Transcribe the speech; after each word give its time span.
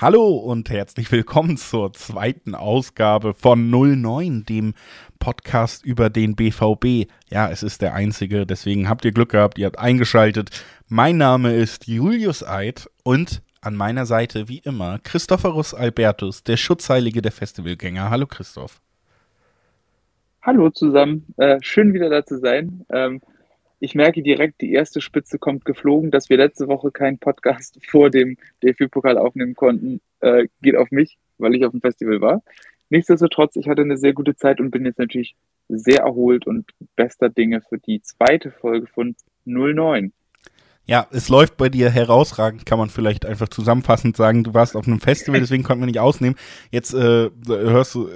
Hallo 0.00 0.30
und 0.30 0.70
herzlich 0.70 1.12
willkommen 1.12 1.58
zur 1.58 1.92
zweiten 1.92 2.54
Ausgabe 2.54 3.34
von 3.34 3.68
09, 3.68 4.46
dem 4.46 4.72
Podcast 5.18 5.84
über 5.84 6.08
den 6.08 6.36
BVB. 6.36 7.06
Ja, 7.28 7.50
es 7.50 7.62
ist 7.62 7.82
der 7.82 7.92
einzige, 7.92 8.46
deswegen 8.46 8.88
habt 8.88 9.04
ihr 9.04 9.12
Glück 9.12 9.32
gehabt, 9.32 9.58
ihr 9.58 9.66
habt 9.66 9.78
eingeschaltet. 9.78 10.64
Mein 10.88 11.18
Name 11.18 11.52
ist 11.52 11.86
Julius 11.86 12.42
Eid 12.42 12.88
und 13.04 13.42
an 13.60 13.76
meiner 13.76 14.06
Seite 14.06 14.48
wie 14.48 14.60
immer 14.60 15.00
Christophorus 15.00 15.74
Albertus, 15.74 16.44
der 16.44 16.56
Schutzheilige 16.56 17.20
der 17.20 17.32
Festivalgänger. 17.32 18.08
Hallo 18.08 18.26
Christoph. 18.26 18.80
Hallo 20.40 20.70
zusammen, 20.70 21.26
äh, 21.36 21.58
schön 21.60 21.92
wieder 21.92 22.08
da 22.08 22.24
zu 22.24 22.38
sein. 22.38 22.86
Ähm, 22.88 23.20
ich 23.80 23.94
merke 23.94 24.22
direkt, 24.22 24.60
die 24.60 24.72
erste 24.72 25.00
Spitze 25.00 25.38
kommt 25.38 25.64
geflogen, 25.64 26.10
dass 26.10 26.28
wir 26.28 26.36
letzte 26.36 26.68
Woche 26.68 26.92
keinen 26.92 27.18
Podcast 27.18 27.78
vor 27.88 28.10
dem 28.10 28.36
DFB-Pokal 28.62 29.18
aufnehmen 29.18 29.54
konnten, 29.54 30.00
äh, 30.20 30.46
geht 30.62 30.76
auf 30.76 30.90
mich, 30.90 31.18
weil 31.38 31.54
ich 31.54 31.64
auf 31.64 31.72
dem 31.72 31.80
Festival 31.80 32.20
war. 32.20 32.42
Nichtsdestotrotz, 32.90 33.56
ich 33.56 33.68
hatte 33.68 33.82
eine 33.82 33.96
sehr 33.96 34.12
gute 34.12 34.36
Zeit 34.36 34.60
und 34.60 34.70
bin 34.70 34.84
jetzt 34.84 34.98
natürlich 34.98 35.34
sehr 35.68 36.00
erholt 36.00 36.46
und 36.46 36.70
bester 36.96 37.28
Dinge 37.28 37.62
für 37.62 37.78
die 37.78 38.02
zweite 38.02 38.50
Folge 38.50 38.86
von 38.86 39.14
09. 39.44 40.12
Ja, 40.86 41.06
es 41.12 41.28
läuft 41.28 41.56
bei 41.56 41.68
dir 41.68 41.88
herausragend, 41.88 42.66
kann 42.66 42.78
man 42.78 42.90
vielleicht 42.90 43.24
einfach 43.24 43.48
zusammenfassend 43.48 44.16
sagen. 44.16 44.42
Du 44.42 44.54
warst 44.54 44.74
auf 44.74 44.88
einem 44.88 45.00
Festival, 45.00 45.38
deswegen 45.40 45.62
konnten 45.62 45.82
wir 45.82 45.86
nicht 45.86 46.00
ausnehmen. 46.00 46.36
Jetzt 46.72 46.92
äh, 46.92 47.30
hörst 47.46 47.94
du, 47.94 48.08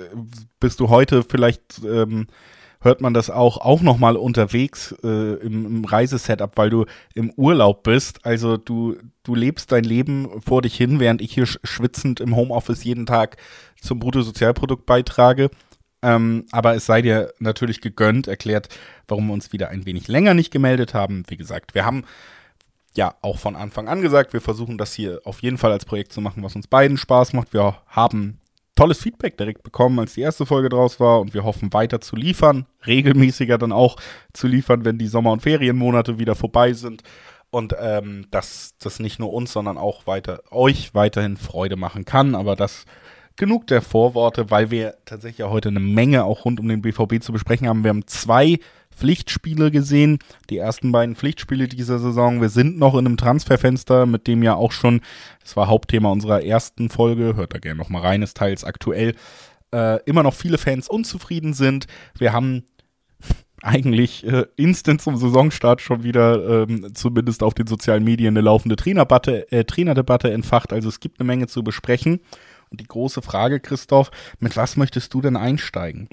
bist 0.58 0.80
du 0.80 0.88
heute 0.88 1.22
vielleicht 1.22 1.80
ähm, 1.84 2.26
hört 2.84 3.00
man 3.00 3.14
das 3.14 3.30
auch, 3.30 3.58
auch 3.58 3.80
nochmal 3.80 4.16
unterwegs 4.16 4.94
äh, 5.02 5.34
im, 5.36 5.66
im 5.66 5.84
Reisesetup, 5.84 6.52
weil 6.56 6.70
du 6.70 6.84
im 7.14 7.32
Urlaub 7.32 7.82
bist. 7.82 8.24
Also 8.24 8.56
du, 8.56 8.96
du 9.22 9.34
lebst 9.34 9.72
dein 9.72 9.84
Leben 9.84 10.40
vor 10.42 10.62
dich 10.62 10.76
hin, 10.76 11.00
während 11.00 11.22
ich 11.22 11.32
hier 11.32 11.46
schwitzend 11.46 12.20
im 12.20 12.36
Homeoffice 12.36 12.84
jeden 12.84 13.06
Tag 13.06 13.38
zum 13.80 13.98
Bruttosozialprodukt 13.98 14.86
beitrage. 14.86 15.50
Ähm, 16.02 16.44
aber 16.52 16.74
es 16.74 16.84
sei 16.84 17.00
dir 17.00 17.32
natürlich 17.38 17.80
gegönnt, 17.80 18.28
erklärt, 18.28 18.68
warum 19.08 19.28
wir 19.28 19.32
uns 19.32 19.52
wieder 19.52 19.70
ein 19.70 19.86
wenig 19.86 20.06
länger 20.06 20.34
nicht 20.34 20.52
gemeldet 20.52 20.92
haben. 20.92 21.24
Wie 21.28 21.38
gesagt, 21.38 21.74
wir 21.74 21.86
haben 21.86 22.04
ja 22.94 23.14
auch 23.22 23.38
von 23.38 23.56
Anfang 23.56 23.88
an 23.88 24.02
gesagt, 24.02 24.34
wir 24.34 24.42
versuchen 24.42 24.76
das 24.76 24.92
hier 24.92 25.22
auf 25.24 25.42
jeden 25.42 25.56
Fall 25.56 25.72
als 25.72 25.86
Projekt 25.86 26.12
zu 26.12 26.20
machen, 26.20 26.42
was 26.42 26.54
uns 26.54 26.66
beiden 26.66 26.98
Spaß 26.98 27.32
macht. 27.32 27.54
Wir 27.54 27.76
haben 27.88 28.38
tolles 28.74 29.00
Feedback 29.00 29.36
direkt 29.36 29.62
bekommen, 29.62 29.98
als 29.98 30.14
die 30.14 30.22
erste 30.22 30.46
Folge 30.46 30.68
draus 30.68 31.00
war. 31.00 31.20
Und 31.20 31.34
wir 31.34 31.44
hoffen 31.44 31.72
weiter 31.72 32.00
zu 32.00 32.16
liefern, 32.16 32.66
regelmäßiger 32.86 33.58
dann 33.58 33.72
auch 33.72 33.96
zu 34.32 34.46
liefern, 34.46 34.84
wenn 34.84 34.98
die 34.98 35.06
Sommer- 35.06 35.32
und 35.32 35.42
Ferienmonate 35.42 36.18
wieder 36.18 36.34
vorbei 36.34 36.72
sind. 36.72 37.02
Und 37.50 37.74
ähm, 37.78 38.26
dass 38.30 38.74
das 38.78 38.98
nicht 38.98 39.20
nur 39.20 39.32
uns, 39.32 39.52
sondern 39.52 39.78
auch 39.78 40.08
weiter 40.08 40.42
euch 40.50 40.92
weiterhin 40.94 41.36
Freude 41.36 41.76
machen 41.76 42.04
kann, 42.04 42.34
aber 42.34 42.56
das 42.56 42.84
genug 43.36 43.66
der 43.68 43.82
Vorworte, 43.82 44.50
weil 44.50 44.70
wir 44.70 44.94
tatsächlich 45.04 45.38
ja 45.38 45.50
heute 45.50 45.68
eine 45.68 45.80
Menge 45.80 46.24
auch 46.24 46.44
rund 46.44 46.60
um 46.60 46.68
den 46.68 46.82
BVB 46.82 47.22
zu 47.22 47.32
besprechen 47.32 47.68
haben. 47.68 47.84
Wir 47.84 47.90
haben 47.90 48.06
zwei 48.06 48.58
Pflichtspiele 48.96 49.70
gesehen, 49.70 50.18
die 50.50 50.58
ersten 50.58 50.92
beiden 50.92 51.16
Pflichtspiele 51.16 51.68
dieser 51.68 51.98
Saison. 51.98 52.40
Wir 52.40 52.48
sind 52.48 52.78
noch 52.78 52.94
in 52.94 53.06
einem 53.06 53.16
Transferfenster, 53.16 54.06
mit 54.06 54.26
dem 54.26 54.42
ja 54.42 54.54
auch 54.54 54.72
schon, 54.72 55.00
das 55.42 55.56
war 55.56 55.68
Hauptthema 55.68 56.10
unserer 56.10 56.42
ersten 56.44 56.88
Folge, 56.90 57.36
hört 57.36 57.54
da 57.54 57.58
gerne 57.58 57.78
noch 57.78 57.90
mal 57.90 58.02
rein, 58.02 58.22
ist 58.22 58.36
teils 58.36 58.64
aktuell, 58.64 59.14
äh, 59.72 60.02
immer 60.04 60.22
noch 60.22 60.34
viele 60.34 60.58
Fans 60.58 60.88
unzufrieden 60.88 61.52
sind. 61.54 61.86
Wir 62.16 62.32
haben 62.32 62.64
eigentlich 63.62 64.26
äh, 64.26 64.44
instant 64.56 65.00
zum 65.00 65.16
Saisonstart 65.16 65.80
schon 65.80 66.02
wieder 66.02 66.64
ähm, 66.68 66.94
zumindest 66.94 67.42
auf 67.42 67.54
den 67.54 67.66
sozialen 67.66 68.04
Medien 68.04 68.34
eine 68.34 68.42
laufende 68.42 68.76
Trainerdebatte, 68.76 69.50
äh, 69.50 69.64
Trainerdebatte 69.64 70.30
entfacht. 70.30 70.72
Also 70.72 70.88
es 70.88 71.00
gibt 71.00 71.18
eine 71.18 71.26
Menge 71.26 71.46
zu 71.46 71.64
besprechen. 71.64 72.20
Und 72.70 72.80
die 72.80 72.86
große 72.86 73.22
Frage, 73.22 73.60
Christoph, 73.60 74.10
mit 74.38 74.56
was 74.56 74.76
möchtest 74.76 75.14
du 75.14 75.20
denn 75.20 75.36
einsteigen? 75.36 76.08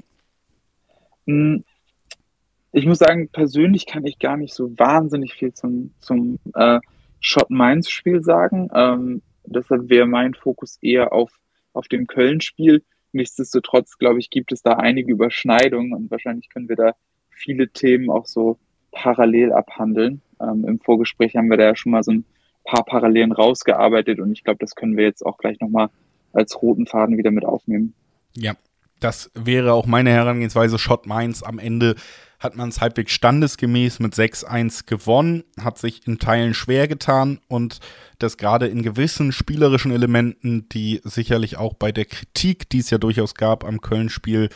Ich 2.72 2.86
muss 2.86 3.00
sagen, 3.00 3.30
persönlich 3.30 3.86
kann 3.86 4.06
ich 4.06 4.20
gar 4.20 4.38
nicht 4.38 4.54
so 4.54 4.78
wahnsinnig 4.78 5.34
viel 5.34 5.54
zum, 5.54 5.94
zum 6.00 6.40
äh, 6.56 6.80
Schott-Mainz-Spiel 7.20 8.24
sagen. 8.24 8.70
Ähm, 8.74 9.22
deshalb 9.46 9.90
wäre 9.90 10.08
mein 10.08 10.34
Fokus 10.34 10.78
eher 10.82 11.12
auf, 11.12 11.32
auf 11.74 11.88
dem 11.88 12.08
Köln-Spiel. 12.08 12.84
Nichtsdestotrotz, 13.12 13.98
glaube 13.98 14.20
ich, 14.20 14.30
gibt 14.30 14.52
es 14.52 14.62
da 14.62 14.74
einige 14.74 15.12
Überschneidungen 15.12 15.94
und 15.94 16.12
wahrscheinlich 16.12 16.50
können 16.50 16.70
wir 16.70 16.78
da 16.78 16.94
viele 17.30 17.70
Themen 17.70 18.10
auch 18.10 18.26
so 18.26 18.58
parallel 18.92 19.52
abhandeln. 19.52 20.22
Ähm, 20.40 20.66
Im 20.66 20.80
Vorgespräch 20.80 21.36
haben 21.36 21.50
wir 21.50 21.58
da 21.58 21.66
ja 21.66 21.76
schon 21.76 21.92
mal 21.92 22.04
so 22.04 22.12
ein 22.12 22.26
paar 22.64 22.86
Parallelen 22.86 23.32
rausgearbeitet 23.32 24.20
und 24.20 24.32
ich 24.32 24.44
glaube, 24.44 24.60
das 24.60 24.76
können 24.76 24.96
wir 24.96 25.04
jetzt 25.04 25.26
auch 25.26 25.38
gleich 25.38 25.60
nochmal 25.60 25.90
als 26.32 26.62
roten 26.62 26.86
Faden 26.86 27.18
wieder 27.18 27.32
mit 27.32 27.44
aufnehmen. 27.44 27.94
Ja, 28.36 28.54
das 29.00 29.32
wäre 29.34 29.74
auch 29.74 29.86
meine 29.86 30.12
Herangehensweise. 30.12 30.78
Schott 30.78 31.06
Mainz 31.08 31.44
am 31.44 31.60
Ende 31.60 31.96
hat 32.42 32.56
man 32.56 32.70
es 32.70 32.82
halbwegs 32.82 33.12
standesgemäß 33.14 34.00
mit 34.00 34.16
6-1 34.16 34.88
gewonnen, 34.88 35.44
hat 35.62 35.78
sich 35.78 36.06
in 36.08 36.18
Teilen 36.18 36.56
schwer 36.56 36.88
getan 36.88 37.40
und 37.48 37.80
das 38.18 38.38
gerade 38.38 38.68
in 38.68 38.82
gewissen 38.82 39.32
spielerischen 39.32 39.92
Elementen, 39.92 40.68
die 40.70 41.02
sicherlich 41.04 41.58
auch 41.58 41.76
bei 41.76 41.92
der 41.92 42.06
Kritik, 42.06 42.68
die 42.70 42.80
es 42.80 42.90
ja 42.90 42.98
durchaus 42.98 43.36
gab 43.36 43.64
am 43.64 43.80
Köln-Spiel, 43.80 44.50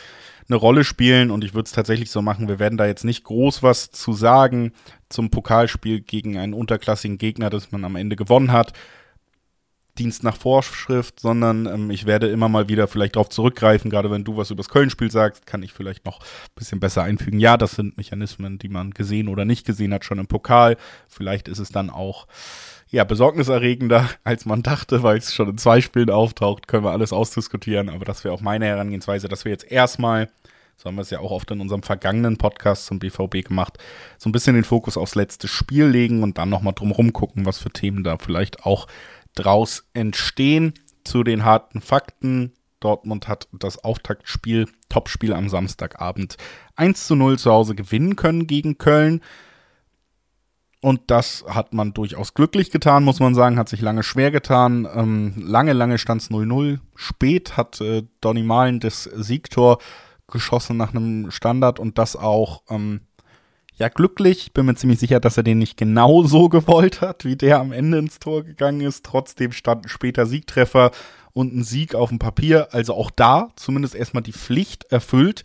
eine 0.47 0.57
Rolle 0.57 0.83
spielen. 0.83 1.31
Und 1.31 1.43
ich 1.43 1.53
würde 1.53 1.67
es 1.67 1.71
tatsächlich 1.71 2.09
so 2.09 2.21
machen, 2.21 2.47
wir 2.47 2.59
werden 2.59 2.77
da 2.77 2.87
jetzt 2.87 3.03
nicht 3.03 3.23
groß 3.23 3.61
was 3.63 3.91
zu 3.91 4.13
sagen 4.13 4.73
zum 5.09 5.29
Pokalspiel 5.29 6.01
gegen 6.01 6.37
einen 6.37 6.53
unterklassigen 6.53 7.19
Gegner, 7.19 7.51
das 7.51 7.71
man 7.71 7.85
am 7.85 7.95
Ende 7.95 8.15
gewonnen 8.15 8.51
hat. 8.51 8.73
Dienst 9.97 10.23
nach 10.23 10.35
Vorschrift, 10.35 11.19
sondern 11.19 11.65
ähm, 11.65 11.89
ich 11.89 12.05
werde 12.05 12.27
immer 12.27 12.49
mal 12.49 12.67
wieder 12.67 12.87
vielleicht 12.87 13.15
darauf 13.15 13.29
zurückgreifen, 13.29 13.89
gerade 13.89 14.11
wenn 14.11 14.23
du 14.23 14.35
was 14.37 14.51
über 14.51 14.61
das 14.61 14.69
Köln-Spiel 14.69 15.09
sagst, 15.09 15.45
kann 15.45 15.63
ich 15.63 15.73
vielleicht 15.73 16.05
noch 16.05 16.19
ein 16.19 16.55
bisschen 16.55 16.79
besser 16.79 17.03
einfügen. 17.03 17.39
Ja, 17.39 17.57
das 17.57 17.71
sind 17.71 17.97
Mechanismen, 17.97 18.59
die 18.59 18.69
man 18.69 18.91
gesehen 18.91 19.27
oder 19.29 19.45
nicht 19.45 19.65
gesehen 19.65 19.93
hat, 19.93 20.03
schon 20.03 20.19
im 20.19 20.27
Pokal. 20.27 20.77
Vielleicht 21.07 21.47
ist 21.47 21.59
es 21.59 21.69
dann 21.69 21.89
auch 21.89 22.27
ja, 22.89 23.03
besorgniserregender, 23.03 24.09
als 24.23 24.45
man 24.45 24.63
dachte, 24.63 25.01
weil 25.03 25.17
es 25.17 25.33
schon 25.33 25.49
in 25.49 25.57
zwei 25.57 25.81
Spielen 25.81 26.09
auftaucht, 26.09 26.67
können 26.67 26.83
wir 26.83 26.91
alles 26.91 27.13
ausdiskutieren, 27.13 27.89
aber 27.89 28.05
das 28.05 28.23
wäre 28.23 28.33
auch 28.33 28.41
meine 28.41 28.65
Herangehensweise, 28.65 29.27
dass 29.27 29.45
wir 29.45 29.51
jetzt 29.51 29.71
erstmal 29.71 30.29
so 30.77 30.89
haben 30.89 30.95
wir 30.95 31.03
es 31.03 31.09
ja 31.09 31.19
auch 31.19 31.31
oft 31.31 31.49
in 31.51 31.61
unserem 31.61 31.83
vergangenen 31.83 32.37
Podcast 32.37 32.85
zum 32.85 32.99
BVB 32.99 33.47
gemacht, 33.47 33.77
so 34.17 34.27
ein 34.27 34.33
bisschen 34.33 34.55
den 34.55 34.65
Fokus 34.65 34.97
aufs 34.97 35.15
letzte 35.15 35.47
Spiel 35.47 35.85
legen 35.85 36.21
und 36.21 36.37
dann 36.37 36.49
nochmal 36.49 36.73
drumherum 36.73 37.13
gucken, 37.13 37.45
was 37.45 37.59
für 37.59 37.69
Themen 37.69 38.03
da 38.03 38.17
vielleicht 38.17 38.65
auch 38.65 38.87
draus 39.35 39.85
entstehen. 39.93 40.73
Zu 41.03 41.23
den 41.23 41.45
harten 41.45 41.81
Fakten. 41.81 42.53
Dortmund 42.79 43.27
hat 43.27 43.47
das 43.51 43.83
Auftaktspiel, 43.83 44.67
Topspiel 44.89 45.33
am 45.33 45.49
Samstagabend 45.49 46.37
1 46.75 47.07
zu 47.07 47.15
0 47.15 47.39
zu 47.39 47.51
Hause 47.51 47.73
gewinnen 47.73 48.15
können 48.15 48.47
gegen 48.47 48.77
Köln. 48.77 49.21
Und 50.81 51.01
das 51.07 51.43
hat 51.47 51.73
man 51.73 51.93
durchaus 51.93 52.35
glücklich 52.35 52.69
getan, 52.69 53.03
muss 53.03 53.19
man 53.19 53.33
sagen, 53.33 53.57
hat 53.57 53.69
sich 53.69 53.81
lange 53.81 54.03
schwer 54.03 54.29
getan. 54.29 54.87
Ähm, 54.93 55.33
lange, 55.35 55.73
lange 55.73 55.97
stand 55.97 56.21
es 56.21 56.29
0-0. 56.29 56.79
Spät 56.93 57.57
hat 57.57 57.81
äh, 57.81 58.03
Donny 58.21 58.43
Malen 58.43 58.79
das 58.79 59.03
Siegtor 59.03 59.79
geschossen 60.27 60.77
nach 60.77 60.93
einem 60.93 61.31
Standard 61.31 61.79
und 61.79 61.97
das 61.97 62.15
auch 62.15 62.61
ähm, 62.69 63.01
ja 63.77 63.89
glücklich. 63.89 64.53
Bin 64.53 64.65
mir 64.65 64.75
ziemlich 64.75 64.99
sicher, 64.99 65.19
dass 65.19 65.37
er 65.37 65.43
den 65.43 65.57
nicht 65.57 65.77
genau 65.77 66.23
so 66.23 66.49
gewollt 66.49 67.01
hat, 67.01 67.25
wie 67.25 67.35
der 67.35 67.59
am 67.59 67.71
Ende 67.71 67.97
ins 67.99 68.19
Tor 68.19 68.43
gegangen 68.43 68.81
ist. 68.81 69.05
Trotzdem 69.05 69.51
stand 69.51 69.89
später 69.89 70.25
Siegtreffer 70.25 70.91
und 71.33 71.53
ein 71.53 71.63
Sieg 71.63 71.95
auf 71.95 72.09
dem 72.09 72.19
Papier. 72.19 72.73
Also 72.73 72.93
auch 72.93 73.11
da 73.11 73.49
zumindest 73.55 73.95
erstmal 73.95 74.23
die 74.23 74.33
Pflicht 74.33 74.85
erfüllt. 74.91 75.43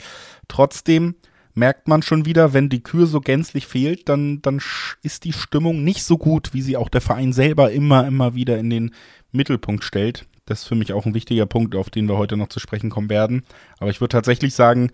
Trotzdem 0.48 1.16
merkt 1.54 1.88
man 1.88 2.02
schon 2.02 2.24
wieder, 2.24 2.52
wenn 2.52 2.68
die 2.68 2.82
Kür 2.82 3.06
so 3.06 3.20
gänzlich 3.20 3.66
fehlt, 3.66 4.08
dann, 4.08 4.40
dann 4.42 4.62
ist 5.02 5.24
die 5.24 5.32
Stimmung 5.32 5.82
nicht 5.82 6.04
so 6.04 6.16
gut, 6.16 6.54
wie 6.54 6.62
sie 6.62 6.76
auch 6.76 6.88
der 6.88 7.00
Verein 7.00 7.32
selber 7.32 7.72
immer, 7.72 8.06
immer 8.06 8.34
wieder 8.34 8.58
in 8.58 8.70
den 8.70 8.94
Mittelpunkt 9.32 9.84
stellt. 9.84 10.26
Das 10.46 10.62
ist 10.62 10.68
für 10.68 10.74
mich 10.74 10.92
auch 10.92 11.06
ein 11.06 11.14
wichtiger 11.14 11.46
Punkt, 11.46 11.74
auf 11.74 11.90
den 11.90 12.08
wir 12.08 12.16
heute 12.16 12.36
noch 12.36 12.48
zu 12.48 12.60
sprechen 12.60 12.90
kommen 12.90 13.10
werden. 13.10 13.42
Aber 13.78 13.90
ich 13.90 14.00
würde 14.00 14.12
tatsächlich 14.12 14.54
sagen, 14.54 14.90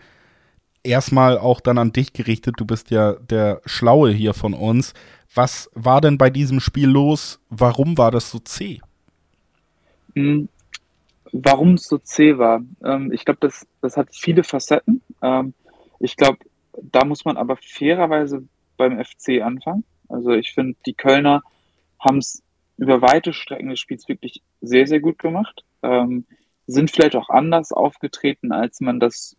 erstmal 0.87 1.39
auch 1.39 1.61
dann 1.61 1.79
an 1.79 1.93
dich 1.93 2.13
gerichtet. 2.13 2.55
Du 2.59 2.65
bist 2.65 2.91
ja 2.91 3.15
der 3.15 3.61
Schlaue 3.67 4.11
hier 4.11 4.35
von 4.35 4.55
uns. 4.55 4.95
Was 5.35 5.71
war 5.75 6.01
denn 6.01 6.19
bei 6.19 6.31
diesem 6.31 6.61
Spiel 6.61 6.89
los? 6.89 7.41
Warum 7.51 7.99
war 7.99 8.11
das 8.11 8.31
so 8.31 8.39
zäh? 8.39 8.81
Mhm. 10.15 10.49
Warum 11.33 11.75
es 11.75 11.85
so 11.85 11.99
zäh 11.99 12.39
war? 12.39 12.63
Ähm, 12.83 13.13
ich 13.13 13.25
glaube, 13.25 13.41
das, 13.41 13.67
das 13.83 13.97
hat 13.97 14.09
viele 14.13 14.45
Facetten. 14.45 15.03
Ähm, 15.23 15.53
ich 15.99 16.17
glaube, 16.17 16.39
da 16.81 17.05
muss 17.05 17.25
man 17.25 17.37
aber 17.37 17.57
fairerweise 17.57 18.47
beim 18.77 19.03
FC 19.03 19.43
anfangen. 19.43 19.85
Also 20.09 20.31
ich 20.31 20.53
finde, 20.53 20.77
die 20.87 20.95
Kölner 20.95 21.43
haben 21.99 22.19
es 22.19 22.43
über 22.79 23.03
weite 23.03 23.33
Strecken 23.33 23.71
des 23.71 23.81
Spiels 23.81 24.09
wirklich 24.09 24.43
sehr, 24.61 24.87
sehr 24.87 25.01
gut 25.01 25.19
gemacht. 25.19 25.65
Ähm, 25.83 26.27
sind 26.67 26.91
vielleicht 26.91 27.17
auch 27.17 27.29
anders 27.29 27.73
aufgetreten, 27.73 28.53
als 28.53 28.81
man 28.81 29.01
das 29.01 29.37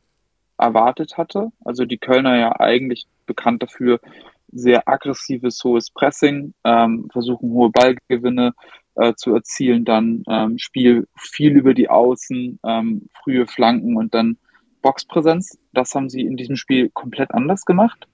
erwartet 0.58 1.18
hatte. 1.18 1.52
Also 1.64 1.86
die 1.86 1.98
Kölner 1.98 2.38
ja 2.38 2.60
eigentlich 2.60 3.08
bekannt 3.26 3.64
dafür, 3.64 4.00
sehr 4.52 4.88
aggressives, 4.88 5.64
hohes 5.64 5.92
Pressing, 5.92 6.54
ähm, 6.64 7.10
versuchen 7.12 7.52
hohe 7.52 7.70
Ballgewinne 7.70 8.54
äh, 8.96 9.14
zu 9.16 9.34
erzielen, 9.34 9.86
dann 9.86 10.24
ähm, 10.28 10.58
Spiel 10.58 11.08
viel 11.16 11.56
über 11.56 11.74
die 11.74 11.90
Außen, 11.90 12.60
ähm, 12.66 13.10
frühe 13.24 13.46
Flanken 13.46 13.98
und 13.98 14.14
dann 14.14 14.38
Boxpräsenz. 14.82 15.58
Das 15.74 15.94
haben 15.94 16.10
sie 16.10 16.22
in 16.22 16.38
diesem 16.38 16.56
Spiel 16.56 16.90
komplett 16.90 17.32
anders 17.32 17.66
gemacht. 17.66 18.08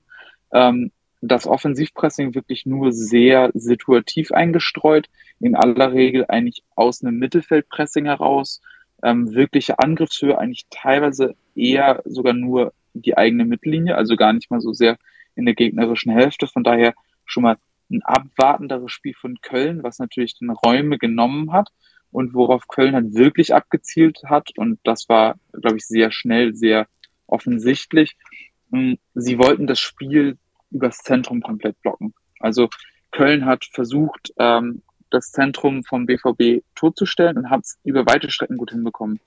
Ähm, 0.51 0.91
das 1.21 1.47
Offensivpressing 1.47 2.35
wirklich 2.35 2.65
nur 2.65 2.91
sehr 2.91 3.51
situativ 3.53 4.31
eingestreut, 4.31 5.07
in 5.39 5.55
aller 5.55 5.93
Regel 5.93 6.25
eigentlich 6.27 6.63
aus 6.75 7.01
einem 7.01 7.17
Mittelfeldpressing 7.17 8.05
heraus, 8.05 8.61
ähm, 9.03 9.33
wirkliche 9.33 9.79
Angriffshöhe 9.79 10.37
eigentlich 10.37 10.65
teilweise 10.69 11.35
eher 11.55 12.01
sogar 12.05 12.33
nur 12.33 12.73
die 12.93 13.17
eigene 13.17 13.45
Mittellinie, 13.45 13.95
also 13.95 14.15
gar 14.15 14.33
nicht 14.33 14.49
mal 14.49 14.61
so 14.61 14.73
sehr 14.73 14.97
in 15.35 15.45
der 15.45 15.55
gegnerischen 15.55 16.11
Hälfte. 16.11 16.47
Von 16.47 16.63
daher 16.63 16.93
schon 17.25 17.43
mal 17.43 17.57
ein 17.91 18.01
abwartenderes 18.03 18.91
Spiel 18.91 19.13
von 19.13 19.37
Köln, 19.41 19.83
was 19.83 19.99
natürlich 19.99 20.37
den 20.37 20.49
Räume 20.49 20.97
genommen 20.97 21.51
hat 21.51 21.69
und 22.11 22.33
worauf 22.33 22.67
Köln 22.67 22.95
halt 22.95 23.13
wirklich 23.13 23.53
abgezielt 23.53 24.21
hat. 24.25 24.49
Und 24.57 24.79
das 24.83 25.09
war, 25.09 25.35
glaube 25.51 25.77
ich, 25.77 25.85
sehr 25.85 26.11
schnell, 26.11 26.55
sehr 26.55 26.87
offensichtlich. 27.27 28.15
Hm, 28.71 28.97
sie 29.13 29.37
wollten 29.37 29.67
das 29.67 29.79
Spiel 29.79 30.37
übers 30.71 30.99
Zentrum 30.99 31.41
komplett 31.41 31.79
blocken. 31.81 32.13
Also 32.39 32.69
Köln 33.11 33.45
hat 33.45 33.65
versucht, 33.65 34.33
ähm, 34.37 34.81
das 35.13 35.31
Zentrum 35.31 35.83
vom 35.83 36.05
BVB 36.05 36.63
totzustellen 36.75 37.37
und 37.37 37.49
hat 37.49 37.61
es 37.61 37.79
über 37.83 38.05
weite 38.05 38.29
Strecken 38.29 38.57
gut 38.57 38.71
hinbekommen. 38.71 39.19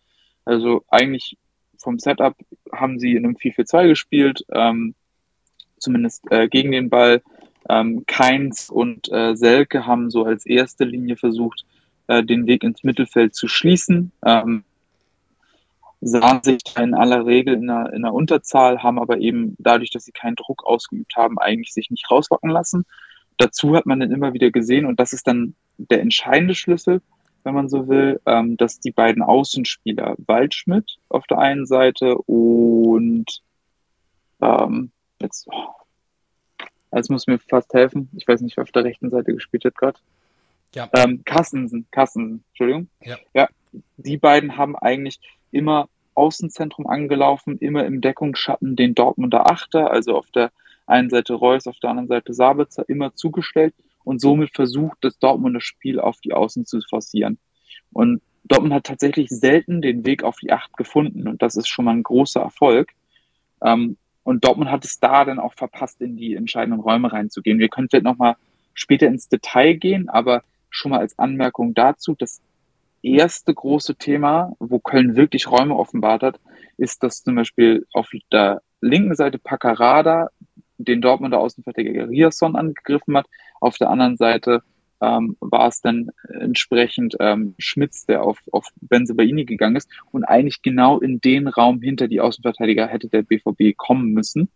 Also 0.45 0.85
eigentlich 0.89 1.37
vom 1.79 1.99
Setup 1.99 2.35
haben 2.73 2.99
sie 2.99 3.13
in 3.13 3.25
einem 3.25 3.37
4-4-2 3.37 3.89
gespielt, 3.89 4.45
ähm, 4.53 4.95
zumindest 5.79 6.25
äh, 6.31 6.49
gegen 6.49 6.73
den 6.73 6.91
Ball. 6.91 7.23
Ähm, 7.69 8.05
Keins 8.07 8.71
und 8.71 9.11
äh, 9.13 9.35
Selke 9.37 9.87
haben 9.87 10.11
so 10.11 10.25
als 10.25 10.47
erste 10.47 10.85
Linie 10.85 11.17
versucht, 11.17 11.65
äh, 12.07 12.23
den 12.23 12.47
Weg 12.47 12.63
ins 12.63 12.85
Mittelfeld 12.85 13.35
zu 13.35 13.49
schließen. 13.49 14.13
Ähm, 14.25 14.65
sahen 16.01 16.43
sich 16.43 16.61
in 16.79 16.95
aller 16.95 17.27
Regel 17.27 17.55
in 17.55 17.71
einer, 17.71 17.93
in 17.93 18.05
einer 18.05 18.15
Unterzahl, 18.15 18.83
haben 18.83 18.99
aber 18.99 19.19
eben 19.19 19.57
dadurch, 19.59 19.91
dass 19.91 20.05
sie 20.05 20.13
keinen 20.13 20.37
Druck 20.37 20.65
ausgeübt 20.65 21.17
haben, 21.17 21.39
eigentlich 21.39 21.73
sich 21.73 21.91
nicht 21.91 22.11
rauslocken 22.11 22.51
lassen. 22.51 22.85
Dazu 23.39 23.77
hat 23.77 23.87
man 23.87 24.01
dann 24.01 24.13
immer 24.13 24.33
wieder 24.33 24.51
gesehen, 24.51 24.87
und 24.87 24.99
das 24.99 25.13
ist 25.13 25.27
dann 25.27 25.55
der 25.79 26.01
entscheidende 26.01 26.55
Schlüssel, 26.55 27.03
wenn 27.45 27.55
man 27.55 27.69
so 27.69 27.89
will, 27.89 28.21
ähm, 28.27 28.57
dass 28.57 28.81
die 28.81 28.91
beiden 28.91 29.23
Außenspieler 29.23 30.17
Waldschmidt 30.27 30.99
auf 31.09 31.27
der 31.27 31.39
einen 31.39 31.67
Seite 31.67 32.17
und 32.17 33.43
ähm, 34.41 34.91
jetzt, 35.21 35.47
oh, 35.51 35.69
jetzt 36.93 37.11
muss 37.11 37.27
mir 37.27 37.39
fast 37.39 37.73
helfen. 37.73 38.09
Ich 38.17 38.27
weiß 38.27 38.41
nicht, 38.41 38.57
wer 38.57 38.65
auf 38.65 38.73
der 38.73 38.85
rechten 38.85 39.11
Seite 39.11 39.33
gespielt 39.33 39.65
hat 39.65 39.77
gerade. 39.77 39.99
Ja. 40.75 40.89
Ähm, 40.95 41.23
Kassensen, 41.25 41.87
Kassensen, 41.91 42.45
Entschuldigung. 42.49 42.89
Ja. 43.03 43.17
ja, 43.33 43.49
die 43.97 44.19
beiden 44.19 44.57
haben 44.57 44.77
eigentlich 44.77 45.21
immer 45.51 45.89
Außenzentrum 46.15 46.87
angelaufen, 46.87 47.59
immer 47.59 47.85
im 47.85 48.01
Deckungsschatten 48.01 48.77
den 48.77 48.95
Dortmunder 48.95 49.51
Achter, 49.51 49.91
also 49.91 50.17
auf 50.17 50.31
der 50.31 50.51
einen 50.87 51.11
Seite 51.11 51.35
Reus, 51.35 51.67
auf 51.67 51.79
der 51.79 51.91
anderen 51.91 52.09
Seite 52.09 52.33
Sabitzer, 52.33 52.89
immer 52.89 53.15
zugestellt 53.15 53.75
und 54.05 54.21
somit 54.21 54.55
versucht, 54.55 54.99
das 55.01 55.19
Dortmunder 55.19 55.61
Spiel 55.61 55.99
auf 56.01 56.21
die 56.21 56.33
Außen 56.33 56.65
zu 56.65 56.81
forcieren. 56.89 57.39
Und 57.93 58.23
Dortmund 58.45 58.75
hat 58.75 58.85
tatsächlich 58.85 59.29
selten 59.29 59.83
den 59.83 60.07
Weg 60.07 60.23
auf 60.23 60.37
die 60.37 60.53
Acht 60.53 60.77
gefunden 60.77 61.27
und 61.29 61.43
das 61.43 61.57
ist 61.57 61.69
schon 61.69 61.85
mal 61.85 61.93
ein 61.93 62.03
großer 62.03 62.41
Erfolg. 62.41 62.93
Ähm, 63.63 63.97
und 64.23 64.45
Dortmund 64.45 64.71
hat 64.71 64.85
es 64.85 64.99
da 64.99 65.25
dann 65.25 65.39
auch 65.39 65.55
verpasst, 65.55 66.01
in 66.01 66.17
die 66.17 66.35
entscheidenden 66.35 66.81
Räume 66.81 67.13
reinzugehen. 67.13 67.59
Wir 67.59 67.69
können 67.69 67.89
vielleicht 67.89 68.05
nochmal 68.05 68.37
später 68.75 69.07
ins 69.07 69.29
Detail 69.29 69.75
gehen, 69.75 70.09
aber 70.09 70.43
schon 70.71 70.91
mal 70.91 71.01
als 71.01 71.19
Anmerkung 71.19 71.75
dazu, 71.75 72.15
das 72.17 72.41
erste 73.03 73.55
große 73.55 73.97
Thema, 73.97 74.53
wo 74.59 74.79
Köln 74.79 75.17
wirklich 75.17 75.51
Räume 75.51 75.77
offenbart 75.77 76.23
hat, 76.23 76.41
ist, 76.77 77.03
dass 77.03 77.23
zum 77.23 77.37
Beispiel 77.37 77.87
auf 77.93 78.11
der 78.33 78.63
linken 78.81 79.15
Seite 79.15 79.39
Paccarada 79.39 80.31
den 80.79 81.01
Dortmunder 81.01 81.41
Außenverteidiger 81.41 82.09
Riasson 82.09 82.57
angegriffen 82.57 83.17
hat. 83.17 83.27
Auf 83.61 83.79
der 83.79 83.91
anderen 83.91 84.17
Seite 84.17 84.63
ähm, 85.01 85.37
war 85.41 85.69
es 85.69 85.81
dann 85.81 86.11
entsprechend 86.29 87.17
ähm, 87.21 87.55
Schmitz, 87.59 88.07
der 88.07 88.23
auf, 88.23 88.41
auf 88.53 88.69
Benzebaini 88.81 89.45
gegangen 89.45 89.77
ist. 89.77 89.91
Und 90.11 90.25
eigentlich 90.25 90.63
genau 90.63 90.99
in 90.99 91.21
den 91.21 91.49
Raum 91.49 91.81
hinter 91.81 92.09
die 92.09 92.21
Außenverteidiger 92.21 92.87
hätte 92.87 93.09
der 93.09 93.23
BVB 93.23 93.77
kommen 93.77 94.13
müssen 94.13 94.49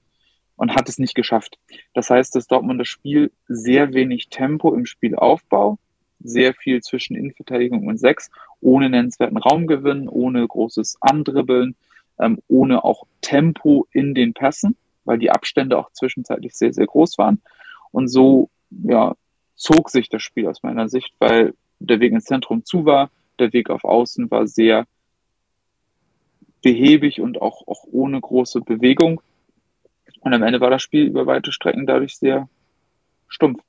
und 0.57 0.75
hat 0.75 0.89
es 0.89 0.99
nicht 0.99 1.15
geschafft. 1.15 1.59
Das 1.95 2.11
heißt, 2.11 2.35
das 2.35 2.47
Dortmunder 2.47 2.85
Spiel 2.85 3.33
sehr 3.49 3.93
wenig 3.95 4.29
Tempo 4.29 4.75
im 4.75 4.87
Spielaufbau, 4.87 5.79
sehr 6.23 6.53
viel 6.55 6.83
zwischen 6.83 7.17
Innenverteidigung 7.17 7.87
und 7.87 7.99
Sechs, 7.99 8.31
ohne 8.61 8.91
nennenswerten 8.91 9.39
Raumgewinn, 9.39 10.09
ohne 10.09 10.47
großes 10.47 10.99
Andribbeln, 11.01 11.77
ähm, 12.19 12.41
ohne 12.49 12.85
auch 12.85 13.07
Tempo 13.23 13.87
in 13.93 14.15
den 14.15 14.35
Pässen 14.35 14.77
weil 15.05 15.19
die 15.19 15.31
Abstände 15.31 15.79
auch 15.79 15.91
zwischenzeitlich 15.93 16.55
sehr, 16.55 16.73
sehr 16.73 16.87
groß 16.87 17.19
waren. 17.19 17.43
Und 17.91 18.09
so 18.09 18.51
ja, 18.71 19.15
zog 19.57 19.91
sich 19.91 20.09
das 20.09 20.23
Spiel 20.23 20.47
aus 20.47 20.63
meiner 20.63 20.89
Sicht, 20.89 21.15
weil 21.19 21.55
der 21.79 22.01
Weg 22.01 22.13
ins 22.13 22.25
Zentrum 22.25 22.65
zu 22.65 22.85
war, 22.85 23.11
der 23.39 23.53
Weg 23.53 23.71
auf 23.71 23.85
Außen 23.85 24.31
war 24.31 24.47
sehr 24.47 24.87
behäbig 26.63 27.21
und 27.21 27.41
auch, 27.41 27.67
auch 27.67 27.85
ohne 27.91 28.21
große 28.21 28.61
Bewegung. 28.61 29.21
Und 30.21 30.35
am 30.35 30.43
Ende 30.43 30.61
war 30.61 30.71
das 30.71 30.83
Spiel 30.83 31.07
über 31.07 31.27
weite 31.27 31.53
Strecken 31.53 31.87
dadurch 31.87 32.17
sehr 32.19 32.49
stumpf. 33.29 33.63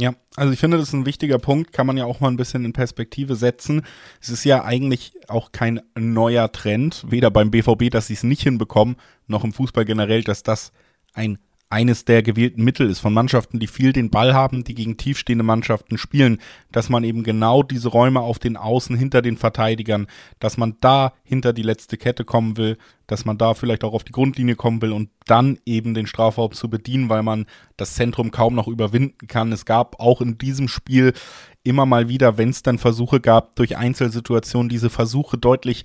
Ja, 0.00 0.14
also 0.36 0.52
ich 0.52 0.60
finde, 0.60 0.78
das 0.78 0.88
ist 0.88 0.94
ein 0.94 1.06
wichtiger 1.06 1.38
Punkt, 1.38 1.72
kann 1.72 1.86
man 1.86 1.96
ja 1.96 2.04
auch 2.04 2.20
mal 2.20 2.28
ein 2.28 2.36
bisschen 2.36 2.64
in 2.64 2.72
Perspektive 2.72 3.34
setzen. 3.34 3.82
Es 4.20 4.28
ist 4.28 4.44
ja 4.44 4.62
eigentlich 4.62 5.12
auch 5.26 5.50
kein 5.50 5.80
neuer 5.98 6.52
Trend, 6.52 7.04
weder 7.08 7.32
beim 7.32 7.50
BVB, 7.50 7.90
dass 7.90 8.06
sie 8.06 8.14
es 8.14 8.22
nicht 8.22 8.42
hinbekommen, 8.42 8.96
noch 9.26 9.42
im 9.42 9.52
Fußball 9.52 9.84
generell, 9.84 10.22
dass 10.22 10.44
das 10.44 10.70
ein 11.14 11.38
eines 11.70 12.04
der 12.04 12.22
gewählten 12.22 12.64
Mittel 12.64 12.88
ist 12.88 13.00
von 13.00 13.12
Mannschaften, 13.12 13.58
die 13.58 13.66
viel 13.66 13.92
den 13.92 14.10
Ball 14.10 14.32
haben, 14.32 14.64
die 14.64 14.74
gegen 14.74 14.96
tiefstehende 14.96 15.44
Mannschaften 15.44 15.98
spielen, 15.98 16.38
dass 16.72 16.88
man 16.88 17.04
eben 17.04 17.24
genau 17.24 17.62
diese 17.62 17.88
Räume 17.88 18.20
auf 18.20 18.38
den 18.38 18.56
Außen 18.56 18.96
hinter 18.96 19.20
den 19.20 19.36
Verteidigern, 19.36 20.06
dass 20.38 20.56
man 20.56 20.76
da 20.80 21.12
hinter 21.24 21.52
die 21.52 21.62
letzte 21.62 21.98
Kette 21.98 22.24
kommen 22.24 22.56
will, 22.56 22.78
dass 23.06 23.24
man 23.24 23.36
da 23.36 23.54
vielleicht 23.54 23.84
auch 23.84 23.92
auf 23.92 24.04
die 24.04 24.12
Grundlinie 24.12 24.56
kommen 24.56 24.80
will 24.80 24.92
und 24.92 25.10
dann 25.26 25.58
eben 25.66 25.92
den 25.92 26.06
Strafraum 26.06 26.52
zu 26.52 26.70
bedienen, 26.70 27.10
weil 27.10 27.22
man 27.22 27.46
das 27.76 27.94
Zentrum 27.94 28.30
kaum 28.30 28.54
noch 28.54 28.68
überwinden 28.68 29.26
kann. 29.26 29.52
Es 29.52 29.66
gab 29.66 30.00
auch 30.00 30.22
in 30.22 30.38
diesem 30.38 30.68
Spiel 30.68 31.12
immer 31.64 31.84
mal 31.84 32.08
wieder, 32.08 32.38
wenn 32.38 32.48
es 32.48 32.62
dann 32.62 32.78
Versuche 32.78 33.20
gab, 33.20 33.56
durch 33.56 33.76
Einzelsituationen 33.76 34.70
diese 34.70 34.88
Versuche 34.88 35.36
deutlich 35.36 35.84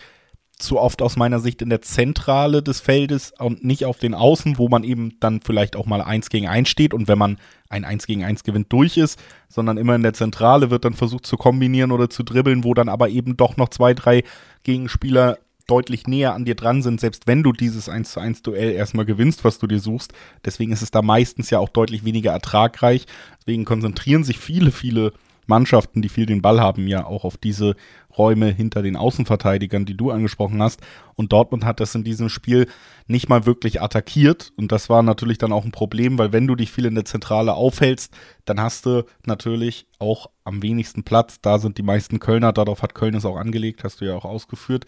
zu 0.57 0.79
oft 0.79 1.01
aus 1.01 1.15
meiner 1.15 1.39
Sicht 1.39 1.62
in 1.62 1.69
der 1.69 1.81
Zentrale 1.81 2.62
des 2.63 2.79
Feldes 2.79 3.33
und 3.38 3.63
nicht 3.63 3.86
auf 3.86 3.98
den 3.98 4.13
Außen, 4.13 4.57
wo 4.57 4.69
man 4.69 4.83
eben 4.83 5.19
dann 5.19 5.41
vielleicht 5.41 5.75
auch 5.75 5.86
mal 5.86 6.01
eins 6.01 6.29
gegen 6.29 6.48
eins 6.48 6.69
steht 6.69 6.93
und 6.93 7.07
wenn 7.07 7.17
man 7.17 7.38
ein 7.69 7.86
eins 7.86 8.05
gegen 8.05 8.24
eins 8.24 8.43
gewinnt 8.43 8.72
durch 8.72 8.98
ist, 8.98 9.19
sondern 9.50 9.77
immer 9.77 9.95
in 9.95 10.03
der 10.03 10.13
Zentrale 10.13 10.69
wird 10.69 10.86
dann 10.86 10.93
versucht 10.93 11.25
zu 11.25 11.38
kombinieren 11.38 11.91
oder 11.91 12.10
zu 12.10 12.24
dribbeln, 12.24 12.63
wo 12.63 12.74
dann 12.74 12.89
aber 12.89 13.10
eben 13.10 13.36
doch 13.36 13.57
noch 13.57 13.69
zwei, 13.69 13.93
drei 13.93 14.24
Gegenspieler 14.63 15.39
deutlich 15.67 16.07
näher 16.07 16.33
an 16.33 16.45
dir 16.45 16.55
dran 16.55 16.81
sind, 16.81 17.00
selbst 17.00 17.25
wenn 17.25 17.43
du 17.43 17.53
dieses 17.53 17.89
1 17.89 18.12
zu 18.12 18.19
1 18.19 18.41
Duell 18.41 18.72
erstmal 18.72 19.05
gewinnst, 19.05 19.43
was 19.43 19.60
du 19.60 19.67
dir 19.67 19.79
suchst. 19.79 20.13
Deswegen 20.43 20.72
ist 20.72 20.81
es 20.81 20.91
da 20.91 21.01
meistens 21.01 21.50
ja 21.50 21.60
auch 21.60 21.69
deutlich 21.69 22.03
weniger 22.03 22.31
ertragreich. 22.31 23.05
Deswegen 23.39 23.65
konzentrieren 23.65 24.24
sich 24.24 24.39
viele, 24.39 24.72
viele 24.72 25.13
Mannschaften, 25.47 26.01
die 26.01 26.09
viel 26.09 26.25
den 26.25 26.41
Ball 26.41 26.59
haben, 26.59 26.88
ja 26.88 27.05
auch 27.05 27.23
auf 27.23 27.38
diese 27.38 27.75
Räume 28.17 28.51
hinter 28.51 28.81
den 28.81 28.95
Außenverteidigern, 28.95 29.85
die 29.85 29.97
du 29.97 30.12
angesprochen 30.12 30.62
hast. 30.62 30.81
Und 31.15 31.31
Dortmund 31.33 31.65
hat 31.65 31.79
das 31.79 31.95
in 31.95 32.03
diesem 32.03 32.29
Spiel 32.29 32.67
nicht 33.07 33.29
mal 33.29 33.45
wirklich 33.45 33.81
attackiert. 33.81 34.53
Und 34.55 34.71
das 34.71 34.89
war 34.89 35.03
natürlich 35.03 35.38
dann 35.38 35.51
auch 35.51 35.65
ein 35.65 35.71
Problem, 35.71 36.17
weil 36.17 36.31
wenn 36.31 36.47
du 36.47 36.55
dich 36.55 36.71
viel 36.71 36.85
in 36.85 36.95
der 36.95 37.05
Zentrale 37.05 37.53
aufhältst, 37.53 38.13
dann 38.45 38.59
hast 38.59 38.85
du 38.85 39.05
natürlich 39.25 39.88
auch 40.00 40.29
am 40.43 40.62
wenigsten 40.62 41.03
Platz. 41.03 41.41
Da 41.41 41.59
sind 41.59 41.77
die 41.77 41.83
meisten 41.83 42.19
Kölner, 42.19 42.53
darauf 42.53 42.81
hat 42.81 42.95
Köln 42.95 43.15
es 43.15 43.25
auch 43.25 43.38
angelegt, 43.38 43.83
hast 43.83 44.01
du 44.01 44.05
ja 44.05 44.15
auch 44.15 44.25
ausgeführt. 44.25 44.85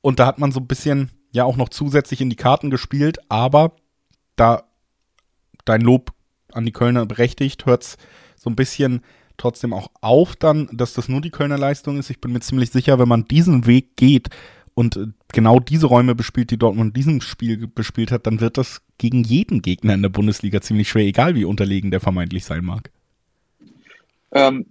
Und 0.00 0.18
da 0.18 0.26
hat 0.26 0.38
man 0.38 0.52
so 0.52 0.60
ein 0.60 0.66
bisschen 0.66 1.10
ja 1.32 1.44
auch 1.44 1.56
noch 1.56 1.68
zusätzlich 1.68 2.20
in 2.20 2.30
die 2.30 2.36
Karten 2.36 2.70
gespielt, 2.70 3.18
aber 3.28 3.72
da 4.36 4.64
dein 5.64 5.80
Lob 5.80 6.12
an 6.52 6.64
die 6.64 6.72
Kölner 6.72 7.06
berechtigt, 7.06 7.66
hört's 7.66 7.96
so 8.36 8.50
ein 8.50 8.56
bisschen 8.56 9.02
trotzdem 9.36 9.72
auch 9.72 9.90
auf 10.00 10.36
dann, 10.36 10.68
dass 10.72 10.94
das 10.94 11.08
nur 11.08 11.20
die 11.20 11.30
Kölner 11.30 11.58
Leistung 11.58 11.98
ist. 11.98 12.10
Ich 12.10 12.20
bin 12.20 12.32
mir 12.32 12.40
ziemlich 12.40 12.70
sicher, 12.70 12.98
wenn 12.98 13.08
man 13.08 13.24
diesen 13.24 13.66
Weg 13.66 13.96
geht 13.96 14.28
und 14.74 14.96
äh, 14.96 15.06
genau 15.32 15.60
diese 15.60 15.86
Räume 15.86 16.14
bespielt, 16.14 16.50
die 16.50 16.58
Dortmund 16.58 16.88
in 16.88 16.94
diesem 16.94 17.20
Spiel 17.20 17.66
bespielt 17.66 18.10
hat, 18.10 18.26
dann 18.26 18.40
wird 18.40 18.58
das 18.58 18.82
gegen 18.98 19.22
jeden 19.22 19.62
Gegner 19.62 19.94
in 19.94 20.02
der 20.02 20.08
Bundesliga 20.08 20.60
ziemlich 20.60 20.88
schwer, 20.88 21.04
egal 21.04 21.34
wie 21.34 21.44
unterlegen 21.44 21.90
der 21.90 22.00
vermeintlich 22.00 22.44
sein 22.44 22.64
mag. 22.64 22.90
Ähm, 24.32 24.66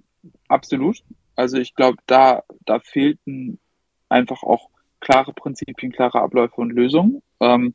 absolut. 0.48 1.04
Also 1.36 1.58
ich 1.58 1.74
glaube, 1.76 1.98
da, 2.06 2.44
da 2.66 2.80
fehlten 2.80 3.60
einfach 4.10 4.44
auch 4.44 4.70
klare 5.00 5.34
Prinzipien, 5.34 5.92
klare 5.92 6.22
Abläufe 6.22 6.62
und 6.62 6.72
Lösungen. 6.72 7.22
Ähm, 7.40 7.74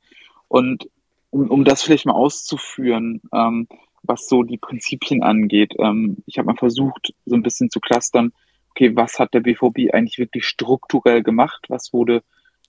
und 0.49 0.88
um, 1.30 1.50
um 1.50 1.64
das 1.64 1.83
vielleicht 1.83 2.07
mal 2.07 2.12
auszuführen, 2.12 3.21
ähm, 3.33 3.68
was 4.08 4.28
so 4.28 4.42
die 4.42 4.58
Prinzipien 4.58 5.22
angeht. 5.22 5.74
Ähm, 5.78 6.18
ich 6.26 6.38
habe 6.38 6.46
mal 6.46 6.56
versucht, 6.56 7.12
so 7.26 7.34
ein 7.34 7.42
bisschen 7.42 7.70
zu 7.70 7.80
clustern, 7.80 8.32
okay, 8.70 8.94
was 8.96 9.18
hat 9.18 9.34
der 9.34 9.40
BVB 9.40 9.92
eigentlich 9.92 10.18
wirklich 10.18 10.46
strukturell 10.46 11.22
gemacht? 11.22 11.66
Was 11.68 11.92
wurde 11.92 12.22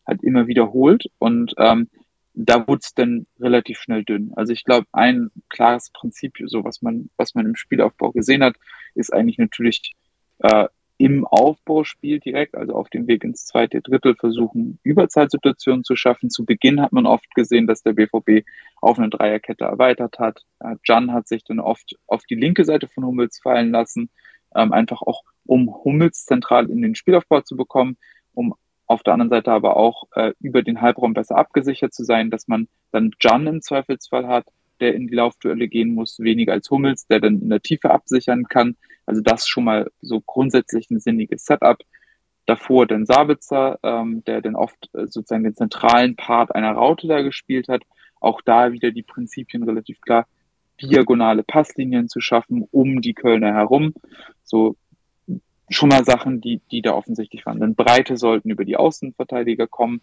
halt 0.05 0.23
immer 0.23 0.47
wiederholt? 0.47 1.05
Und 1.19 1.53
ähm, 1.57 1.89
da 2.33 2.67
wurde 2.67 2.81
es 2.83 2.93
dann 2.93 3.27
relativ 3.39 3.79
schnell 3.79 4.03
dünn. 4.03 4.31
Also 4.35 4.53
ich 4.53 4.63
glaube, 4.63 4.87
ein 4.91 5.29
klares 5.49 5.89
Prinzip, 5.91 6.37
so 6.45 6.63
was 6.63 6.81
man, 6.81 7.09
was 7.17 7.35
man 7.35 7.45
im 7.45 7.55
Spielaufbau 7.55 8.11
gesehen 8.11 8.43
hat, 8.43 8.55
ist 8.95 9.13
eigentlich 9.13 9.37
natürlich 9.37 9.95
äh, 10.39 10.67
im 10.99 11.25
Aufbauspiel 11.25 12.19
direkt, 12.19 12.55
also 12.55 12.73
auf 12.73 12.89
dem 12.89 13.07
Weg 13.07 13.23
ins 13.23 13.45
zweite 13.45 13.81
Drittel, 13.81 14.15
versuchen, 14.15 14.79
Überzahlsituationen 14.83 15.85
zu 15.85 15.95
schaffen. 15.95 16.29
Zu 16.29 16.45
Beginn 16.45 16.81
hat 16.81 16.91
man 16.91 17.05
oft 17.05 17.33
gesehen, 17.35 17.67
dass 17.67 17.83
der 17.83 17.93
BVB 17.93 18.45
auf 18.81 18.99
eine 18.99 19.09
Dreierkette 19.09 19.63
erweitert 19.63 20.19
hat. 20.19 20.43
Jan 20.83 21.13
hat 21.13 21.29
sich 21.29 21.45
dann 21.45 21.61
oft 21.61 21.95
auf 22.05 22.25
die 22.25 22.35
linke 22.35 22.65
Seite 22.65 22.89
von 22.89 23.05
Hummels 23.05 23.39
fallen 23.41 23.71
lassen, 23.71 24.09
ähm, 24.53 24.73
einfach 24.73 25.01
auch 25.01 25.23
um 25.45 25.73
Hummels 25.85 26.25
zentral 26.25 26.69
in 26.69 26.81
den 26.81 26.95
Spielaufbau 26.95 27.41
zu 27.41 27.55
bekommen, 27.55 27.95
um 28.33 28.53
auf 28.85 29.01
der 29.01 29.13
anderen 29.13 29.29
Seite 29.29 29.53
aber 29.53 29.77
auch 29.77 30.03
äh, 30.15 30.33
über 30.41 30.63
den 30.63 30.81
Halbraum 30.81 31.13
besser 31.13 31.37
abgesichert 31.37 31.93
zu 31.93 32.03
sein, 32.03 32.29
dass 32.29 32.49
man 32.49 32.67
dann 32.91 33.11
Jan 33.21 33.47
im 33.47 33.61
Zweifelsfall 33.61 34.27
hat, 34.27 34.47
der 34.81 34.95
in 34.95 35.07
die 35.07 35.15
Laufduelle 35.15 35.69
gehen 35.69 35.93
muss, 35.93 36.19
weniger 36.19 36.51
als 36.51 36.69
Hummels, 36.69 37.07
der 37.07 37.21
dann 37.21 37.41
in 37.41 37.49
der 37.49 37.61
Tiefe 37.61 37.89
absichern 37.89 38.49
kann. 38.49 38.75
Also 39.09 39.21
das 39.21 39.47
schon 39.47 39.63
mal 39.63 39.89
so 40.01 40.21
grundsätzlich 40.21 40.91
ein 40.91 40.99
sinniges 40.99 41.43
Setup. 41.43 41.79
Davor 42.45 42.85
den 42.85 43.07
Sabitzer, 43.07 43.79
ähm, 43.81 44.23
der 44.25 44.41
dann 44.41 44.55
oft 44.55 44.89
äh, 44.93 45.07
sozusagen 45.07 45.43
den 45.43 45.55
zentralen 45.55 46.15
Part 46.15 46.53
einer 46.53 46.73
Raute 46.73 47.07
da 47.07 47.21
gespielt 47.21 47.67
hat. 47.69 47.81
Auch 48.19 48.41
da 48.41 48.71
wieder 48.71 48.91
die 48.91 49.01
Prinzipien 49.01 49.63
relativ 49.63 49.99
klar, 50.01 50.27
diagonale 50.79 51.41
Passlinien 51.41 52.07
zu 52.07 52.21
schaffen 52.21 52.67
um 52.69 53.01
die 53.01 53.15
Kölner 53.15 53.53
herum. 53.53 53.95
So 54.43 54.75
schon 55.69 55.89
mal 55.89 56.05
Sachen, 56.05 56.39
die, 56.39 56.61
die 56.71 56.83
da 56.83 56.93
offensichtlich 56.93 57.47
waren. 57.47 57.59
Dann 57.59 57.73
Breite 57.73 58.15
sollten 58.15 58.51
über 58.51 58.65
die 58.65 58.77
Außenverteidiger 58.77 59.65
kommen, 59.65 60.01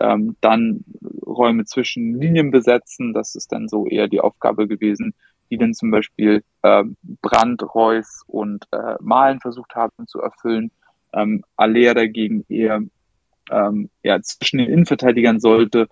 ähm, 0.00 0.36
dann 0.40 0.84
Räume 1.24 1.64
zwischen 1.64 2.18
Linien 2.20 2.50
besetzen. 2.50 3.12
Das 3.12 3.36
ist 3.36 3.52
dann 3.52 3.68
so 3.68 3.86
eher 3.86 4.08
die 4.08 4.20
Aufgabe 4.20 4.66
gewesen, 4.66 5.14
die 5.50 5.58
dann 5.58 5.74
zum 5.74 5.90
Beispiel 5.90 6.42
ähm, 6.62 6.96
Brand, 7.22 7.62
Reus 7.74 8.22
und 8.26 8.66
äh, 8.72 8.94
Malen 9.00 9.40
versucht 9.40 9.74
haben 9.74 10.06
zu 10.06 10.20
erfüllen. 10.20 10.70
Ähm, 11.12 11.44
Alea 11.56 11.94
dagegen 11.94 12.44
eher 12.48 12.82
ähm, 13.50 13.90
ja, 14.02 14.20
zwischen 14.20 14.58
den 14.58 14.70
Innenverteidigern 14.70 15.40
sollte 15.40 15.88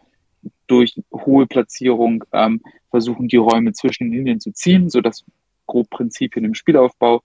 durch 0.66 1.00
hohe 1.12 1.46
Platzierung 1.46 2.24
ähm, 2.32 2.60
versuchen, 2.90 3.28
die 3.28 3.36
Räume 3.36 3.72
zwischen 3.72 4.10
den 4.10 4.12
Linien 4.12 4.40
zu 4.40 4.52
ziehen, 4.52 4.90
so 4.90 5.00
dass 5.00 5.24
grob 5.66 5.90
Prinzipien 5.90 6.44
im 6.44 6.54
Spielaufbau 6.54 7.22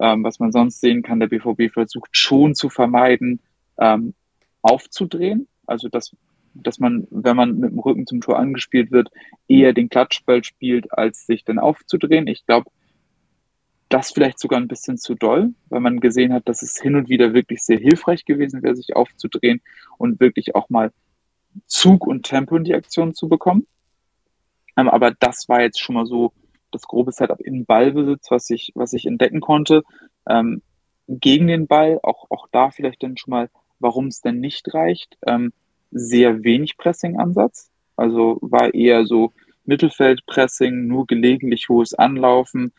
ähm, 0.00 0.24
was 0.24 0.38
man 0.38 0.52
sonst 0.52 0.80
sehen 0.80 1.02
kann, 1.02 1.20
der 1.20 1.28
BVB 1.28 1.72
versucht 1.72 2.10
schon 2.12 2.54
zu 2.54 2.68
vermeiden, 2.68 3.40
ähm, 3.78 4.14
aufzudrehen. 4.62 5.48
Also 5.66 5.88
dass, 5.88 6.14
dass 6.54 6.78
man, 6.78 7.06
wenn 7.10 7.36
man 7.36 7.58
mit 7.58 7.72
dem 7.72 7.78
Rücken 7.78 8.06
zum 8.06 8.20
Tor 8.20 8.38
angespielt 8.38 8.90
wird, 8.90 9.10
eher 9.48 9.72
den 9.72 9.88
Klatschball 9.88 10.44
spielt, 10.44 10.92
als 10.92 11.26
sich 11.26 11.44
dann 11.44 11.58
aufzudrehen. 11.58 12.26
Ich 12.26 12.46
glaube, 12.46 12.70
das 13.88 14.12
vielleicht 14.12 14.38
sogar 14.38 14.60
ein 14.60 14.68
bisschen 14.68 14.96
zu 14.96 15.14
doll, 15.14 15.54
weil 15.68 15.80
man 15.80 16.00
gesehen 16.00 16.32
hat, 16.32 16.48
dass 16.48 16.62
es 16.62 16.80
hin 16.80 16.96
und 16.96 17.08
wieder 17.08 17.34
wirklich 17.34 17.62
sehr 17.62 17.78
hilfreich 17.78 18.24
gewesen 18.24 18.62
wäre, 18.62 18.74
sich 18.74 18.96
aufzudrehen 18.96 19.60
und 19.98 20.20
wirklich 20.20 20.54
auch 20.54 20.70
mal 20.70 20.90
Zug 21.66 22.06
und 22.06 22.24
Tempo 22.24 22.56
in 22.56 22.64
die 22.64 22.74
Aktion 22.74 23.14
zu 23.14 23.28
bekommen. 23.28 23.66
Ähm, 24.76 24.88
aber 24.88 25.12
das 25.12 25.48
war 25.48 25.60
jetzt 25.60 25.80
schon 25.80 25.94
mal 25.94 26.06
so 26.06 26.32
das 26.72 26.82
grobe 26.82 27.12
Setup 27.12 27.40
in 27.40 27.64
Ballbesitz, 27.64 28.30
was 28.30 28.50
ich, 28.50 28.72
was 28.74 28.92
ich 28.92 29.06
entdecken 29.06 29.40
konnte. 29.40 29.82
Ähm, 30.28 30.62
gegen 31.06 31.46
den 31.46 31.66
Ball, 31.66 32.00
auch, 32.02 32.26
auch 32.30 32.48
da 32.50 32.70
vielleicht 32.70 33.02
dann 33.02 33.16
schon 33.16 33.30
mal, 33.30 33.50
warum 33.78 34.06
es 34.08 34.20
denn 34.20 34.40
nicht 34.40 34.72
reicht. 34.74 35.16
Ähm, 35.26 35.52
sehr 35.94 36.42
wenig 36.44 36.76
Pressing-Ansatz. 36.76 37.70
Also 37.96 38.38
war 38.42 38.74
eher 38.74 39.06
so 39.06 39.32
Mittelfeldpressing, 39.64 40.86
nur 40.86 41.06
gelegentlich 41.06 41.68
hohes 41.68 41.94
Anlaufen, 41.94 42.72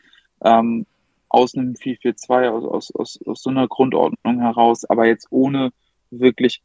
ähm, 0.44 0.86
aus 1.28 1.56
einem 1.56 1.72
4-4-2, 1.72 2.48
aus, 2.48 2.64
aus, 2.64 2.94
aus, 2.94 3.18
aus 3.26 3.42
so 3.42 3.50
einer 3.50 3.66
Grundordnung 3.66 4.40
heraus, 4.40 4.84
aber 4.84 5.06
jetzt 5.06 5.26
ohne 5.30 5.72
wirklich 6.10 6.62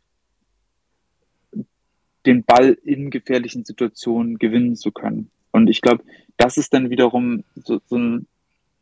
den 2.25 2.43
Ball 2.43 2.77
in 2.83 3.09
gefährlichen 3.09 3.65
Situationen 3.65 4.37
gewinnen 4.37 4.75
zu 4.75 4.91
können. 4.91 5.31
Und 5.51 5.69
ich 5.69 5.81
glaube, 5.81 6.03
das 6.37 6.57
ist 6.57 6.73
dann 6.73 6.89
wiederum 6.89 7.43
so, 7.55 7.81
so 7.87 7.97
ein 7.97 8.27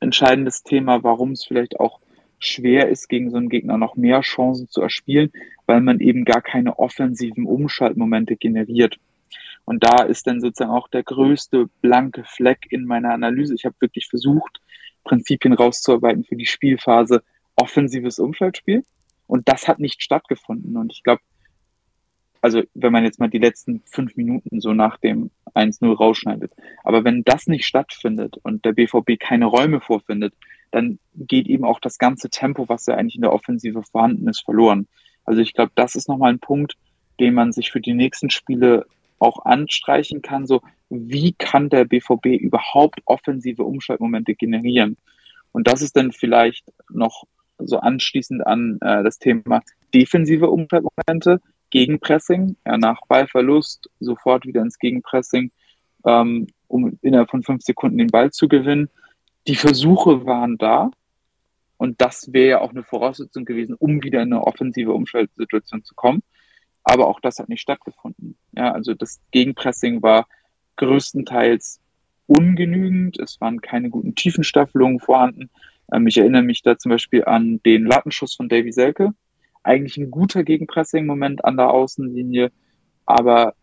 entscheidendes 0.01 0.63
Thema, 0.63 1.03
warum 1.03 1.31
es 1.31 1.45
vielleicht 1.45 1.79
auch 1.79 2.01
schwer 2.39 2.89
ist, 2.89 3.09
gegen 3.09 3.29
so 3.29 3.37
einen 3.37 3.49
Gegner 3.49 3.77
noch 3.77 3.95
mehr 3.95 4.21
Chancen 4.21 4.67
zu 4.69 4.81
erspielen, 4.81 5.31
weil 5.65 5.81
man 5.81 5.99
eben 5.99 6.25
gar 6.25 6.41
keine 6.41 6.79
offensiven 6.79 7.45
Umschaltmomente 7.45 8.35
generiert. 8.37 8.97
Und 9.65 9.83
da 9.83 10.03
ist 10.03 10.25
dann 10.25 10.41
sozusagen 10.41 10.71
auch 10.71 10.87
der 10.87 11.03
größte 11.03 11.69
blanke 11.81 12.23
Fleck 12.23 12.65
in 12.71 12.85
meiner 12.85 13.13
Analyse. 13.13 13.53
Ich 13.53 13.65
habe 13.65 13.75
wirklich 13.79 14.07
versucht, 14.07 14.61
Prinzipien 15.03 15.53
rauszuarbeiten 15.53 16.23
für 16.23 16.35
die 16.35 16.45
Spielphase 16.45 17.23
offensives 17.55 18.19
Umschaltspiel. 18.19 18.83
Und 19.27 19.47
das 19.47 19.67
hat 19.67 19.79
nicht 19.79 20.01
stattgefunden. 20.01 20.75
Und 20.75 20.91
ich 20.91 21.03
glaube, 21.03 21.21
also 22.41 22.63
wenn 22.73 22.91
man 22.91 23.03
jetzt 23.03 23.19
mal 23.19 23.29
die 23.29 23.37
letzten 23.37 23.81
fünf 23.85 24.15
Minuten 24.15 24.61
so 24.61 24.73
nach 24.73 24.97
dem 24.97 25.29
1-0 25.53 25.93
rausschneidet. 25.93 26.51
Aber 26.83 27.03
wenn 27.03 27.23
das 27.23 27.47
nicht 27.47 27.65
stattfindet 27.65 28.37
und 28.43 28.65
der 28.65 28.73
BVB 28.73 29.19
keine 29.19 29.45
Räume 29.45 29.81
vorfindet, 29.81 30.33
dann 30.71 30.99
geht 31.15 31.47
eben 31.47 31.65
auch 31.65 31.79
das 31.79 31.97
ganze 31.97 32.29
Tempo, 32.29 32.69
was 32.69 32.85
ja 32.85 32.95
eigentlich 32.95 33.15
in 33.15 33.21
der 33.21 33.33
Offensive 33.33 33.83
vorhanden 33.83 34.27
ist, 34.27 34.41
verloren. 34.41 34.87
Also 35.25 35.41
ich 35.41 35.53
glaube, 35.53 35.71
das 35.75 35.95
ist 35.95 36.09
nochmal 36.09 36.31
ein 36.31 36.39
Punkt, 36.39 36.75
den 37.19 37.33
man 37.33 37.51
sich 37.51 37.71
für 37.71 37.81
die 37.81 37.93
nächsten 37.93 38.29
Spiele 38.29 38.85
auch 39.19 39.45
anstreichen 39.45 40.21
kann. 40.21 40.47
So, 40.47 40.61
wie 40.89 41.33
kann 41.33 41.69
der 41.69 41.85
BVB 41.85 42.27
überhaupt 42.27 43.01
offensive 43.05 43.63
Umschaltmomente 43.63 44.35
generieren? 44.35 44.97
Und 45.51 45.67
das 45.67 45.81
ist 45.81 45.95
dann 45.97 46.11
vielleicht 46.11 46.71
noch 46.89 47.25
so 47.57 47.79
anschließend 47.79 48.45
an 48.45 48.77
äh, 48.81 49.03
das 49.03 49.19
Thema 49.19 49.61
defensive 49.93 50.49
Umschaltmomente. 50.49 51.41
Gegenpressing, 51.71 52.55
ja, 52.65 52.77
nach 52.77 53.01
Ballverlust 53.07 53.89
sofort 53.99 54.45
wieder 54.45 54.61
ins 54.61 54.79
Gegenpressing, 54.79 55.51
ähm, 56.05 56.47
um 56.67 56.97
innerhalb 57.01 57.29
von 57.29 57.43
fünf 57.43 57.61
Sekunden 57.61 57.99
den 57.99 58.07
Ball 58.07 58.31
zu 58.31 58.47
gewinnen. 58.47 58.89
Die 59.49 59.55
Versuche 59.55 60.27
waren 60.27 60.59
da 60.59 60.91
und 61.77 61.99
das 62.01 62.31
wäre 62.33 62.49
ja 62.49 62.61
auch 62.61 62.69
eine 62.69 62.83
Voraussetzung 62.83 63.45
gewesen, 63.45 63.73
um 63.79 64.03
wieder 64.03 64.21
in 64.21 64.31
eine 64.31 64.43
offensive 64.43 64.93
Umschaltsituation 64.93 65.83
zu 65.83 65.95
kommen. 65.95 66.21
Aber 66.83 67.07
auch 67.07 67.19
das 67.19 67.39
hat 67.39 67.49
nicht 67.49 67.61
stattgefunden. 67.61 68.37
Ja, 68.51 68.71
also 68.73 68.93
das 68.93 69.19
Gegenpressing 69.31 70.03
war 70.03 70.27
größtenteils 70.75 71.81
ungenügend. 72.27 73.19
Es 73.19 73.41
waren 73.41 73.59
keine 73.59 73.89
guten 73.89 74.13
Tiefenstaffelungen 74.13 74.99
vorhanden. 74.99 75.49
Ähm, 75.91 76.05
ich 76.05 76.19
erinnere 76.19 76.43
mich 76.43 76.61
da 76.61 76.77
zum 76.77 76.91
Beispiel 76.91 77.25
an 77.25 77.59
den 77.65 77.85
Lattenschuss 77.85 78.35
von 78.35 78.49
Davy 78.49 78.71
Selke, 78.71 79.15
eigentlich 79.63 79.97
ein 79.97 80.11
guter 80.11 80.43
Gegenpressing-Moment 80.43 81.43
an 81.43 81.57
der 81.57 81.71
Außenlinie, 81.71 82.51
aber 83.07 83.55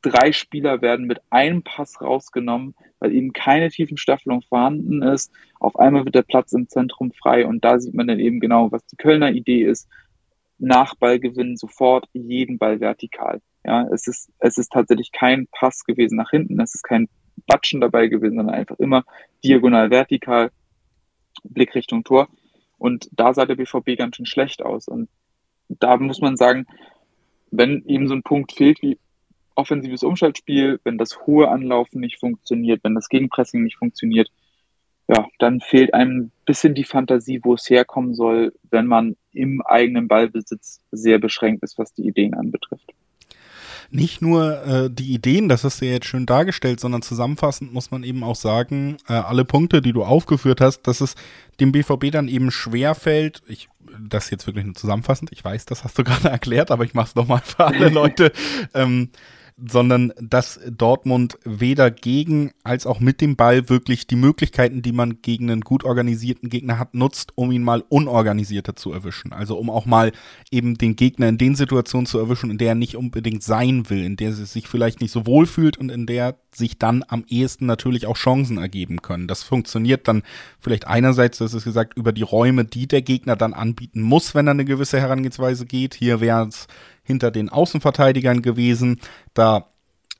drei 0.00 0.32
Spieler 0.32 0.80
werden 0.80 1.06
mit 1.06 1.20
einem 1.30 1.62
Pass 1.62 2.00
rausgenommen, 2.00 2.74
weil 3.00 3.12
eben 3.12 3.32
keine 3.32 3.68
Tiefenstaffelung 3.68 4.42
vorhanden 4.42 5.02
ist. 5.02 5.32
Auf 5.58 5.76
einmal 5.78 6.04
wird 6.04 6.14
der 6.14 6.22
Platz 6.22 6.52
im 6.52 6.68
Zentrum 6.68 7.12
frei 7.12 7.46
und 7.46 7.64
da 7.64 7.80
sieht 7.80 7.94
man 7.94 8.06
dann 8.06 8.20
eben 8.20 8.40
genau, 8.40 8.70
was 8.70 8.86
die 8.86 8.96
Kölner 8.96 9.32
Idee 9.32 9.64
ist. 9.64 9.88
Nach 10.58 10.94
Ballgewinn 10.94 11.56
sofort 11.56 12.08
jeden 12.12 12.58
Ball 12.58 12.80
vertikal. 12.80 13.40
Ja, 13.64 13.86
es 13.92 14.06
ist, 14.06 14.30
es 14.38 14.58
ist 14.58 14.72
tatsächlich 14.72 15.10
kein 15.12 15.48
Pass 15.48 15.84
gewesen 15.84 16.16
nach 16.16 16.30
hinten, 16.30 16.60
es 16.60 16.74
ist 16.74 16.82
kein 16.82 17.08
Batschen 17.46 17.80
dabei 17.80 18.08
gewesen, 18.08 18.36
sondern 18.36 18.54
einfach 18.54 18.78
immer 18.78 19.04
diagonal 19.44 19.90
vertikal, 19.90 20.50
Blick 21.44 21.74
Richtung 21.74 22.04
Tor. 22.04 22.28
Und 22.78 23.08
da 23.12 23.34
sah 23.34 23.46
der 23.46 23.56
BVB 23.56 23.96
ganz 23.96 24.16
schön 24.16 24.26
schlecht 24.26 24.62
aus. 24.62 24.88
Und 24.88 25.08
da 25.68 25.96
muss 25.96 26.20
man 26.20 26.36
sagen, 26.36 26.66
wenn 27.50 27.84
eben 27.86 28.08
so 28.08 28.14
ein 28.14 28.22
Punkt 28.22 28.52
fehlt 28.52 28.82
wie 28.82 28.98
offensives 29.54 30.02
Umschaltspiel, 30.02 30.80
wenn 30.84 30.98
das 30.98 31.26
hohe 31.26 31.48
Anlaufen 31.48 32.00
nicht 32.00 32.18
funktioniert, 32.18 32.82
wenn 32.84 32.94
das 32.94 33.08
Gegenpressing 33.08 33.62
nicht 33.62 33.76
funktioniert, 33.76 34.30
ja, 35.08 35.26
dann 35.38 35.60
fehlt 35.60 35.94
einem 35.94 36.18
ein 36.18 36.32
bisschen 36.46 36.74
die 36.74 36.84
Fantasie, 36.84 37.40
wo 37.42 37.54
es 37.54 37.68
herkommen 37.68 38.14
soll, 38.14 38.52
wenn 38.70 38.86
man 38.86 39.16
im 39.32 39.62
eigenen 39.62 40.08
Ballbesitz 40.08 40.80
sehr 40.90 41.18
beschränkt 41.18 41.62
ist, 41.62 41.78
was 41.78 41.92
die 41.92 42.06
Ideen 42.06 42.34
anbetrifft. 42.34 42.92
Nicht 43.90 44.22
nur 44.22 44.64
äh, 44.64 44.90
die 44.90 45.12
Ideen, 45.12 45.50
das 45.50 45.64
hast 45.64 45.82
du 45.82 45.84
ja 45.84 45.92
jetzt 45.92 46.06
schön 46.06 46.24
dargestellt, 46.24 46.80
sondern 46.80 47.02
zusammenfassend 47.02 47.74
muss 47.74 47.90
man 47.90 48.04
eben 48.04 48.24
auch 48.24 48.36
sagen, 48.36 48.96
äh, 49.06 49.12
alle 49.12 49.44
Punkte, 49.44 49.82
die 49.82 49.92
du 49.92 50.02
aufgeführt 50.02 50.62
hast, 50.62 50.82
dass 50.82 51.02
es 51.02 51.14
dem 51.60 51.72
BVB 51.72 52.10
dann 52.10 52.28
eben 52.28 52.50
schwer 52.50 52.94
fällt, 52.94 53.42
ich 53.48 53.68
das 54.00 54.30
jetzt 54.30 54.46
wirklich 54.46 54.64
nur 54.64 54.74
zusammenfassend, 54.74 55.30
ich 55.32 55.44
weiß, 55.44 55.66
das 55.66 55.84
hast 55.84 55.98
du 55.98 56.04
gerade 56.04 56.30
erklärt, 56.30 56.70
aber 56.70 56.84
ich 56.84 56.94
mache 56.94 57.08
es 57.08 57.14
nochmal 57.14 57.42
für 57.44 57.66
alle 57.66 57.88
Leute, 57.90 58.32
ähm, 58.72 59.10
sondern 59.64 60.12
dass 60.20 60.60
Dortmund 60.68 61.38
weder 61.44 61.90
gegen 61.90 62.50
als 62.64 62.86
auch 62.86 63.00
mit 63.00 63.20
dem 63.20 63.36
Ball 63.36 63.68
wirklich 63.68 64.06
die 64.06 64.16
Möglichkeiten, 64.16 64.82
die 64.82 64.92
man 64.92 65.22
gegen 65.22 65.50
einen 65.50 65.60
gut 65.60 65.84
organisierten 65.84 66.48
Gegner 66.48 66.78
hat, 66.78 66.94
nutzt, 66.94 67.32
um 67.36 67.52
ihn 67.52 67.62
mal 67.62 67.84
unorganisierter 67.88 68.74
zu 68.74 68.92
erwischen. 68.92 69.32
Also 69.32 69.56
um 69.56 69.70
auch 69.70 69.86
mal 69.86 70.12
eben 70.50 70.76
den 70.78 70.96
Gegner 70.96 71.28
in 71.28 71.38
den 71.38 71.54
Situationen 71.54 72.06
zu 72.06 72.18
erwischen, 72.18 72.50
in 72.50 72.58
der 72.58 72.68
er 72.68 72.74
nicht 72.74 72.96
unbedingt 72.96 73.42
sein 73.42 73.88
will, 73.88 74.04
in 74.04 74.16
der 74.16 74.30
er 74.30 74.34
sich 74.34 74.66
vielleicht 74.66 75.00
nicht 75.00 75.12
so 75.12 75.26
wohl 75.26 75.46
fühlt 75.46 75.78
und 75.78 75.90
in 75.90 76.06
der 76.06 76.36
sich 76.54 76.78
dann 76.78 77.04
am 77.08 77.24
ehesten 77.28 77.66
natürlich 77.66 78.06
auch 78.06 78.16
Chancen 78.16 78.58
ergeben 78.58 79.00
können. 79.00 79.28
Das 79.28 79.42
funktioniert 79.42 80.08
dann 80.08 80.22
vielleicht 80.60 80.86
einerseits, 80.86 81.38
das 81.38 81.54
ist 81.54 81.64
gesagt, 81.64 81.96
über 81.96 82.12
die 82.12 82.22
Räume, 82.22 82.64
die 82.64 82.86
der 82.86 83.02
Gegner 83.02 83.36
dann 83.36 83.54
anbieten 83.54 84.02
muss, 84.02 84.34
wenn 84.34 84.46
er 84.46 84.52
eine 84.52 84.64
gewisse 84.64 85.00
Herangehensweise 85.00 85.66
geht. 85.66 85.94
Hier 85.94 86.20
wäre 86.20 86.48
es 86.48 86.66
hinter 87.12 87.30
den 87.30 87.48
Außenverteidigern 87.48 88.42
gewesen. 88.42 89.00
Da 89.34 89.68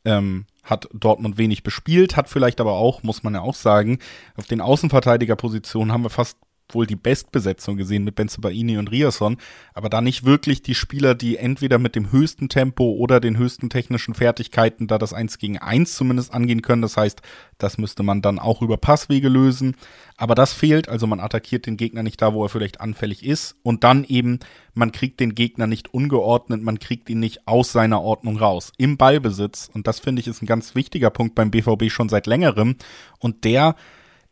ähm, 0.05 0.47
hat 0.63 0.89
Dortmund 0.93 1.39
wenig 1.39 1.63
bespielt, 1.63 2.17
hat 2.17 2.29
vielleicht 2.29 2.61
aber 2.61 2.75
auch, 2.75 3.03
muss 3.03 3.23
man 3.23 3.35
ja 3.35 3.41
auch 3.41 3.55
sagen, 3.55 3.99
auf 4.37 4.47
den 4.47 4.61
Außenverteidigerpositionen 4.61 5.93
haben 5.93 6.05
wir 6.05 6.11
fast 6.11 6.39
wohl 6.75 6.87
die 6.87 6.97
Bestbesetzung 6.97 7.77
gesehen 7.77 8.05
mit 8.05 8.15
Benzebaini 8.15 8.79
und 8.79 8.91
Riasson, 8.91 9.37
aber 9.75 9.89
da 9.89 10.01
nicht 10.01 10.25
wirklich 10.25 10.63
die 10.63 10.75
Spieler, 10.75 11.15
die 11.15 11.37
entweder 11.37 11.79
mit 11.79 11.97
dem 11.97 12.13
höchsten 12.13 12.49
Tempo 12.49 12.93
oder 12.93 13.21
den 13.21 13.39
höchsten 13.39 13.71
technischen 13.71 14.15
Fertigkeiten 14.15 14.87
da 14.87 14.99
das 14.99 15.13
1 15.13 15.39
gegen 15.39 15.59
1 15.59 15.95
zumindest 15.95 16.33
angehen 16.33 16.63
können. 16.63 16.83
Das 16.83 16.97
heißt, 16.97 17.23
das 17.59 17.79
müsste 17.79 18.03
man 18.03 18.23
dann 18.23 18.39
auch 18.39 18.63
über 18.63 18.77
Passwege 18.77 19.29
lösen. 19.29 19.77
Aber 20.17 20.35
das 20.35 20.53
fehlt, 20.53 20.89
also 20.89 21.07
man 21.07 21.21
attackiert 21.21 21.67
den 21.67 21.77
Gegner 21.77 22.03
nicht 22.03 22.21
da, 22.21 22.35
wo 22.35 22.45
er 22.45 22.49
vielleicht 22.49 22.81
anfällig 22.81 23.25
ist. 23.25 23.57
Und 23.63 23.85
dann 23.85 24.05
eben, 24.05 24.41
man 24.75 24.93
kriegt 24.93 25.21
den 25.21 25.35
Gegner 25.35 25.67
nicht 25.67 25.93
ungeordnet, 25.93 26.63
man 26.63 26.79
kriegt 26.79 27.09
ihn 27.11 27.21
nicht 27.21 27.47
aus 27.49 27.73
seiner 27.73 28.03
Ordnung 28.03 28.37
raus. 28.37 28.73
Im 28.79 28.97
Ballbesitz. 28.97 29.71
Und 29.73 29.87
das 29.87 30.01
finde 30.01 30.21
ich 30.21 30.29
ist 30.29 30.43
ein 30.43 30.47
ganz 30.47 30.75
wichtiger 30.75 31.11
Punkt 31.11 31.35
beim 31.35 31.51
BVB 31.51 31.91
schon 31.91 32.09
seit 32.09 32.27
längerem. 32.27 32.77
Und 33.19 33.45
der 33.45 33.77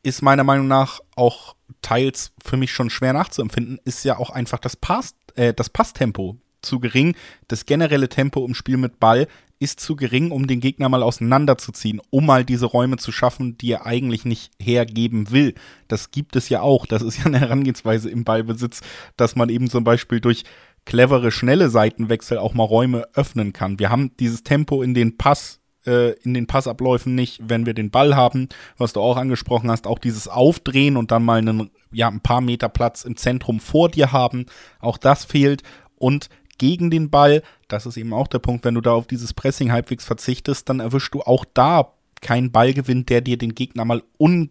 ist 0.03 0.23
meiner 0.23 0.45
Meinung 0.45 0.69
nach 0.69 1.01
auch 1.17 1.55
teils 1.83 2.33
für 2.45 2.57
mich 2.57 2.73
schon 2.73 2.91
schwer 2.91 3.13
nachzuempfinden, 3.13 3.81
ist 3.85 4.05
ja 4.05 4.19
auch 4.19 4.31
einfach 4.31 4.59
das, 4.59 4.77
Pass, 4.77 5.15
äh, 5.35 5.53
das 5.55 5.71
Passtempo 5.71 6.37
zu 6.63 6.81
gering. 6.81 7.15
Das 7.49 7.67
generelle 7.67 8.09
Tempo 8.09 8.45
im 8.45 8.55
Spiel 8.55 8.77
mit 8.77 9.01
Ball 9.01 9.29
ist 9.59 9.79
zu 9.79 9.95
gering, 9.95 10.31
um 10.31 10.47
den 10.47 10.61
Gegner 10.61 10.89
mal 10.89 11.03
auseinanderzuziehen, 11.03 12.01
um 12.09 12.25
mal 12.25 12.45
diese 12.45 12.67
Räume 12.67 12.97
zu 12.97 13.13
schaffen, 13.13 13.59
die 13.59 13.73
er 13.73 13.87
eigentlich 13.87 14.25
nicht 14.25 14.51
hergeben 14.59 15.31
will. 15.31 15.55
Das 15.87 16.11
gibt 16.11 16.35
es 16.35 16.49
ja 16.49 16.63
auch. 16.63 16.87
Das 16.87 17.03
ist 17.03 17.19
ja 17.19 17.27
eine 17.27 17.41
Herangehensweise 17.41 18.09
im 18.09 18.25
Ballbesitz, 18.25 18.81
dass 19.17 19.37
man 19.37 19.51
eben 19.51 19.69
zum 19.69 19.85
Beispiel 19.85 20.21
durch 20.21 20.45
clevere, 20.87 21.31
schnelle 21.31 21.69
Seitenwechsel 21.69 22.39
auch 22.39 22.55
mal 22.55 22.65
Räume 22.65 23.07
öffnen 23.15 23.53
kann. 23.53 23.79
Wir 23.79 23.91
haben 23.91 24.17
dieses 24.17 24.43
Tempo 24.43 24.83
in 24.83 24.95
den 24.95 25.19
Pass 25.19 25.60
äh, 25.87 26.13
in 26.21 26.35
den 26.35 26.47
Passabläufen 26.47 27.15
nicht, 27.15 27.41
wenn 27.43 27.67
wir 27.67 27.75
den 27.75 27.91
Ball 27.91 28.17
haben, 28.17 28.49
was 28.77 28.93
du 28.93 29.01
auch 29.01 29.17
angesprochen 29.17 29.71
hast, 29.71 29.87
auch 29.87 29.99
dieses 29.99 30.29
Aufdrehen 30.29 30.97
und 30.97 31.11
dann 31.11 31.25
mal 31.25 31.39
einen, 31.39 31.71
ja, 31.93 32.09
ein 32.09 32.21
paar 32.21 32.41
Meter 32.41 32.69
Platz 32.69 33.05
im 33.05 33.17
Zentrum 33.17 33.61
vor 33.61 33.89
dir 33.89 34.13
haben, 34.13 34.47
auch 34.81 34.99
das 34.99 35.25
fehlt 35.25 35.63
und 35.97 36.29
gegen 36.59 36.91
den 36.91 37.09
Ball, 37.09 37.43
das 37.69 37.87
ist 37.87 37.97
eben 37.97 38.13
auch 38.13 38.29
der 38.29 38.39
Punkt, 38.39 38.65
wenn 38.67 38.75
du 38.75 38.83
da 38.83 38.93
auf 38.93 39.07
dieses 39.07 39.33
Pressing 39.33 39.73
halbwegs 39.73 40.05
verzichtest, 40.05 40.69
dann 40.69 40.81
erwischst 40.81 41.15
du 41.15 41.23
auch 41.23 41.47
da 41.55 41.95
keinen 42.21 42.53
Ballgewinn, 42.53 43.07
der 43.07 43.23
dir 43.23 43.39
den 43.39 43.55
Gegner 43.55 43.87
mal 43.87 44.03
unge 44.19 44.51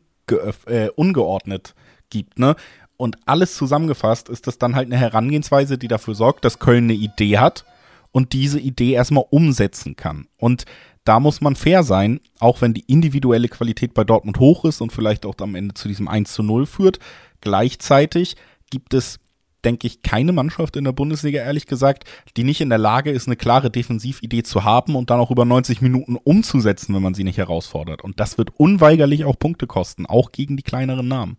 äh, 0.66 0.90
ungeordnet 0.96 1.76
gibt, 2.10 2.40
ne? 2.40 2.56
Und 2.98 3.18
alles 3.26 3.56
zusammengefasst 3.56 4.28
ist 4.28 4.46
das 4.46 4.58
dann 4.58 4.76
halt 4.76 4.88
eine 4.88 4.98
Herangehensweise, 4.98 5.78
die 5.78 5.88
dafür 5.88 6.16
sorgt, 6.16 6.44
dass 6.44 6.60
Köln 6.60 6.84
eine 6.86 6.94
Idee 6.94 7.38
hat 7.38 7.64
und 8.12 8.34
diese 8.34 8.60
Idee 8.60 8.92
erstmal 8.92 9.24
umsetzen 9.30 9.96
kann. 9.96 10.28
Und 10.38 10.66
da 11.04 11.20
muss 11.20 11.42
man 11.42 11.56
fair 11.56 11.84
sein, 11.84 12.20
auch 12.40 12.62
wenn 12.62 12.74
die 12.74 12.84
individuelle 12.88 13.48
Qualität 13.48 13.94
bei 13.94 14.04
Dortmund 14.04 14.40
hoch 14.40 14.66
ist 14.66 14.82
und 14.82 14.92
vielleicht 14.92 15.26
auch 15.26 15.36
am 15.40 15.56
Ende 15.56 15.74
zu 15.74 15.88
diesem 15.88 16.08
1 16.08 16.34
zu 16.34 16.44
0 16.44 16.66
führt. 16.66 17.00
Gleichzeitig 17.42 18.36
gibt 18.70 18.94
es, 18.94 19.20
denke 19.64 19.88
ich, 19.88 20.02
keine 20.02 20.34
Mannschaft 20.34 20.76
in 20.76 20.84
der 20.84 20.92
Bundesliga, 20.92 21.42
ehrlich 21.42 21.66
gesagt, 21.66 22.04
die 22.38 22.44
nicht 22.44 22.62
in 22.62 22.70
der 22.70 22.78
Lage 22.78 23.12
ist, 23.12 23.28
eine 23.28 23.38
klare 23.38 23.72
Defensividee 23.72 24.44
zu 24.44 24.64
haben 24.64 24.96
und 24.96 25.10
dann 25.10 25.20
auch 25.20 25.32
über 25.32 25.46
90 25.46 25.82
Minuten 25.82 26.16
umzusetzen, 26.16 26.94
wenn 26.94 27.02
man 27.02 27.14
sie 27.14 27.24
nicht 27.24 27.38
herausfordert. 27.38 28.04
Und 28.04 28.20
das 28.20 28.38
wird 28.38 28.52
unweigerlich 28.58 29.26
auch 29.26 29.40
Punkte 29.40 29.68
kosten, 29.68 30.06
auch 30.06 30.32
gegen 30.32 30.58
die 30.58 30.64
kleineren 30.64 31.08
Namen. 31.08 31.38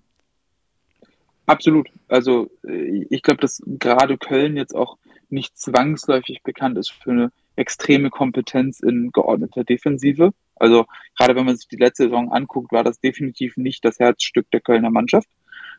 Absolut. 1.47 1.89
Also 2.09 2.51
äh, 2.67 3.07
ich 3.11 3.23
glaube, 3.23 3.41
dass 3.41 3.63
gerade 3.67 4.19
Köln 4.19 4.57
jetzt 4.57 4.75
auch 4.75 4.99
nicht 5.31 5.59
zwangsläufig 5.59 6.43
bekannt 6.43 6.79
ist 6.79 6.93
für 6.93 7.11
eine 7.11 7.33
extreme 7.57 8.11
Kompetenz 8.11 8.81
in 8.81 9.11
geordneter 9.13 9.65
Defensive. 9.65 10.33
Also 10.57 10.87
gerade 11.17 11.37
wenn 11.37 11.47
man 11.47 11.57
sich 11.57 11.69
die 11.69 11.77
letzte 11.77 12.05
Saison 12.05 12.33
anguckt, 12.33 12.73
war 12.73 12.85
das 12.85 13.01
definitiv 13.01 13.57
nicht 13.57 13.85
das 13.85 13.99
Herzstück 13.99 14.51
der 14.51 14.61
Kölner 14.61 14.91
Mannschaft. 14.91 15.29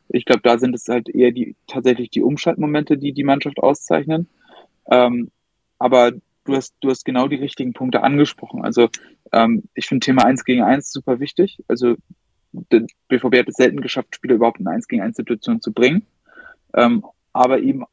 Ich 0.09 0.25
glaube, 0.25 0.41
da 0.43 0.57
sind 0.57 0.75
es 0.75 0.87
halt 0.87 1.09
eher 1.09 1.31
die 1.31 1.55
tatsächlich 1.67 2.09
die 2.09 2.21
Umschaltmomente, 2.21 2.97
die 2.97 3.13
die 3.13 3.23
Mannschaft 3.23 3.59
auszeichnen. 3.59 4.27
Ähm, 4.89 5.31
aber 5.79 6.11
du 6.43 6.55
hast, 6.55 6.75
du 6.81 6.89
hast 6.89 7.05
genau 7.05 7.27
die 7.27 7.37
richtigen 7.37 7.73
Punkte 7.73 8.03
angesprochen. 8.03 8.63
Also 8.63 8.89
ähm, 9.31 9.63
ich 9.73 9.87
finde 9.87 10.05
Thema 10.05 10.25
1 10.25 10.43
gegen 10.43 10.63
1 10.63 10.91
super 10.91 11.19
wichtig. 11.19 11.63
Also 11.67 11.95
der 12.51 12.85
BVB 13.07 13.37
hat 13.37 13.49
es 13.49 13.55
selten 13.55 13.81
geschafft, 13.81 14.15
Spieler 14.15 14.35
überhaupt 14.35 14.59
in 14.59 14.67
1 14.67 14.87
gegen 14.87 15.01
1 15.01 15.15
Situation 15.15 15.61
zu 15.61 15.71
bringen. 15.71 16.05
Ähm, 16.73 17.05
aber 17.33 17.59
eben 17.59 17.85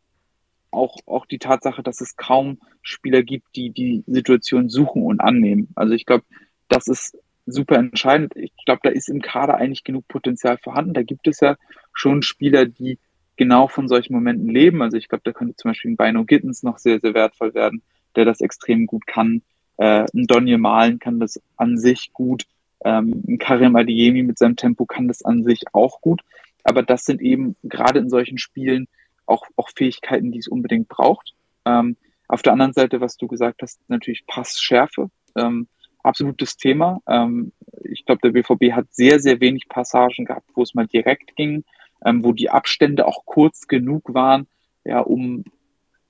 auch, 0.79 0.97
auch 1.07 1.27
die 1.27 1.39
Tatsache, 1.39 1.83
dass 1.83 2.01
es 2.01 2.17
kaum 2.17 2.59
Spieler 2.83 3.23
gibt, 3.23 3.57
die 3.57 3.71
die 3.71 4.05
Situation 4.07 4.69
suchen 4.69 5.03
und 5.03 5.21
annehmen. 5.21 5.69
Also 5.75 5.95
ich 5.95 6.07
glaube, 6.07 6.25
das 6.69 6.87
ist 6.87 7.19
super 7.47 7.77
entscheidend. 7.77 8.35
Ich 8.37 8.53
glaube, 8.65 8.81
da 8.83 8.91
ist 8.91 9.09
im 9.09 9.21
Kader 9.21 9.57
eigentlich 9.57 9.85
genug 9.85 10.07
Potenzial 10.09 10.59
vorhanden. 10.59 10.95
Da 10.95 11.03
gibt 11.03 11.27
es 11.27 11.41
ja 11.41 11.57
schon 11.93 12.23
Spieler, 12.23 12.67
die 12.67 12.99
genau 13.37 13.69
von 13.69 13.89
solchen 13.89 14.15
Momenten 14.15 14.49
leben. 14.49 14.83
Also 14.83 14.97
ich 14.97 15.09
glaube, 15.09 15.23
da 15.25 15.33
könnte 15.33 15.57
zum 15.57 15.71
Beispiel 15.71 15.93
ein 15.93 15.97
Bino 15.97 16.25
Gittens 16.25 16.63
noch 16.63 16.79
sehr, 16.79 17.01
sehr 17.01 17.15
wertvoll 17.15 17.55
werden, 17.55 17.83
der 18.17 18.25
das 18.25 18.41
extrem 18.41 18.87
gut 18.87 19.07
kann. 19.07 19.43
Äh, 19.79 20.07
ein 20.15 20.27
Donny 20.27 20.57
Malen 20.57 20.99
kann 20.99 21.21
das 21.21 21.41
an 21.57 21.79
sich 21.79 22.13
gut. 22.13 22.45
Ähm, 22.85 23.23
ein 23.27 23.39
Karim 23.39 23.77
Adiemi 23.77 24.23
mit 24.23 24.39
seinem 24.39 24.57
Tempo 24.57 24.87
kann 24.87 25.09
das 25.09 25.25
an 25.25 25.45
sich 25.45 25.63
auch 25.73 26.01
gut. 26.01 26.23
Aber 26.65 26.83
das 26.83 27.05
sind 27.05 27.23
eben 27.23 27.57
gerade 27.63 27.99
in 27.99 28.11
solchen 28.11 28.39
Spielen 28.39 28.89
auch, 29.29 29.47
auch 29.57 29.69
Fähigkeiten, 29.75 30.33
die 30.33 30.39
es 30.39 30.49
unbedingt 30.49 30.89
braucht. 30.89 31.35
Ähm, 31.65 31.97
auf 32.29 32.43
der 32.43 32.53
anderen 32.53 32.73
Seite, 32.73 33.01
was 33.01 33.17
du 33.17 33.27
gesagt 33.27 33.63
hast, 33.63 33.81
natürlich 33.89 34.27
Passschärfe. 34.27 35.11
Ähm, 35.37 35.69
absolutes 36.03 36.57
Thema. 36.57 37.01
Ähm, 37.07 37.53
ich 37.85 38.05
glaube, 38.05 38.21
der 38.23 38.31
BVB 38.31 38.73
hat 38.75 38.87
sehr, 38.91 39.21
sehr 39.21 39.41
wenig 39.41 39.69
Passagen 39.69 40.25
gehabt, 40.25 40.49
wo 40.55 40.63
es 40.63 40.75
mal 40.75 40.87
direkt 40.87 41.37
ging, 41.37 41.65
ähm, 42.05 42.25
wo 42.25 42.33
die 42.33 42.51
Abstände 42.51 43.07
auch 43.07 43.25
kurz 43.25 43.67
genug 43.67 44.15
waren, 44.15 44.47
ja, 44.85 45.01
um 45.01 45.45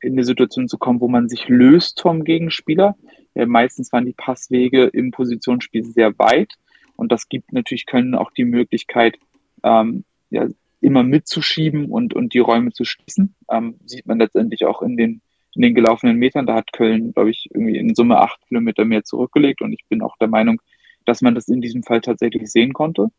in 0.00 0.12
eine 0.12 0.24
Situation 0.24 0.68
zu 0.68 0.78
kommen, 0.78 1.00
wo 1.00 1.08
man 1.08 1.28
sich 1.28 1.48
löst 1.48 2.00
vom 2.00 2.24
Gegenspieler. 2.24 2.96
Ja, 3.34 3.46
meistens 3.46 3.92
waren 3.92 4.06
die 4.06 4.12
Passwege 4.12 4.84
im 4.84 5.10
Positionsspiel 5.10 5.84
sehr 5.84 6.16
weit 6.18 6.54
und 6.96 7.10
das 7.10 7.28
gibt 7.28 7.52
natürlich 7.52 7.86
Köln 7.86 8.14
auch 8.14 8.30
die 8.30 8.44
Möglichkeit, 8.44 9.18
ähm, 9.64 10.04
ja, 10.30 10.46
immer 10.80 11.02
mitzuschieben 11.02 11.86
und, 11.86 12.14
und 12.14 12.34
die 12.34 12.38
Räume 12.38 12.72
zu 12.72 12.84
schließen. 12.84 13.34
Ähm, 13.50 13.76
sieht 13.84 14.06
man 14.06 14.18
letztendlich 14.18 14.64
auch 14.64 14.82
in 14.82 14.96
den, 14.96 15.20
in 15.54 15.62
den 15.62 15.74
gelaufenen 15.74 16.16
Metern. 16.16 16.46
Da 16.46 16.54
hat 16.54 16.72
Köln, 16.72 17.12
glaube 17.12 17.30
ich, 17.30 17.48
irgendwie 17.52 17.76
in 17.76 17.94
Summe 17.94 18.18
acht 18.18 18.40
Kilometer 18.48 18.84
mehr 18.84 19.04
zurückgelegt 19.04 19.60
und 19.60 19.72
ich 19.72 19.84
bin 19.88 20.02
auch 20.02 20.16
der 20.18 20.28
Meinung, 20.28 20.60
dass 21.04 21.22
man 21.22 21.34
das 21.34 21.48
in 21.48 21.60
diesem 21.60 21.82
Fall 21.82 22.00
tatsächlich 22.00 22.50
sehen 22.50 22.72
konnte. 22.72 23.10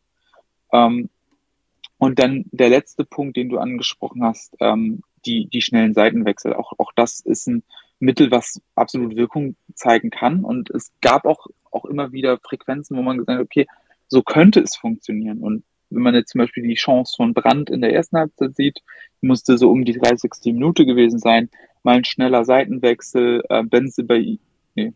Ähm, 0.72 1.10
und 1.98 2.18
dann 2.18 2.46
der 2.50 2.70
letzte 2.70 3.04
Punkt, 3.04 3.36
den 3.36 3.50
du 3.50 3.58
angesprochen 3.58 4.24
hast, 4.24 4.56
ähm, 4.60 5.02
die, 5.26 5.48
die 5.48 5.60
schnellen 5.60 5.92
Seitenwechsel. 5.92 6.54
Auch, 6.54 6.72
auch 6.78 6.92
das 6.96 7.20
ist 7.20 7.46
ein 7.46 7.62
Mittel, 7.98 8.30
was 8.30 8.62
absolut 8.74 9.16
Wirkung 9.16 9.54
zeigen 9.74 10.08
kann. 10.08 10.42
Und 10.44 10.70
es 10.70 10.92
gab 11.02 11.26
auch, 11.26 11.46
auch 11.70 11.84
immer 11.84 12.12
wieder 12.12 12.38
Frequenzen, 12.38 12.96
wo 12.96 13.02
man 13.02 13.18
gesagt 13.18 13.38
hat, 13.38 13.44
okay, 13.44 13.66
so 14.08 14.22
könnte 14.22 14.60
es 14.60 14.76
funktionieren. 14.76 15.40
Und 15.40 15.62
wenn 15.90 16.02
man 16.02 16.14
jetzt 16.14 16.30
zum 16.30 16.40
Beispiel 16.40 16.62
die 16.62 16.74
Chance 16.74 17.14
von 17.16 17.34
Brand 17.34 17.70
in 17.70 17.80
der 17.80 17.92
ersten 17.92 18.16
Halbzeit 18.16 18.56
sieht, 18.56 18.80
musste 19.20 19.58
so 19.58 19.70
um 19.70 19.84
die 19.84 19.92
30. 19.92 20.30
Minute 20.46 20.86
gewesen 20.86 21.18
sein, 21.18 21.50
mal 21.82 21.96
ein 21.96 22.04
schneller 22.04 22.44
Seitenwechsel, 22.44 23.42
äh, 23.48 23.62
Benze 23.64 24.04
bei, 24.04 24.38
nee, 24.74 24.92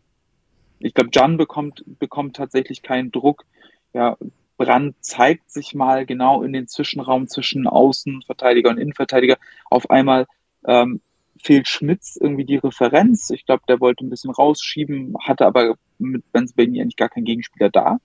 ich 0.79 0.93
glaube, 0.93 1.09
Jan 1.13 1.37
bekommt, 1.37 1.83
bekommt 1.99 2.35
tatsächlich 2.35 2.81
keinen 2.81 3.11
Druck. 3.11 3.45
Ja, 3.93 4.17
Brand 4.57 4.95
zeigt 5.01 5.51
sich 5.51 5.75
mal 5.75 6.05
genau 6.05 6.43
in 6.43 6.53
den 6.53 6.67
Zwischenraum 6.67 7.27
zwischen 7.27 7.67
Außenverteidiger 7.67 8.69
und 8.69 8.77
Innenverteidiger. 8.77 9.37
Auf 9.69 9.89
einmal 9.89 10.27
ähm, 10.65 11.01
fehlt 11.41 11.67
Schmitz 11.67 12.17
irgendwie 12.19 12.45
die 12.45 12.57
Referenz. 12.57 13.29
Ich 13.29 13.45
glaube, 13.45 13.63
der 13.67 13.79
wollte 13.79 14.05
ein 14.05 14.09
bisschen 14.09 14.31
rausschieben, 14.31 15.15
hatte 15.21 15.45
aber 15.45 15.75
mit 15.97 16.29
Benz 16.31 16.53
Benny 16.53 16.81
eigentlich 16.81 16.95
gar 16.95 17.09
keinen 17.09 17.25
Gegenspieler 17.25 17.69
da. 17.69 17.99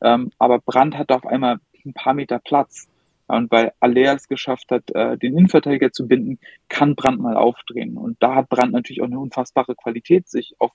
Ähm, 0.00 0.32
aber 0.38 0.58
Brand 0.58 0.98
hat 0.98 1.12
auf 1.12 1.26
einmal 1.26 1.58
ein 1.84 1.94
paar 1.94 2.14
Meter 2.14 2.38
Platz. 2.38 2.88
Und 3.28 3.50
weil 3.50 3.72
Aller 3.80 4.14
es 4.14 4.28
geschafft 4.28 4.70
hat, 4.70 4.90
äh, 4.94 5.16
den 5.16 5.36
Innenverteidiger 5.36 5.92
zu 5.92 6.06
binden, 6.06 6.38
kann 6.68 6.96
Brand 6.96 7.20
mal 7.20 7.36
aufdrehen. 7.36 7.96
Und 7.96 8.22
da 8.22 8.34
hat 8.34 8.48
Brand 8.48 8.72
natürlich 8.72 9.00
auch 9.00 9.06
eine 9.06 9.18
unfassbare 9.18 9.74
Qualität, 9.74 10.28
sich 10.28 10.54
auf 10.58 10.72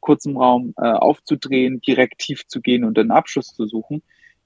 kurzem 0.00 0.36
Raum 0.36 0.74
äh, 0.76 0.86
aufzudrehen, 0.86 1.80
direkt 1.80 2.18
tief 2.18 2.46
zu 2.46 2.60
gehen 2.60 2.84
und 2.84 2.98
einen 2.98 3.10
Abschluss 3.10 3.54
zu 3.54 3.66
suchen. 3.66 4.02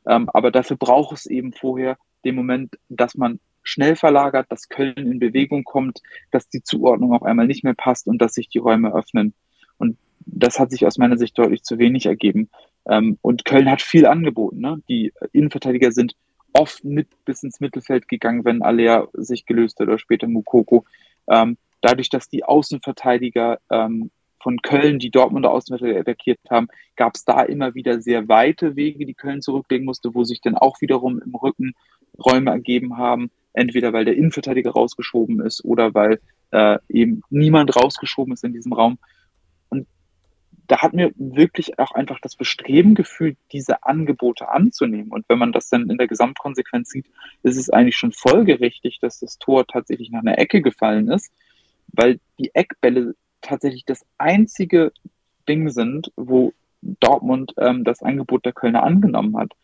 Ähm, 0.06 0.30
aber 0.32 0.50
dafür 0.50 0.76
braucht 0.76 1.16
es 1.16 1.26
eben 1.26 1.52
vorher 1.52 1.98
den 2.24 2.34
Moment, 2.34 2.78
dass 2.88 3.14
man 3.14 3.40
schnell 3.62 3.96
verlagert, 3.96 4.46
dass 4.50 4.68
Köln 4.68 4.96
in 4.96 5.18
Bewegung 5.18 5.64
kommt, 5.64 6.00
dass 6.30 6.48
die 6.48 6.62
Zuordnung 6.62 7.12
auf 7.12 7.22
einmal 7.22 7.46
nicht 7.46 7.64
mehr 7.64 7.74
passt 7.74 8.06
und 8.06 8.18
dass 8.22 8.34
sich 8.34 8.48
die 8.48 8.58
Räume 8.58 8.94
öffnen. 8.94 9.34
Und 9.76 9.98
das 10.20 10.58
hat 10.58 10.70
sich 10.70 10.86
aus 10.86 10.98
meiner 10.98 11.18
Sicht 11.18 11.38
deutlich 11.38 11.62
zu 11.62 11.78
wenig 11.78 12.06
ergeben. 12.06 12.48
Ähm, 12.88 13.19
und 13.23 13.45
Köln 13.45 13.71
hat 13.71 13.83
viel 13.83 14.07
angeboten. 14.07 14.61
Ne? 14.61 14.83
Die 14.88 15.12
Innenverteidiger 15.33 15.93
sind 15.93 16.14
oft 16.53 16.85
mit 16.85 17.09
bis 17.25 17.43
ins 17.43 17.61
Mittelfeld 17.61 18.09
gegangen, 18.09 18.45
wenn 18.45 18.62
Alea 18.62 19.09
sich 19.12 19.47
gelöst 19.47 19.79
hat 19.79 19.88
oder 19.88 19.99
später 19.99 20.27
Mukoko. 20.27 20.85
Ähm, 21.29 21.57
dadurch, 21.81 22.09
dass 22.09 22.29
die 22.29 22.45
Außenverteidiger 22.45 23.61
ähm, 23.71 24.11
von 24.43 24.62
Köln, 24.62 24.99
die 24.99 25.11
Dortmunder 25.11 25.51
Außenverteidiger 25.51 26.01
attackiert 26.01 26.38
haben, 26.49 26.69
gab 26.97 27.14
es 27.14 27.25
da 27.25 27.43
immer 27.43 27.75
wieder 27.75 28.01
sehr 28.01 28.29
weite 28.29 28.75
Wege, 28.75 29.07
die 29.07 29.14
Köln 29.14 29.43
zurücklegen 29.43 29.85
musste, 29.85 30.14
wo 30.14 30.25
sich 30.25 30.40
dann 30.40 30.57
auch 30.57 30.81
wiederum 30.81 31.21
im 31.21 31.35
Rücken 31.35 31.75
Räume 32.19 32.51
ergeben 32.51 32.97
haben. 32.97 33.31
Entweder 33.53 33.93
weil 33.93 34.05
der 34.05 34.16
Innenverteidiger 34.16 34.71
rausgeschoben 34.71 35.40
ist 35.40 35.64
oder 35.64 35.93
weil 35.93 36.21
äh, 36.53 36.79
eben 36.88 37.23
niemand 37.31 37.75
rausgeschoben 37.77 38.33
ist 38.33 38.45
in 38.45 38.53
diesem 38.53 38.73
Raum 38.73 38.99
da 40.70 40.78
hat 40.83 40.92
mir 40.92 41.11
wirklich 41.16 41.80
auch 41.80 41.90
einfach 41.90 42.20
das 42.20 42.37
Bestreben 42.37 42.94
gefühlt, 42.94 43.37
diese 43.50 43.83
Angebote 43.83 44.50
anzunehmen. 44.50 45.11
Und 45.11 45.24
wenn 45.28 45.38
man 45.38 45.50
das 45.50 45.68
dann 45.68 45.90
in 45.90 45.98
der 45.98 46.06
Gesamtkonsequenz 46.06 46.90
sieht, 46.90 47.06
ist 47.42 47.56
es 47.56 47.70
eigentlich 47.70 47.96
schon 47.96 48.12
folgerichtig, 48.12 49.00
dass 49.00 49.18
das 49.18 49.38
Tor 49.38 49.66
tatsächlich 49.66 50.11
nach 50.11 50.20
einer 50.20 50.38
Ecke 50.38 50.62
gefallen 50.62 51.09
ist, 51.11 51.33
weil 51.88 52.20
die 52.38 52.54
Eckbälle 52.54 53.16
tatsächlich 53.40 53.85
das 53.85 54.06
einzige 54.16 54.92
Ding 55.48 55.70
sind, 55.70 56.12
wo 56.14 56.52
Dortmund 56.83 57.52
ähm, 57.59 57.83
das 57.83 58.00
Angebot 58.00 58.44
der 58.44 58.52
Kölner 58.52 58.85
angenommen 58.85 59.37
hat. 59.37 59.54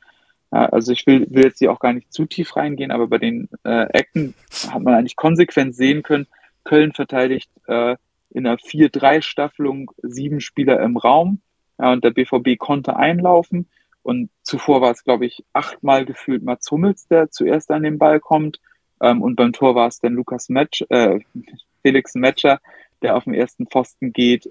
Ja, 0.51 0.67
also 0.67 0.91
ich 0.91 1.07
will, 1.07 1.29
will 1.31 1.45
jetzt 1.45 1.61
hier 1.61 1.71
auch 1.71 1.79
gar 1.79 1.93
nicht 1.93 2.13
zu 2.13 2.27
tief 2.27 2.57
reingehen, 2.57 2.91
aber 2.91 3.07
bei 3.07 3.19
den 3.19 3.49
äh, 3.63 3.87
Ecken 3.93 4.35
hat 4.73 4.83
man 4.83 4.95
eigentlich 4.95 5.15
konsequent 5.15 5.77
sehen 5.77 6.03
können, 6.03 6.27
Köln 6.65 6.93
verteidigt 6.93 7.51
äh, 7.69 7.97
in 8.31 8.47
einer 8.47 8.57
4-3-Staffelung 8.57 9.91
sieben 10.03 10.41
Spieler 10.41 10.81
im 10.81 10.97
Raum. 10.97 11.41
Ja, 11.79 11.93
und 11.93 12.05
der 12.05 12.11
BVB 12.11 12.59
konnte 12.59 12.97
einlaufen. 12.97 13.69
Und 14.03 14.31
zuvor 14.43 14.81
war 14.81 14.93
es, 14.93 15.05
glaube 15.05 15.27
ich, 15.27 15.45
achtmal 15.53 16.05
gefühlt 16.05 16.43
Mats 16.43 16.71
Hummels, 16.71 17.09
der 17.09 17.31
zuerst 17.31 17.71
an 17.71 17.83
den 17.83 17.99
Ball 17.99 18.21
kommt. 18.21 18.61
Ähm, 19.01 19.21
und 19.23 19.37
beim 19.37 19.53
Tor 19.53 19.75
war 19.75 19.89
es 19.89 19.99
dann 19.99 20.15
Lukas 20.15 20.49
Metsch, 20.49 20.83
äh, 20.89 21.21
Felix 21.83 22.15
Metscher, 22.15 22.61
der 23.03 23.17
auf 23.17 23.25
den 23.25 23.35
ersten 23.35 23.67
Pfosten 23.67 24.13
geht. 24.13 24.49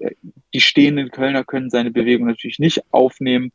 Die 0.54 0.60
stehenden 0.60 1.10
Kölner 1.10 1.44
können 1.44 1.70
seine 1.70 1.90
Bewegung 1.90 2.26
natürlich 2.26 2.58
nicht 2.58 2.82
aufnehmen. 2.92 3.52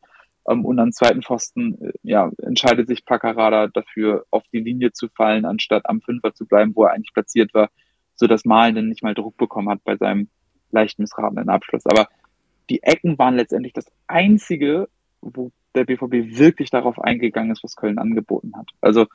Ähm, 0.47 0.65
und 0.65 0.79
am 0.79 0.91
zweiten 0.91 1.21
Pfosten 1.21 1.77
äh, 1.81 1.91
ja, 2.03 2.31
entscheidet 2.41 2.87
sich 2.87 3.05
Paccarada 3.05 3.67
dafür, 3.67 4.25
auf 4.31 4.43
die 4.51 4.59
Linie 4.59 4.91
zu 4.91 5.07
fallen, 5.07 5.45
anstatt 5.45 5.85
am 5.85 6.01
Fünfer 6.01 6.33
zu 6.33 6.45
bleiben, 6.45 6.73
wo 6.75 6.85
er 6.85 6.93
eigentlich 6.93 7.13
platziert 7.13 7.53
war 7.53 7.69
so 8.21 8.27
dass 8.27 8.45
Malen 8.45 8.75
dann 8.75 8.87
nicht 8.87 9.03
mal 9.03 9.15
Druck 9.15 9.35
bekommen 9.35 9.67
hat 9.67 9.83
bei 9.83 9.97
seinem 9.97 10.29
leicht 10.69 10.99
missratenen 10.99 11.49
Abschluss. 11.49 11.87
Aber 11.87 12.07
die 12.69 12.83
Ecken 12.83 13.17
waren 13.17 13.35
letztendlich 13.35 13.73
das 13.73 13.85
einzige, 14.07 14.87
wo 15.21 15.51
der 15.73 15.85
BVB 15.85 16.37
wirklich 16.37 16.69
darauf 16.69 16.99
eingegangen 16.99 17.51
ist, 17.51 17.63
was 17.63 17.75
Köln 17.75 17.97
angeboten 17.97 18.53
hat. 18.55 18.67
Also, 18.79 19.07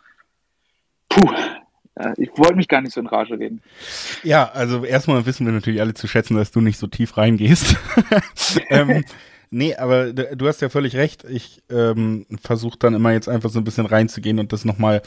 puh, 1.08 1.30
äh, 1.94 2.14
ich 2.18 2.30
wollte 2.36 2.56
mich 2.56 2.66
gar 2.66 2.80
nicht 2.80 2.92
so 2.92 3.00
in 3.00 3.06
Rage 3.06 3.38
reden. 3.38 3.62
Ja, 4.24 4.50
also 4.50 4.84
erstmal 4.84 5.24
wissen 5.24 5.46
wir 5.46 5.52
natürlich 5.52 5.80
alle 5.80 5.94
zu 5.94 6.08
schätzen, 6.08 6.36
dass 6.36 6.50
du 6.50 6.60
nicht 6.60 6.78
so 6.78 6.88
tief 6.88 7.16
reingehst. 7.16 7.76
ähm, 8.70 9.04
nee, 9.50 9.76
aber 9.76 10.12
du 10.12 10.48
hast 10.48 10.62
ja 10.62 10.68
völlig 10.68 10.96
recht. 10.96 11.24
Ich 11.24 11.62
ähm, 11.70 12.26
versuche 12.42 12.78
dann 12.78 12.94
immer 12.94 13.12
jetzt 13.12 13.28
einfach 13.28 13.50
so 13.50 13.60
ein 13.60 13.64
bisschen 13.64 13.86
reinzugehen 13.86 14.40
und 14.40 14.52
das 14.52 14.64
nochmal 14.64 15.02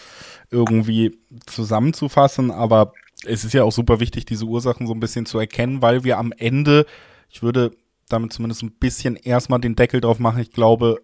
irgendwie 0.51 1.19
zusammenzufassen. 1.45 2.49
Aber 2.51 2.93
es 3.25 3.43
ist 3.43 3.53
ja 3.53 3.63
auch 3.63 3.71
super 3.71 3.99
wichtig, 3.99 4.25
diese 4.25 4.45
Ursachen 4.45 4.87
so 4.87 4.93
ein 4.93 4.99
bisschen 4.99 5.25
zu 5.25 5.39
erkennen, 5.39 5.81
weil 5.81 6.03
wir 6.03 6.17
am 6.17 6.31
Ende, 6.31 6.85
ich 7.29 7.41
würde 7.41 7.71
damit 8.07 8.33
zumindest 8.33 8.63
ein 8.63 8.71
bisschen 8.71 9.15
erstmal 9.15 9.59
den 9.59 9.75
Deckel 9.75 10.01
drauf 10.01 10.19
machen. 10.19 10.41
Ich 10.41 10.51
glaube, 10.51 11.01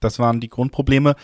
das 0.00 0.18
waren 0.18 0.40
die 0.40 0.48
Grundprobleme 0.48 1.14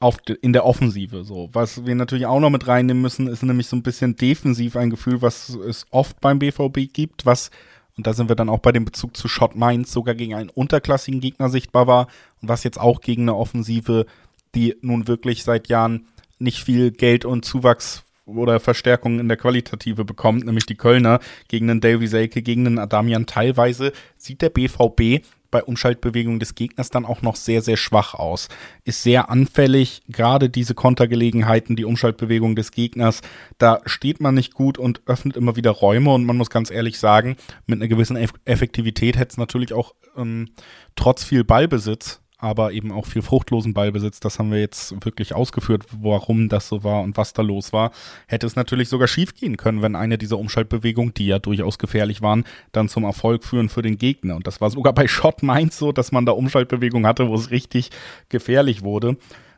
auf, 0.00 0.18
in 0.40 0.52
der 0.52 0.64
Offensive. 0.64 1.24
So, 1.24 1.50
was 1.52 1.84
wir 1.84 1.94
natürlich 1.94 2.26
auch 2.26 2.40
noch 2.40 2.50
mit 2.50 2.66
reinnehmen 2.66 3.02
müssen, 3.02 3.26
ist 3.26 3.42
nämlich 3.42 3.66
so 3.66 3.76
ein 3.76 3.82
bisschen 3.82 4.16
defensiv 4.16 4.76
ein 4.76 4.90
Gefühl, 4.90 5.22
was 5.22 5.50
es 5.50 5.86
oft 5.90 6.20
beim 6.20 6.38
BVB 6.38 6.92
gibt, 6.92 7.26
was 7.26 7.50
und 7.96 8.06
da 8.06 8.12
sind 8.12 8.28
wir 8.28 8.36
dann 8.36 8.48
auch 8.48 8.60
bei 8.60 8.70
dem 8.70 8.84
Bezug 8.84 9.16
zu 9.16 9.26
Shot 9.26 9.56
Mainz 9.56 9.92
sogar 9.92 10.14
gegen 10.14 10.32
einen 10.32 10.50
unterklassigen 10.50 11.20
Gegner 11.20 11.48
sichtbar 11.48 11.88
war 11.88 12.06
und 12.40 12.48
was 12.48 12.62
jetzt 12.62 12.78
auch 12.78 13.00
gegen 13.00 13.22
eine 13.22 13.34
Offensive, 13.34 14.06
die 14.54 14.76
nun 14.82 15.08
wirklich 15.08 15.42
seit 15.42 15.66
Jahren 15.66 16.06
nicht 16.38 16.62
viel 16.62 16.92
Geld 16.92 17.24
und 17.24 17.44
Zuwachs 17.44 18.04
oder 18.36 18.60
Verstärkung 18.60 19.18
in 19.18 19.28
der 19.28 19.36
Qualitative 19.36 20.04
bekommt, 20.04 20.44
nämlich 20.44 20.66
die 20.66 20.76
Kölner 20.76 21.20
gegen 21.48 21.68
den 21.68 21.80
Davy 21.80 22.06
Selke, 22.06 22.42
gegen 22.42 22.64
den 22.64 22.78
Adamian. 22.78 23.26
Teilweise 23.26 23.92
sieht 24.16 24.42
der 24.42 24.50
BVB 24.50 25.24
bei 25.50 25.62
Umschaltbewegungen 25.62 26.40
des 26.40 26.54
Gegners 26.54 26.90
dann 26.90 27.06
auch 27.06 27.22
noch 27.22 27.36
sehr, 27.36 27.62
sehr 27.62 27.76
schwach 27.76 28.14
aus. 28.14 28.48
Ist 28.84 29.02
sehr 29.02 29.30
anfällig, 29.30 30.02
gerade 30.08 30.50
diese 30.50 30.74
Kontergelegenheiten, 30.74 31.76
die 31.76 31.84
Umschaltbewegung 31.84 32.54
des 32.54 32.70
Gegners, 32.70 33.22
da 33.56 33.80
steht 33.86 34.20
man 34.20 34.34
nicht 34.34 34.52
gut 34.52 34.78
und 34.78 35.00
öffnet 35.06 35.36
immer 35.36 35.56
wieder 35.56 35.70
Räume 35.70 36.12
und 36.12 36.24
man 36.24 36.36
muss 36.36 36.50
ganz 36.50 36.70
ehrlich 36.70 36.98
sagen, 36.98 37.36
mit 37.66 37.78
einer 37.78 37.88
gewissen 37.88 38.16
Effektivität 38.44 39.16
hätte 39.16 39.32
es 39.32 39.38
natürlich 39.38 39.72
auch 39.72 39.94
ähm, 40.16 40.50
trotz 40.96 41.24
viel 41.24 41.44
Ballbesitz 41.44 42.20
aber 42.38 42.72
eben 42.72 42.92
auch 42.92 43.04
viel 43.04 43.22
fruchtlosen 43.22 43.74
Ballbesitz. 43.74 44.20
Das 44.20 44.38
haben 44.38 44.52
wir 44.52 44.60
jetzt 44.60 45.04
wirklich 45.04 45.34
ausgeführt, 45.34 45.84
warum 45.90 46.48
das 46.48 46.68
so 46.68 46.84
war 46.84 47.02
und 47.02 47.16
was 47.16 47.32
da 47.32 47.42
los 47.42 47.72
war. 47.72 47.90
Hätte 48.28 48.46
es 48.46 48.54
natürlich 48.54 48.88
sogar 48.88 49.08
schief 49.08 49.34
gehen 49.34 49.56
können, 49.56 49.82
wenn 49.82 49.96
eine 49.96 50.18
dieser 50.18 50.38
Umschaltbewegungen, 50.38 51.12
die 51.14 51.26
ja 51.26 51.40
durchaus 51.40 51.78
gefährlich 51.78 52.22
waren, 52.22 52.44
dann 52.70 52.88
zum 52.88 53.02
Erfolg 53.02 53.44
führen 53.44 53.68
für 53.68 53.82
den 53.82 53.98
Gegner. 53.98 54.36
Und 54.36 54.46
das 54.46 54.60
war 54.60 54.70
sogar 54.70 54.92
bei 54.92 55.08
Shot 55.08 55.42
Mainz 55.42 55.78
so, 55.78 55.90
dass 55.90 56.12
man 56.12 56.26
da 56.26 56.32
Umschaltbewegungen 56.32 57.08
hatte, 57.08 57.28
wo 57.28 57.34
es 57.34 57.50
richtig 57.50 57.90
gefährlich 58.28 58.82
wurde. 58.82 59.16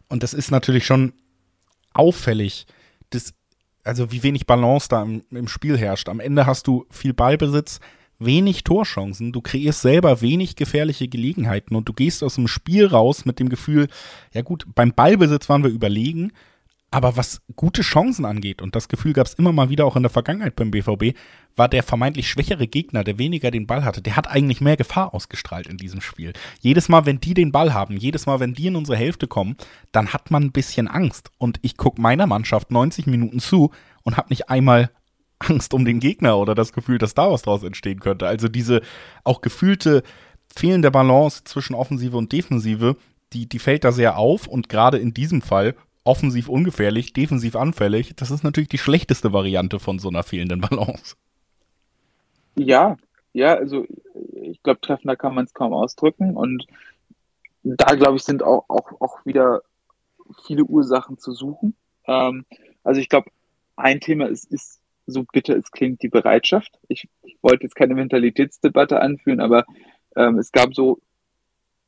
Und 0.08 0.22
das 0.22 0.32
ist 0.32 0.50
natürlich 0.50 0.86
schon 0.86 1.12
auffällig, 1.92 2.66
das, 3.10 3.34
also 3.84 4.10
wie 4.10 4.22
wenig 4.22 4.46
Balance 4.46 4.88
da 4.88 5.02
im, 5.02 5.22
im 5.30 5.48
Spiel 5.48 5.76
herrscht. 5.76 6.08
Am 6.08 6.18
Ende 6.18 6.46
hast 6.46 6.66
du 6.66 6.86
viel 6.88 7.12
Ballbesitz, 7.12 7.78
wenig 8.20 8.62
Torchancen, 8.62 9.32
du 9.32 9.40
kreierst 9.40 9.80
selber 9.80 10.20
wenig 10.20 10.54
gefährliche 10.54 11.08
Gelegenheiten 11.08 11.74
und 11.74 11.88
du 11.88 11.92
gehst 11.92 12.22
aus 12.22 12.36
dem 12.36 12.46
Spiel 12.46 12.86
raus 12.86 13.24
mit 13.24 13.40
dem 13.40 13.48
Gefühl, 13.48 13.88
ja 14.32 14.42
gut, 14.42 14.66
beim 14.74 14.92
Ballbesitz 14.92 15.48
waren 15.48 15.64
wir 15.64 15.70
überlegen, 15.70 16.32
aber 16.92 17.16
was 17.16 17.40
gute 17.54 17.82
Chancen 17.82 18.24
angeht, 18.24 18.60
und 18.60 18.74
das 18.74 18.88
Gefühl 18.88 19.12
gab 19.12 19.26
es 19.26 19.34
immer 19.34 19.52
mal 19.52 19.70
wieder 19.70 19.86
auch 19.86 19.94
in 19.94 20.02
der 20.02 20.10
Vergangenheit 20.10 20.56
beim 20.56 20.72
BVB, 20.72 21.16
war 21.54 21.68
der 21.68 21.84
vermeintlich 21.84 22.28
schwächere 22.28 22.66
Gegner, 22.66 23.04
der 23.04 23.16
weniger 23.16 23.52
den 23.52 23.66
Ball 23.66 23.84
hatte, 23.84 24.02
der 24.02 24.16
hat 24.16 24.28
eigentlich 24.28 24.60
mehr 24.60 24.76
Gefahr 24.76 25.14
ausgestrahlt 25.14 25.68
in 25.68 25.76
diesem 25.76 26.00
Spiel. 26.00 26.32
Jedes 26.60 26.88
Mal, 26.88 27.06
wenn 27.06 27.20
die 27.20 27.34
den 27.34 27.52
Ball 27.52 27.74
haben, 27.74 27.96
jedes 27.96 28.26
Mal, 28.26 28.40
wenn 28.40 28.54
die 28.54 28.66
in 28.66 28.76
unsere 28.76 28.98
Hälfte 28.98 29.28
kommen, 29.28 29.56
dann 29.92 30.12
hat 30.12 30.30
man 30.30 30.44
ein 30.44 30.52
bisschen 30.52 30.88
Angst. 30.88 31.30
Und 31.38 31.58
ich 31.62 31.76
gucke 31.76 32.00
meiner 32.00 32.26
Mannschaft 32.26 32.72
90 32.72 33.06
Minuten 33.06 33.38
zu 33.38 33.70
und 34.02 34.16
habe 34.16 34.30
nicht 34.30 34.50
einmal 34.50 34.90
Angst 35.40 35.74
um 35.74 35.84
den 35.84 36.00
Gegner 36.00 36.38
oder 36.38 36.54
das 36.54 36.72
Gefühl, 36.72 36.98
dass 36.98 37.14
da 37.14 37.30
was 37.30 37.42
draus 37.42 37.62
entstehen 37.62 38.00
könnte. 38.00 38.26
Also 38.26 38.48
diese 38.48 38.82
auch 39.24 39.40
gefühlte 39.40 40.02
fehlende 40.54 40.90
Balance 40.90 41.44
zwischen 41.44 41.74
Offensive 41.74 42.16
und 42.16 42.32
Defensive, 42.32 42.96
die, 43.32 43.48
die 43.48 43.58
fällt 43.58 43.84
da 43.84 43.92
sehr 43.92 44.18
auf 44.18 44.46
und 44.46 44.68
gerade 44.68 44.98
in 44.98 45.14
diesem 45.14 45.42
Fall 45.42 45.74
offensiv 46.04 46.48
ungefährlich, 46.48 47.12
defensiv 47.12 47.56
anfällig, 47.56 48.14
das 48.16 48.30
ist 48.30 48.42
natürlich 48.42 48.68
die 48.68 48.78
schlechteste 48.78 49.32
Variante 49.32 49.78
von 49.78 49.98
so 49.98 50.08
einer 50.08 50.22
fehlenden 50.22 50.60
Balance. 50.70 51.16
Ja, 52.56 52.96
ja, 53.32 53.54
also 53.54 53.86
ich 54.42 54.62
glaube, 54.62 54.80
treffender 54.80 55.16
kann 55.16 55.34
man 55.34 55.44
es 55.44 55.54
kaum 55.54 55.72
ausdrücken 55.72 56.36
und 56.36 56.66
da 57.62 57.94
glaube 57.94 58.16
ich, 58.16 58.24
sind 58.24 58.42
auch, 58.42 58.64
auch, 58.68 59.00
auch 59.00 59.24
wieder 59.24 59.62
viele 60.44 60.64
Ursachen 60.64 61.18
zu 61.18 61.32
suchen. 61.32 61.76
Ähm, 62.06 62.44
also 62.82 63.00
ich 63.00 63.08
glaube, 63.08 63.30
ein 63.76 64.00
Thema 64.00 64.26
ist, 64.26 64.44
ist 64.50 64.79
so 65.10 65.24
bitter 65.32 65.56
es 65.56 65.70
klingt, 65.70 66.02
die 66.02 66.08
Bereitschaft. 66.08 66.78
Ich, 66.88 67.08
ich 67.22 67.36
wollte 67.42 67.64
jetzt 67.64 67.74
keine 67.74 67.94
Mentalitätsdebatte 67.94 69.00
anführen, 69.00 69.40
aber 69.40 69.64
ähm, 70.16 70.38
es 70.38 70.52
gab 70.52 70.74
so 70.74 71.00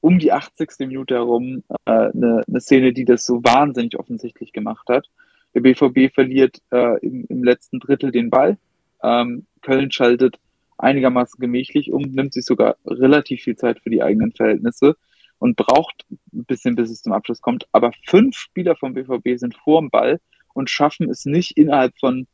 um 0.00 0.18
die 0.18 0.32
80. 0.32 0.70
Minute 0.80 1.14
herum 1.14 1.62
äh, 1.86 1.90
eine, 1.90 2.42
eine 2.46 2.60
Szene, 2.60 2.92
die 2.92 3.04
das 3.04 3.24
so 3.24 3.42
wahnsinnig 3.44 3.98
offensichtlich 3.98 4.52
gemacht 4.52 4.88
hat. 4.88 5.08
Der 5.54 5.60
BVB 5.60 6.12
verliert 6.12 6.60
äh, 6.70 6.98
im, 7.00 7.24
im 7.28 7.44
letzten 7.44 7.78
Drittel 7.78 8.10
den 8.10 8.30
Ball. 8.30 8.58
Ähm, 9.02 9.46
Köln 9.60 9.90
schaltet 9.92 10.38
einigermaßen 10.78 11.38
gemächlich 11.40 11.92
um, 11.92 12.02
nimmt 12.02 12.32
sich 12.32 12.44
sogar 12.44 12.76
relativ 12.84 13.42
viel 13.42 13.56
Zeit 13.56 13.80
für 13.80 13.90
die 13.90 14.02
eigenen 14.02 14.32
Verhältnisse 14.32 14.96
und 15.38 15.56
braucht 15.56 16.04
ein 16.10 16.44
bisschen, 16.44 16.74
bis 16.74 16.90
es 16.90 17.02
zum 17.02 17.12
Abschluss 17.12 17.40
kommt. 17.40 17.66
Aber 17.72 17.92
fünf 18.06 18.36
Spieler 18.36 18.76
vom 18.76 18.94
BVB 18.94 19.38
sind 19.38 19.56
vor 19.56 19.80
dem 19.80 19.90
Ball 19.90 20.20
und 20.54 20.70
schaffen 20.70 21.08
es 21.08 21.24
nicht 21.24 21.56
innerhalb 21.56 21.98
von 21.98 22.26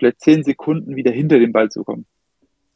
vielleicht 0.00 0.20
zehn 0.20 0.42
Sekunden 0.42 0.96
wieder 0.96 1.12
hinter 1.12 1.38
den 1.38 1.52
Ball 1.52 1.70
zu 1.70 1.84
kommen. 1.84 2.06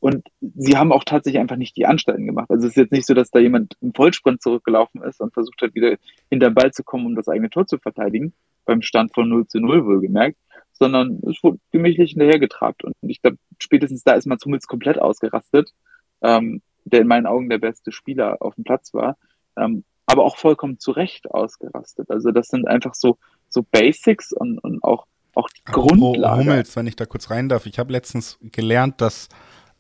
Und 0.05 0.29
sie 0.41 0.77
haben 0.77 0.93
auch 0.93 1.05
tatsächlich 1.05 1.41
einfach 1.41 1.57
nicht 1.57 1.79
die 1.79 1.87
Anstalten 1.87 2.27
gemacht. 2.27 2.51
Also 2.51 2.67
es 2.67 2.73
ist 2.73 2.77
jetzt 2.77 2.93
nicht 2.93 3.07
so, 3.07 3.15
dass 3.15 3.31
da 3.31 3.39
jemand 3.39 3.79
im 3.81 3.95
Vollsprint 3.95 4.43
zurückgelaufen 4.43 5.03
ist 5.03 5.19
und 5.21 5.33
versucht 5.33 5.63
hat, 5.63 5.75
wieder 5.75 5.97
hinter 6.29 6.51
den 6.51 6.55
Ball 6.55 6.73
zu 6.73 6.85
kommen, 6.85 7.07
um 7.07 7.15
das 7.15 7.27
eigene 7.27 7.49
Tor 7.49 7.67
zu 7.67 7.79
verteidigen, 7.79 8.35
beim 8.67 8.83
Stand 8.83 9.15
von 9.15 9.29
0 9.29 9.47
zu 9.47 9.61
0 9.61 9.87
wohlgemerkt, 9.87 10.37
sondern 10.75 11.21
es 11.27 11.43
wurde 11.43 11.59
gemächlich 11.73 12.11
hinterhergetrabt. 12.11 12.85
Und 12.85 12.95
ich 13.01 13.23
glaube, 13.23 13.39
spätestens 13.59 14.05
da 14.05 14.13
ist 14.13 14.27
Mats 14.27 14.45
Hummels 14.45 14.67
komplett 14.67 14.99
ausgerastet, 14.99 15.73
ähm, 16.21 16.61
der 16.85 17.01
in 17.01 17.07
meinen 17.07 17.27
Augen 17.27 17.49
der 17.49 17.59
beste 17.59 17.91
Spieler 17.91 18.43
auf 18.43 18.57
dem 18.57 18.65
Platz 18.65 18.93
war, 18.93 19.17
ähm, 19.57 19.85
aber 20.05 20.25
auch 20.25 20.37
vollkommen 20.37 20.79
zu 20.79 20.91
Recht 20.91 21.31
ausgerastet. 21.31 22.11
Also 22.11 22.31
das 22.31 22.49
sind 22.49 22.69
einfach 22.69 22.95
so, 22.95 23.17
so 23.49 23.63
Basics 23.63 24.33
und, 24.33 24.59
und 24.59 24.85
auch, 24.85 25.07
auch 25.35 25.49
die 25.49 25.65
Grundlage. 25.65 26.41
Hummels, 26.41 26.77
wenn 26.77 26.87
ich 26.87 26.97
da 26.97 27.07
kurz 27.07 27.31
rein 27.31 27.49
darf. 27.49 27.67
Ich 27.67 27.79
habe 27.79 27.93
letztens 27.93 28.39
gelernt, 28.41 29.01
dass 29.01 29.29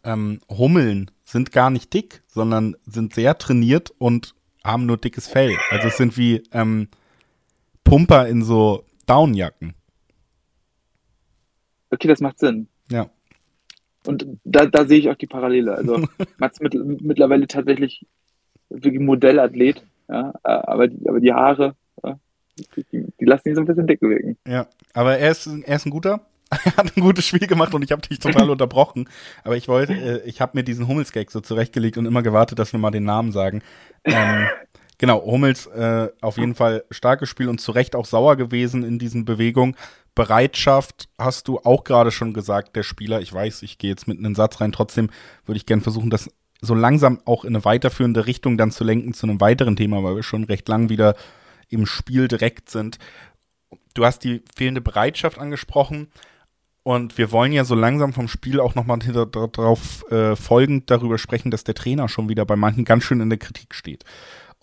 ähm, 0.05 0.40
Hummeln 0.49 1.11
sind 1.25 1.53
gar 1.53 1.71
nicht 1.71 1.93
dick, 1.95 2.23
sondern 2.27 2.77
sind 2.87 3.14
sehr 3.14 3.38
trainiert 3.38 3.90
und 3.99 4.35
haben 4.62 4.87
nur 4.87 4.97
dickes 4.97 5.29
Fell. 5.29 5.57
Also 5.71 5.88
es 5.88 5.97
sind 5.97 6.17
wie 6.17 6.43
ähm, 6.53 6.88
Pumper 7.85 8.29
in 8.29 8.43
so 8.43 8.85
Downjacken. 9.07 9.75
Okay, 11.90 12.09
das 12.09 12.21
macht 12.21 12.38
Sinn. 12.38 12.69
Ja. 12.90 13.11
Und 14.07 14.27
da, 14.45 14.67
da 14.67 14.85
sehe 14.87 14.99
ich 14.99 15.11
auch 15.11 15.17
die 15.17 15.27
Parallele. 15.27 15.75
Also 15.75 16.07
Mats 16.38 16.61
mit, 16.61 16.75
mittlerweile 16.75 17.47
tatsächlich 17.47 18.07
wirklich 18.69 19.01
Modellathlet, 19.01 19.85
ja, 20.09 20.35
aber 20.43 20.88
die, 20.88 21.09
aber 21.09 21.21
die 21.21 21.33
Haare, 21.33 21.77
ja, 22.03 22.19
die, 22.57 22.85
die, 23.21 23.25
lassen 23.25 23.49
ihn 23.49 23.55
so 23.55 23.61
ein 23.61 23.67
bisschen 23.67 23.87
dick 23.87 24.03
wirken. 24.03 24.37
Ja, 24.47 24.67
aber 24.93 25.19
er 25.19 25.31
ist, 25.31 25.47
er 25.47 25.77
ist 25.77 25.87
ein 25.87 25.90
guter. 25.90 26.21
er 26.51 26.59
hat 26.77 26.97
ein 26.97 27.01
gutes 27.01 27.27
Spiel 27.27 27.47
gemacht 27.47 27.75
und 27.75 27.83
ich 27.83 27.93
habe 27.93 28.03
dich 28.03 28.19
total 28.19 28.51
unterbrochen. 28.51 29.09
Aber 29.43 29.57
ich 29.57 29.69
wollte, 29.69 29.95
äh, 29.95 30.29
ich 30.29 30.40
habe 30.40 30.57
mir 30.57 30.64
diesen 30.64 30.88
Hummelsgag 30.88 31.31
so 31.31 31.40
zurechtgelegt 31.40 31.99
und 31.99 32.07
immer 32.07 32.23
gewartet, 32.23 32.59
dass 32.59 32.73
wir 32.73 32.81
mal 32.81 32.90
den 32.90 33.05
Namen 33.05 33.33
sagen. 33.33 33.62
Ähm, 34.05 34.47
genau, 34.99 35.25
Hummels 35.25 35.67
äh, 35.67 36.09
auf 36.21 36.37
jeden 36.37 36.55
Fall 36.55 36.85
starkes 36.90 37.29
Spiel 37.29 37.49
und 37.49 37.61
zu 37.61 37.73
Recht 37.73 37.97
auch 37.97 38.07
sauer 38.07 38.37
gewesen 38.37 38.85
in 38.85 38.99
diesen 38.99 39.25
Bewegungen. 39.25 39.77
Bereitschaft 40.14 41.09
hast 41.19 41.49
du 41.49 41.59
auch 41.59 41.83
gerade 41.83 42.12
schon 42.12 42.35
gesagt, 42.35 42.77
der 42.77 42.85
Spieler. 42.85 43.21
Ich 43.21 43.33
weiß, 43.33 43.62
ich 43.62 43.79
gehe 43.79 43.90
jetzt 43.90 44.07
mit 44.07 44.19
einem 44.19 44.37
Satz 44.37 44.61
rein. 44.61 44.71
Trotzdem 44.71 45.11
würde 45.45 45.57
ich 45.57 45.67
gerne 45.67 45.83
versuchen, 45.83 46.11
das 46.11 46.31
so 46.61 46.75
langsam 46.75 47.21
auch 47.25 47.45
in 47.45 47.55
eine 47.55 47.64
weiterführende 47.64 48.27
Richtung 48.27 48.57
dann 48.57 48.71
zu 48.71 48.85
lenken 48.85 49.12
zu 49.12 49.27
einem 49.27 49.40
weiteren 49.40 49.77
Thema, 49.77 50.03
weil 50.03 50.17
wir 50.17 50.23
schon 50.23 50.45
recht 50.45 50.69
lang 50.69 50.88
wieder 50.88 51.14
im 51.68 51.87
Spiel 51.87 52.29
direkt 52.29 52.70
sind. 52.70 52.98
Du 53.94 54.05
hast 54.05 54.20
die 54.24 54.42
fehlende 54.55 54.81
Bereitschaft 54.81 55.38
angesprochen. 55.38 56.09
Und 56.83 57.16
wir 57.16 57.33
wollen 57.33 57.53
ja 57.53 57.64
so 57.64 57.74
langsam 57.74 58.12
vom 58.12 58.29
Spiel 58.29 58.61
auch 58.61 58.74
nochmal 58.74 58.98
darauf 58.98 60.05
äh, 60.11 60.37
folgend 60.37 60.90
darüber 60.90 61.16
sprechen, 61.16 61.50
dass 61.50 61.64
der 61.64 61.74
Trainer 61.74 62.11
schon 62.11 62.29
wieder 62.29 62.44
bei 62.44 62.57
manchen 62.57 62.85
ganz 62.85 63.05
schön 63.05 63.20
in 63.20 63.31
der 63.31 63.38
Kritik 63.38 63.74
steht. 63.74 64.05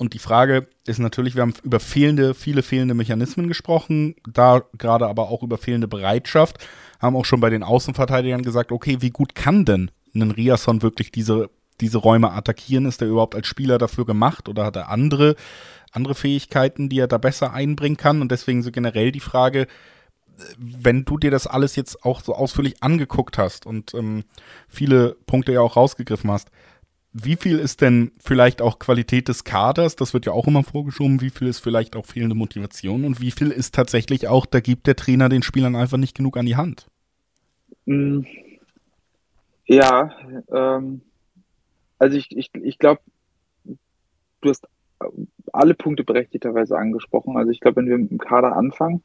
Und 0.02 0.14
die 0.14 0.20
Frage 0.20 0.68
ist 0.86 1.00
natürlich, 1.00 1.36
wir 1.36 1.42
haben 1.42 1.54
über 1.64 1.80
fehlende, 1.80 2.34
viele 2.34 2.64
fehlende 2.64 2.94
Mechanismen 2.94 3.48
gesprochen, 3.48 4.16
da 4.28 4.64
gerade 4.78 5.08
aber 5.08 5.30
auch 5.30 5.44
über 5.44 5.58
fehlende 5.58 5.88
Bereitschaft, 5.88 6.58
haben 7.00 7.16
auch 7.16 7.26
schon 7.26 7.40
bei 7.40 7.50
den 7.50 7.64
Außenverteidigern 7.64 8.44
gesagt, 8.44 8.72
okay, 8.72 8.98
wie 9.02 9.12
gut 9.12 9.36
kann 9.36 9.66
denn 9.66 9.92
ein 10.16 10.32
Riasson 10.32 10.82
wirklich 10.82 11.12
diese, 11.12 11.50
diese 11.82 12.00
Räume 12.00 12.32
attackieren? 12.32 12.86
Ist 12.86 13.02
er 13.02 13.10
überhaupt 13.10 13.36
als 13.36 13.48
Spieler 13.48 13.78
dafür 13.78 14.06
gemacht 14.06 14.50
oder 14.50 14.66
hat 14.66 14.76
er 14.76 14.90
andere, 14.90 15.36
andere 15.92 16.16
Fähigkeiten, 16.16 16.90
die 16.90 17.00
er 17.00 17.08
da 17.08 17.18
besser 17.18 17.54
einbringen 17.54 17.98
kann? 17.98 18.22
Und 18.22 18.32
deswegen 18.32 18.64
so 18.64 18.72
generell 18.72 19.12
die 19.12 19.20
Frage, 19.20 19.68
wenn 20.58 21.06
du 21.06 21.18
dir 21.18 21.32
das 21.32 21.48
alles 21.48 21.76
jetzt 21.76 22.04
auch 22.04 22.22
so 22.22 22.34
ausführlich 22.34 22.82
angeguckt 22.82 23.38
hast 23.38 23.66
und 23.66 23.94
ähm, 23.94 24.24
viele 24.68 25.16
Punkte 25.26 25.54
ja 25.54 25.62
auch 25.62 25.76
rausgegriffen 25.76 26.32
hast, 26.32 26.50
wie 27.14 27.36
viel 27.36 27.60
ist 27.60 27.82
denn 27.82 28.14
vielleicht 28.20 28.62
auch 28.62 28.80
Qualität 28.80 29.28
des 29.28 29.44
Kaders? 29.44 29.98
Das 29.98 30.14
wird 30.14 30.26
ja 30.26 30.32
auch 30.32 30.48
immer 30.48 30.64
vorgeschoben. 30.64 31.20
Wie 31.20 31.30
viel 31.30 31.48
ist 31.48 31.60
vielleicht 31.60 31.98
auch 31.98 32.06
fehlende 32.06 32.36
Motivation? 32.36 33.04
Und 33.04 33.20
wie 33.20 33.32
viel 33.32 33.52
ist 33.52 33.76
tatsächlich 33.76 34.30
auch, 34.30 34.46
da 34.46 34.62
gibt 34.62 34.88
der 34.88 34.96
Trainer 34.96 35.28
den 35.28 35.44
Spielern 35.44 35.76
einfach 35.76 35.98
nicht 35.98 36.16
genug 36.16 36.38
an 36.38 36.46
die 36.46 36.56
Hand? 36.56 36.88
Mm. 37.86 38.22
Ja, 39.66 40.16
ähm, 40.54 41.02
also 42.00 42.18
ich, 42.18 42.32
ich, 42.32 42.50
ich 42.56 42.78
glaube, 42.78 43.02
du 43.66 44.50
hast 44.50 44.68
alle 45.54 45.74
Punkte 45.74 46.04
berechtigterweise 46.04 46.78
angesprochen. 46.78 47.38
Also 47.38 47.52
ich 47.52 47.60
glaube, 47.60 47.78
wenn 47.78 47.90
wir 47.90 47.98
mit 47.98 48.12
dem 48.12 48.18
Kader 48.18 48.56
anfangen, 48.56 49.04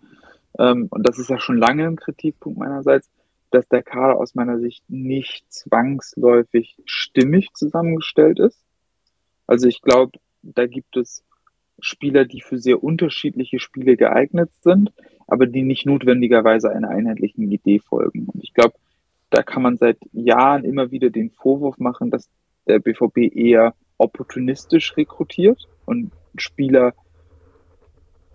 ähm, 0.59 0.89
und 0.91 1.07
das 1.07 1.19
ist 1.19 1.31
ja 1.31 1.39
schon 1.39 1.59
lange 1.59 1.87
ein 1.87 1.97
Kritikpunkt 1.97 2.59
meinerseits, 2.59 3.11
dass 3.51 3.69
der 3.69 3.83
Kader 3.83 4.17
aus 4.17 4.35
meiner 4.35 4.59
Sicht 4.59 4.83
nicht 4.89 5.45
zwangsläufig 5.53 6.77
stimmig 6.85 7.53
zusammengestellt 7.55 8.39
ist. 8.39 8.61
Also 9.47 9.69
ich 9.69 9.83
glaube, 9.83 10.19
da 10.43 10.67
gibt 10.67 10.97
es 10.97 11.25
Spieler, 11.81 12.25
die 12.25 12.41
für 12.41 12.59
sehr 12.59 12.83
unterschiedliche 12.83 13.59
Spiele 13.59 13.97
geeignet 13.97 14.51
sind, 14.63 14.93
aber 15.27 15.47
die 15.47 15.63
nicht 15.63 15.87
notwendigerweise 15.87 16.71
einer 16.71 16.89
einheitlichen 16.89 17.51
Idee 17.51 17.79
folgen. 17.81 18.27
Und 18.27 18.43
ich 18.43 18.55
glaube, 18.55 18.75
da 19.31 19.43
kann 19.43 19.63
man 19.63 19.77
seit 19.77 19.99
Jahren 20.13 20.65
immer 20.65 20.91
wieder 20.91 21.11
den 21.11 21.31
Vorwurf 21.31 21.79
machen, 21.79 22.11
dass 22.11 22.31
der 22.67 22.79
BVB 22.79 23.35
eher 23.35 23.75
opportunistisch 23.99 24.97
rekrutiert 24.97 25.67
und 25.85 26.13
Spieler 26.39 26.95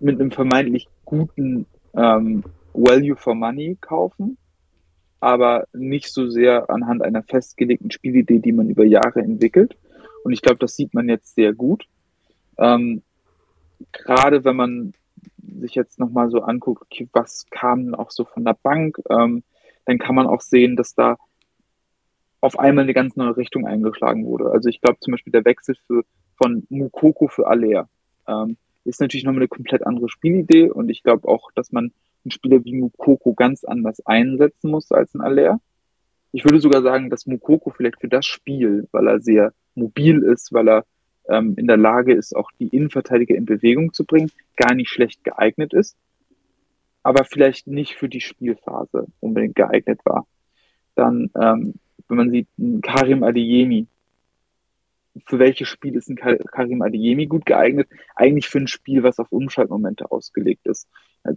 mit 0.00 0.20
einem 0.20 0.30
vermeintlich 0.30 0.88
guten 1.04 1.66
ähm, 1.94 2.44
Value 2.74 3.16
for 3.16 3.34
Money 3.34 3.76
kaufen, 3.80 4.36
aber 5.20 5.66
nicht 5.72 6.12
so 6.12 6.28
sehr 6.28 6.70
anhand 6.70 7.02
einer 7.02 7.22
festgelegten 7.22 7.90
Spielidee, 7.90 8.38
die 8.38 8.52
man 8.52 8.68
über 8.68 8.84
Jahre 8.84 9.20
entwickelt. 9.20 9.76
Und 10.24 10.32
ich 10.32 10.42
glaube, 10.42 10.58
das 10.58 10.76
sieht 10.76 10.94
man 10.94 11.08
jetzt 11.08 11.34
sehr 11.34 11.52
gut. 11.52 11.86
Ähm, 12.58 13.02
Gerade 13.92 14.44
wenn 14.44 14.56
man 14.56 14.94
sich 15.60 15.74
jetzt 15.74 15.98
nochmal 15.98 16.30
so 16.30 16.42
anguckt, 16.42 16.82
okay, 16.82 17.08
was 17.12 17.46
kam 17.50 17.94
auch 17.94 18.10
so 18.10 18.24
von 18.24 18.44
der 18.44 18.56
Bank, 18.62 18.98
ähm, 19.10 19.42
dann 19.84 19.98
kann 19.98 20.14
man 20.14 20.26
auch 20.26 20.40
sehen, 20.40 20.76
dass 20.76 20.94
da 20.94 21.16
auf 22.40 22.58
einmal 22.58 22.84
eine 22.84 22.94
ganz 22.94 23.16
neue 23.16 23.36
Richtung 23.36 23.66
eingeschlagen 23.66 24.24
wurde. 24.26 24.50
Also 24.50 24.68
ich 24.68 24.80
glaube 24.80 24.98
zum 25.00 25.12
Beispiel 25.12 25.32
der 25.32 25.44
Wechsel 25.44 25.76
für, 25.86 26.04
von 26.36 26.66
Mukoko 26.68 27.28
für 27.28 27.46
Alea. 27.46 27.88
Ähm, 28.26 28.56
ist 28.84 29.00
natürlich 29.00 29.24
nochmal 29.24 29.42
eine 29.42 29.48
komplett 29.48 29.86
andere 29.86 30.08
Spielidee 30.08 30.70
und 30.70 30.88
ich 30.88 31.02
glaube 31.02 31.28
auch, 31.28 31.52
dass 31.52 31.72
man 31.72 31.92
einen 32.24 32.30
Spieler 32.30 32.64
wie 32.64 32.74
Mukoko 32.74 33.34
ganz 33.34 33.64
anders 33.64 34.04
einsetzen 34.06 34.70
muss 34.70 34.90
als 34.92 35.14
ein 35.14 35.20
Aller. 35.20 35.60
Ich 36.32 36.44
würde 36.44 36.60
sogar 36.60 36.82
sagen, 36.82 37.10
dass 37.10 37.26
Mukoko 37.26 37.70
vielleicht 37.70 38.00
für 38.00 38.08
das 38.08 38.26
Spiel, 38.26 38.88
weil 38.92 39.06
er 39.06 39.20
sehr 39.20 39.52
mobil 39.74 40.22
ist, 40.22 40.52
weil 40.52 40.68
er 40.68 40.84
ähm, 41.28 41.54
in 41.56 41.66
der 41.66 41.76
Lage 41.76 42.14
ist, 42.14 42.34
auch 42.34 42.50
die 42.58 42.68
Innenverteidiger 42.68 43.34
in 43.34 43.44
Bewegung 43.44 43.92
zu 43.92 44.04
bringen, 44.04 44.30
gar 44.56 44.74
nicht 44.74 44.90
schlecht 44.90 45.24
geeignet 45.24 45.72
ist, 45.72 45.96
aber 47.02 47.24
vielleicht 47.24 47.66
nicht 47.66 47.94
für 47.94 48.08
die 48.08 48.20
Spielphase 48.20 49.06
unbedingt 49.20 49.56
geeignet 49.56 50.00
war. 50.04 50.26
Dann, 50.94 51.30
ähm, 51.40 51.74
wenn 52.08 52.16
man 52.16 52.30
sieht, 52.30 52.48
Karim 52.82 53.22
Adeyemi, 53.22 53.86
für 55.26 55.38
welches 55.38 55.68
Spiel 55.68 55.94
ist 55.96 56.08
ein 56.08 56.16
Karim 56.16 56.82
Adeyemi 56.82 57.26
gut 57.26 57.44
geeignet? 57.44 57.88
Eigentlich 58.14 58.48
für 58.48 58.58
ein 58.58 58.68
Spiel, 58.68 59.02
was 59.02 59.18
auf 59.18 59.30
Umschaltmomente 59.30 60.10
ausgelegt 60.10 60.66
ist. 60.66 60.88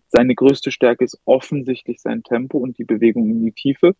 Seine 0.07 0.33
größte 0.33 0.71
Stärke 0.71 1.03
ist 1.03 1.19
offensichtlich 1.25 2.01
sein 2.01 2.23
Tempo 2.23 2.57
und 2.57 2.77
die 2.77 2.85
Bewegung 2.85 3.29
in 3.29 3.43
die 3.43 3.51
Tiefe. 3.51 3.95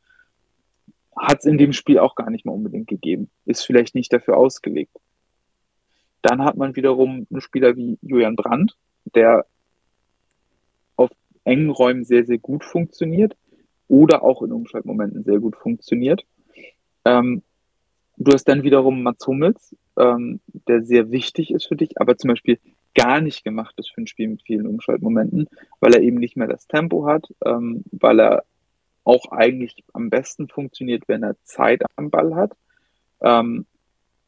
Hat 1.16 1.40
es 1.40 1.46
in 1.46 1.58
dem 1.58 1.74
Spiel 1.74 2.00
auch 2.00 2.16
gar 2.16 2.30
nicht 2.30 2.46
mehr 2.46 2.54
unbedingt 2.54 2.88
gegeben. 2.88 3.30
Ist 3.46 3.66
vielleicht 3.66 3.96
nicht 3.96 4.12
dafür 4.12 4.38
ausgelegt. 4.38 4.96
Dann 6.22 6.44
hat 6.44 6.58
man 6.58 6.76
wiederum 6.76 7.28
einen 7.30 7.42
Spieler 7.42 7.76
wie 7.76 8.00
Julian 8.02 8.36
Brandt, 8.36 8.76
der 9.14 9.46
auf 10.96 11.12
engen 11.44 11.70
Räumen 11.70 12.04
sehr, 12.04 12.26
sehr 12.26 12.40
gut 12.40 12.64
funktioniert 12.64 13.36
oder 13.88 14.24
auch 14.24 14.42
in 14.42 14.52
Umschaltmomenten 14.52 15.24
sehr 15.24 15.40
gut 15.40 15.56
funktioniert. 15.56 16.26
Ähm, 17.06 17.44
Du 18.18 18.32
hast 18.32 18.46
dann 18.46 18.64
wiederum 18.64 19.04
Mats 19.04 19.28
Hummels, 19.28 19.76
ähm, 19.98 20.40
der 20.68 20.84
sehr 20.84 21.12
wichtig 21.12 21.52
ist 21.52 21.68
für 21.68 21.76
dich, 21.76 22.00
aber 22.00 22.18
zum 22.18 22.30
Beispiel 22.30 22.60
gar 22.94 23.20
nicht 23.20 23.44
gemacht 23.44 23.76
ist 23.78 23.92
für 23.92 24.02
ein 24.02 24.08
Spiel 24.08 24.30
mit 24.30 24.42
vielen 24.44 24.68
Umschaltmomenten, 24.68 25.48
weil 25.82 25.94
er 25.94 26.02
eben 26.02 26.18
nicht 26.18 26.38
mehr 26.38 26.48
das 26.48 26.68
Tempo 26.68 27.06
hat, 27.06 27.28
ähm, 27.46 27.84
weil 27.92 28.20
er 28.20 28.44
auch 29.04 29.32
eigentlich 29.32 29.84
am 29.94 30.10
besten 30.10 30.48
funktioniert, 30.48 31.04
wenn 31.08 31.24
er 31.24 31.36
Zeit 31.44 31.84
am 31.98 32.10
Ball 32.10 32.36
hat. 32.36 32.54
Ähm, 33.22 33.66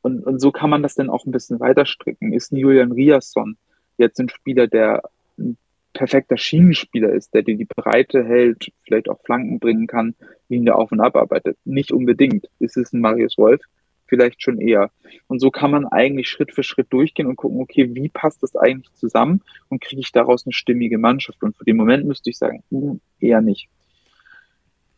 und, 0.01 0.25
und 0.25 0.39
so 0.39 0.51
kann 0.51 0.69
man 0.69 0.83
das 0.83 0.95
dann 0.95 1.09
auch 1.09 1.25
ein 1.25 1.31
bisschen 1.31 1.59
weiter 1.59 1.85
stricken. 1.85 2.33
Ist 2.33 2.51
ein 2.51 2.57
Julian 2.57 2.91
Riasson 2.91 3.57
jetzt 3.97 4.19
ein 4.19 4.29
Spieler, 4.29 4.67
der 4.67 5.03
ein 5.37 5.57
perfekter 5.93 6.37
Schienenspieler 6.37 7.11
ist, 7.11 7.33
der 7.33 7.41
dir 7.41 7.57
die 7.57 7.65
Breite 7.65 8.23
hält, 8.23 8.71
vielleicht 8.83 9.09
auch 9.09 9.19
Flanken 9.23 9.59
bringen 9.59 9.87
kann, 9.87 10.13
wie 10.47 10.57
ihn 10.57 10.65
der 10.65 10.77
Auf- 10.77 10.91
und 10.91 11.01
Abarbeitet? 11.01 11.57
Nicht 11.65 11.91
unbedingt. 11.91 12.47
Ist 12.59 12.77
es 12.77 12.93
ein 12.93 13.01
Marius 13.01 13.37
Wolf? 13.37 13.61
Vielleicht 14.07 14.41
schon 14.41 14.59
eher. 14.59 14.89
Und 15.27 15.39
so 15.39 15.51
kann 15.51 15.71
man 15.71 15.85
eigentlich 15.85 16.29
Schritt 16.29 16.53
für 16.53 16.63
Schritt 16.63 16.87
durchgehen 16.91 17.27
und 17.27 17.35
gucken, 17.35 17.61
okay, 17.61 17.93
wie 17.93 18.09
passt 18.09 18.43
das 18.43 18.55
eigentlich 18.55 18.93
zusammen 18.93 19.41
und 19.69 19.81
kriege 19.81 20.01
ich 20.01 20.11
daraus 20.11 20.45
eine 20.45 20.53
stimmige 20.53 20.97
Mannschaft? 20.97 21.43
Und 21.43 21.55
für 21.57 21.65
den 21.65 21.77
Moment 21.77 22.05
müsste 22.05 22.29
ich 22.29 22.37
sagen, 22.37 22.63
hm, 22.71 22.99
eher 23.19 23.41
nicht. 23.41 23.69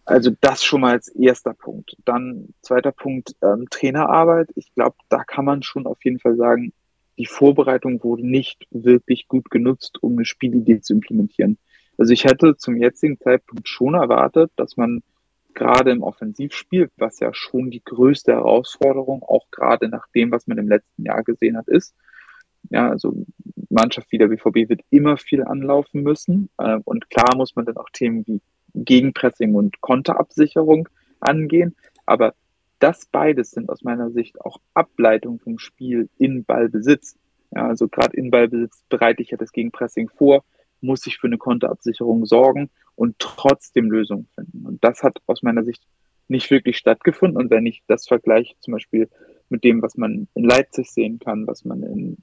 also 0.06 0.32
das 0.41 0.63
schon 0.63 0.82
mal 0.82 0.93
als 0.93 1.08
erster 1.10 1.54
Punkt. 1.54 1.95
Dann 2.06 2.54
zweiter 2.62 2.91
Punkt, 2.91 3.36
ähm, 3.43 3.67
Trainerarbeit. 3.69 4.50
Ich 4.56 4.74
glaube, 4.74 4.95
da 5.10 5.24
kann 5.24 5.45
man 5.45 5.62
schon 5.63 5.86
auf 5.86 6.04
jeden 6.04 6.19
Fall 6.19 6.36
sagen, 6.36 6.74
die 7.19 7.28
Vorbereitung 7.28 8.04
wurde 8.04 8.26
nicht 8.26 8.65
wirklich 8.72 9.28
gut 9.28 9.52
genutzt, 9.52 10.02
um 10.02 10.13
eine 10.13 10.26
Spielidee 10.26 10.82
zu 10.82 10.93
implementieren. 10.93 11.58
Also 11.98 12.13
ich 12.13 12.24
hätte 12.24 12.56
zum 12.58 12.78
jetzigen 12.78 13.19
Zeitpunkt 13.19 13.67
schon 13.67 13.93
erwartet, 13.93 14.52
dass 14.56 14.78
man 14.78 15.04
gerade 15.53 15.91
im 15.91 16.03
Offensivspiel, 16.03 16.89
was 16.97 17.19
ja 17.19 17.33
schon 17.33 17.71
die 17.71 17.83
größte 17.83 18.33
Herausforderung, 18.33 19.23
auch 19.23 19.45
gerade 19.51 19.89
nach 19.89 20.07
dem, 20.15 20.31
was 20.31 20.47
man 20.47 20.57
im 20.57 20.67
letzten 20.67 21.03
Jahr 21.03 21.23
gesehen 21.23 21.57
hat, 21.57 21.67
ist. 21.67 21.95
Ja, 22.69 22.89
also 22.89 23.25
Mannschaft 23.69 24.12
wie 24.12 24.17
der 24.17 24.27
BVB 24.27 24.69
wird 24.69 24.81
immer 24.89 25.17
viel 25.17 25.43
anlaufen 25.43 26.03
müssen. 26.03 26.49
Äh, 26.57 26.79
und 26.83 27.09
klar 27.09 27.35
muss 27.35 27.55
man 27.55 27.65
dann 27.65 27.77
auch 27.77 27.89
Themen 27.91 28.25
wie 28.27 28.41
Gegenpressing 28.75 29.55
und 29.55 29.81
Konterabsicherung 29.81 30.88
angehen. 31.19 31.75
Aber 32.05 32.33
das 32.79 33.05
beides 33.05 33.51
sind 33.51 33.69
aus 33.69 33.83
meiner 33.83 34.12
Sicht 34.12 34.41
auch 34.41 34.57
Ableitungen 34.73 35.39
vom 35.39 35.59
Spiel 35.59 36.09
in 36.17 36.43
Ballbesitz. 36.43 37.17
Ja, 37.51 37.67
also 37.67 37.88
gerade 37.88 38.15
in 38.15 38.31
Ballbesitz 38.31 38.83
bereite 38.89 39.21
ich 39.21 39.31
ja 39.31 39.38
das 39.38 39.51
Gegenpressing 39.51 40.09
vor, 40.09 40.43
muss 40.82 41.06
ich 41.08 41.18
für 41.18 41.28
eine 41.28 41.38
Konterabsicherung 41.38 42.26
sorgen 42.26 42.70
und 42.96 43.18
trotzdem 43.20 43.92
Lösungen 43.92 44.28
finden. 44.36 44.65
Und 44.65 44.84
das 44.84 45.04
hat 45.04 45.20
aus 45.26 45.42
meiner 45.42 45.63
Sicht 45.63 45.84
nicht 46.28 46.52
wirklich 46.52 46.78
stattgefunden. 46.78 47.38
Und 47.38 47.50
wenn 47.50 47.65
ich 47.65 47.84
das 47.88 48.08
vergleiche 48.08 48.56
zum 48.60 48.74
Beispiel 48.74 49.10
mit 49.50 49.63
dem, 49.63 49.82
was 49.82 49.98
man 49.98 50.28
in 50.36 50.44
Leipzig 50.44 50.92
sehen 50.92 51.20
kann, 51.20 51.48
was 51.48 51.65
man 51.65 51.84
in 51.84 52.18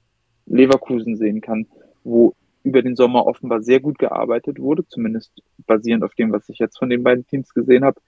Leverkusen 0.45 1.17
sehen 1.17 1.41
kann, 1.41 1.67
wo 2.03 2.33
über 2.63 2.81
den 2.81 2.95
Sommer 2.95 3.25
offenbar 3.25 3.61
sehr 3.61 3.79
gut 3.79 3.97
gearbeitet 3.99 4.59
wurde, 4.59 4.85
zumindest 4.87 5.31
basierend 5.65 6.03
auf 6.03 6.15
dem, 6.15 6.31
was 6.31 6.49
ich 6.49 6.59
jetzt 6.59 6.77
von 6.77 6.89
den 6.89 7.03
beiden 7.03 7.25
Teams 7.27 7.53
gesehen 7.53 7.83
habe, 7.85 7.99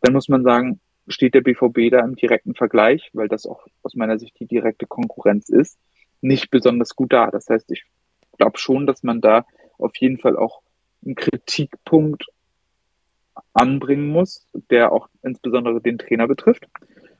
dann 0.00 0.12
muss 0.12 0.28
man 0.28 0.42
sagen, 0.42 0.80
steht 1.08 1.34
der 1.34 1.42
BVB 1.42 1.90
da 1.90 2.00
im 2.00 2.16
direkten 2.16 2.54
Vergleich, 2.54 3.10
weil 3.12 3.28
das 3.28 3.46
auch 3.46 3.66
aus 3.82 3.94
meiner 3.94 4.18
Sicht 4.18 4.38
die 4.40 4.46
direkte 4.46 4.86
Konkurrenz 4.86 5.48
ist, 5.48 5.78
nicht 6.20 6.50
besonders 6.50 6.96
gut 6.96 7.12
da. 7.12 7.30
Das 7.30 7.48
heißt, 7.48 7.70
ich 7.70 7.84
glaube 8.38 8.58
schon, 8.58 8.86
dass 8.86 9.02
man 9.02 9.20
da 9.20 9.44
auf 9.78 9.96
jeden 9.96 10.18
Fall 10.18 10.36
auch 10.36 10.62
einen 11.04 11.14
Kritikpunkt 11.14 12.26
anbringen 13.52 14.08
muss, 14.08 14.46
der 14.70 14.92
auch 14.92 15.08
insbesondere 15.22 15.80
den 15.80 15.98
Trainer 15.98 16.26
betrifft. 16.26 16.66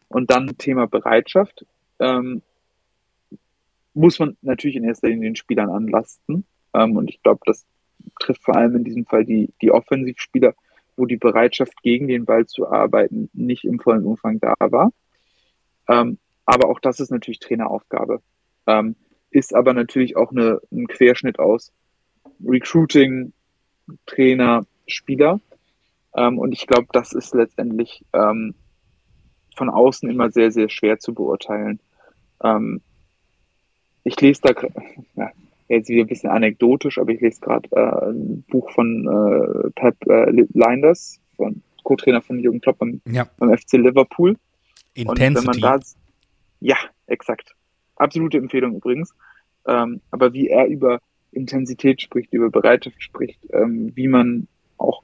Und 0.09 0.31
dann 0.31 0.57
Thema 0.59 0.87
Bereitschaft. 0.87 1.67
Ähm, 1.99 2.43
muss 3.95 4.19
man 4.19 4.37
natürlich 4.43 4.77
in 4.77 4.85
erster 4.85 5.09
Linie 5.09 5.31
den 5.31 5.37
Spielern 5.37 5.71
anlasten. 5.71 6.45
Ähm, 6.75 6.97
und 6.97 7.09
ich 7.09 7.23
glaube, 7.23 7.41
das 7.47 7.65
trifft 8.21 8.43
vor 8.43 8.57
allem 8.57 8.77
in 8.77 8.85
diesem 8.85 9.07
Fall 9.07 9.25
die, 9.25 9.53
die 9.63 9.71
Offensivspieler, 9.71 10.55
wo 10.97 11.07
die 11.07 11.17
Bereitschaft 11.17 11.81
gegen 11.83 12.09
den 12.09 12.25
Ball 12.25 12.47
zu 12.47 12.69
arbeiten 12.69 13.31
nicht 13.33 13.65
im 13.65 13.81
vollen 13.81 14.05
Umfang 14.05 14.41
da 14.41 14.55
war. 14.59 14.93
Ähm, 15.89 16.19
aber 16.45 16.69
auch 16.69 16.81
das 16.81 17.01
ist 17.01 17.11
natürlich 17.11 17.39
Traineraufgabe. 17.39 18.21
Ähm, 18.67 18.97
ist 19.31 19.55
aber 19.55 19.73
natürlich 19.73 20.17
auch 20.17 20.31
eine, 20.31 20.61
ein 20.71 20.87
Querschnitt 20.87 21.39
aus 21.39 21.73
Recruiting, 22.45 23.33
Trainer, 24.07 24.67
Spieler. 24.87 25.41
Ähm, 26.17 26.39
und 26.39 26.53
ich 26.53 26.67
glaube, 26.67 26.87
das 26.93 27.13
ist 27.13 27.35
letztendlich 27.35 28.05
ähm, 28.13 28.55
von 29.57 29.69
außen 29.69 30.09
immer 30.09 30.31
sehr, 30.31 30.51
sehr 30.51 30.69
schwer 30.69 30.99
zu 30.99 31.15
beurteilen. 31.15 31.81
Ähm, 32.43 32.81
ich 34.05 34.21
lese 34.21 34.43
da, 34.43 34.55
ja, 35.17 35.31
jetzt 35.69 35.89
wieder 35.89 36.05
ein 36.05 36.09
bisschen 36.09 36.31
anekdotisch, 36.31 36.99
aber 36.99 37.13
ich 37.13 37.21
lese 37.21 37.41
gerade 37.41 37.69
äh, 37.73 38.11
ein 38.11 38.45
Buch 38.49 38.71
von 38.73 39.07
äh, 39.07 39.71
Pep 39.71 39.97
äh, 40.07 40.31
Linders, 40.31 41.21
von 41.37 41.63
Co-Trainer 41.83 42.23
von 42.23 42.39
Jürgen 42.39 42.61
Klopp 42.61 42.79
beim, 42.79 43.01
ja. 43.07 43.27
beim 43.39 43.57
FC 43.57 43.73
Liverpool. 43.73 44.37
Intensity. 44.95 45.09
Und 45.09 45.21
wenn 45.21 45.61
man 45.61 45.81
da, 45.81 45.81
ja, 46.61 46.77
exakt. 47.07 47.55
Absolute 47.97 48.39
Empfehlung 48.39 48.77
übrigens. 48.77 49.15
Ähm, 49.67 50.01
aber 50.11 50.33
wie 50.33 50.49
er 50.49 50.67
über 50.67 51.01
Intensität 51.35 52.01
spricht, 52.01 52.33
über 52.33 52.51
Bereitschaft 52.51 53.03
spricht, 53.03 53.41
ähm, 53.53 53.93
wie 53.95 54.09
man 54.09 54.49
auch 54.79 55.03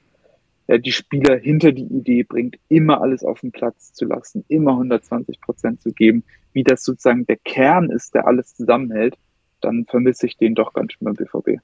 ja, 0.69 0.79
die 0.79 0.93
Spieler 0.93 1.37
hinter 1.37 1.73
die 1.73 1.85
Idee 1.85 2.23
bringt, 2.23 2.57
immer 2.69 3.01
alles 3.01 3.25
auf 3.25 3.41
den 3.41 3.53
Platz 3.53 3.93
zu 3.93 4.05
lassen, 4.05 4.45
immer 4.49 4.73
120 4.73 5.41
Prozent 5.41 5.83
zu 5.83 5.93
geben, 5.93 6.23
wie 6.53 6.63
das 6.63 6.85
sozusagen 6.85 7.27
der 7.27 7.37
Kern 7.37 7.91
ist, 7.91 8.15
der 8.15 8.27
alles 8.27 8.55
zusammenhält, 8.55 9.17
dann 9.61 9.85
vermisse 9.87 10.27
ich 10.27 10.37
den 10.37 10.55
doch 10.55 10.73
ganz 10.73 10.93
schön 10.93 11.05
beim 11.05 11.15
BVB. 11.15 11.61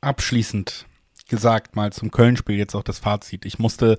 Abschließend 0.00 0.86
gesagt 1.30 1.76
mal 1.76 1.92
zum 1.92 2.10
Köln-Spiel 2.10 2.56
jetzt 2.56 2.74
auch 2.74 2.82
das 2.82 2.98
Fazit. 2.98 3.46
Ich 3.46 3.58
musste, 3.58 3.96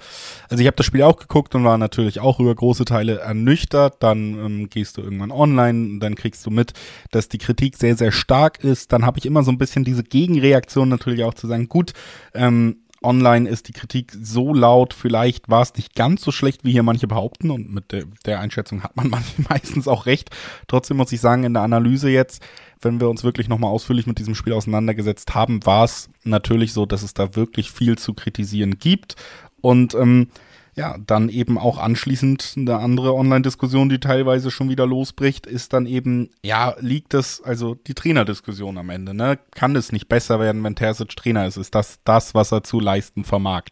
also 0.49 0.61
ich 0.61 0.67
habe 0.67 0.77
das 0.77 0.85
Spiel 0.85 1.01
auch 1.01 1.17
geguckt 1.17 1.55
und 1.55 1.63
war 1.63 1.79
natürlich 1.79 2.19
auch 2.19 2.39
über 2.39 2.53
große 2.53 2.85
Teile 2.85 3.19
ernüchtert. 3.19 4.03
Dann 4.03 4.33
ähm, 4.33 4.69
gehst 4.69 4.97
du 4.97 5.01
irgendwann 5.01 5.31
online, 5.31 5.99
dann 5.99 6.13
kriegst 6.13 6.45
du 6.45 6.51
mit, 6.51 6.73
dass 7.09 7.29
die 7.29 7.39
Kritik 7.39 7.77
sehr, 7.77 7.97
sehr 7.97 8.11
stark 8.11 8.63
ist. 8.63 8.93
Dann 8.93 9.05
habe 9.05 9.17
ich 9.17 9.25
immer 9.25 9.41
so 9.41 9.51
ein 9.51 9.57
bisschen 9.57 9.83
diese 9.83 10.03
Gegenreaktion 10.03 10.89
natürlich 10.89 11.23
auch 11.23 11.33
zu 11.33 11.47
sagen, 11.47 11.67
gut, 11.67 11.93
ähm, 12.35 12.80
online 13.01 13.49
ist 13.49 13.67
die 13.67 13.73
Kritik 13.73 14.11
so 14.21 14.53
laut, 14.53 14.93
vielleicht 14.93 15.49
war 15.49 15.61
es 15.61 15.75
nicht 15.75 15.95
ganz 15.95 16.21
so 16.21 16.31
schlecht, 16.31 16.63
wie 16.63 16.71
hier 16.71 16.83
manche 16.83 17.07
behaupten 17.07 17.49
und 17.49 17.73
mit 17.73 17.91
der, 17.91 18.05
der 18.25 18.39
Einschätzung 18.39 18.83
hat 18.83 18.95
man 18.95 19.09
meistens 19.49 19.87
auch 19.87 20.05
recht. 20.05 20.29
Trotzdem 20.67 20.97
muss 20.97 21.11
ich 21.11 21.21
sagen, 21.21 21.43
in 21.43 21.53
der 21.53 21.63
Analyse 21.63 22.09
jetzt, 22.09 22.43
wenn 22.81 22.99
wir 22.99 23.09
uns 23.09 23.23
wirklich 23.23 23.47
nochmal 23.47 23.71
ausführlich 23.71 24.07
mit 24.07 24.19
diesem 24.19 24.35
Spiel 24.35 24.53
auseinandergesetzt 24.53 25.33
haben, 25.33 25.65
war 25.65 25.85
es 25.85 26.09
natürlich 26.23 26.73
so, 26.73 26.85
dass 26.85 27.03
es 27.03 27.13
da 27.13 27.35
wirklich 27.35 27.71
viel 27.71 27.97
zu 27.97 28.13
kritisieren 28.13 28.77
gibt 28.77 29.15
und 29.61 29.95
ähm, 29.95 30.27
ja, 30.75 30.97
dann 31.05 31.29
eben 31.29 31.57
auch 31.57 31.77
anschließend 31.77 32.53
eine 32.55 32.77
andere 32.77 33.13
Online-Diskussion, 33.13 33.89
die 33.89 33.99
teilweise 33.99 34.51
schon 34.51 34.69
wieder 34.69 34.87
losbricht, 34.87 35.45
ist 35.45 35.73
dann 35.73 35.85
eben, 35.85 36.29
ja, 36.43 36.75
liegt 36.79 37.13
es, 37.13 37.41
also 37.41 37.75
die 37.75 37.93
Trainerdiskussion 37.93 38.77
am 38.77 38.89
Ende, 38.89 39.13
ne? 39.13 39.37
Kann 39.51 39.75
es 39.75 39.91
nicht 39.91 40.07
besser 40.07 40.39
werden, 40.39 40.63
wenn 40.63 40.75
Terzic 40.75 41.15
Trainer 41.15 41.45
ist? 41.45 41.57
Ist 41.57 41.75
das 41.75 41.99
das, 42.05 42.33
was 42.33 42.51
er 42.51 42.63
zu 42.63 42.79
leisten 42.79 43.25
vermag? 43.25 43.63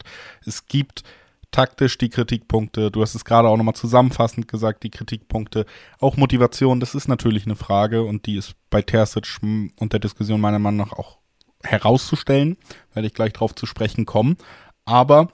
Es 0.45 0.65
gibt 0.65 1.03
taktisch 1.51 1.97
die 1.97 2.09
Kritikpunkte, 2.09 2.91
du 2.91 3.01
hast 3.01 3.15
es 3.15 3.25
gerade 3.25 3.47
auch 3.47 3.57
nochmal 3.57 3.75
zusammenfassend 3.75 4.47
gesagt, 4.47 4.83
die 4.83 4.91
Kritikpunkte, 4.91 5.65
auch 5.99 6.17
Motivation, 6.17 6.79
das 6.79 6.95
ist 6.95 7.07
natürlich 7.07 7.45
eine 7.45 7.55
Frage 7.55 8.03
und 8.03 8.25
die 8.25 8.35
ist 8.35 8.55
bei 8.69 8.81
Terzic 8.81 9.39
und 9.41 9.93
der 9.93 9.99
Diskussion 9.99 10.41
meiner 10.41 10.59
Meinung 10.59 10.85
nach 10.87 10.93
auch 10.93 11.17
herauszustellen, 11.63 12.57
werde 12.93 13.07
ich 13.07 13.13
gleich 13.13 13.33
drauf 13.33 13.55
zu 13.55 13.65
sprechen 13.65 14.05
kommen, 14.05 14.37
aber 14.85 15.29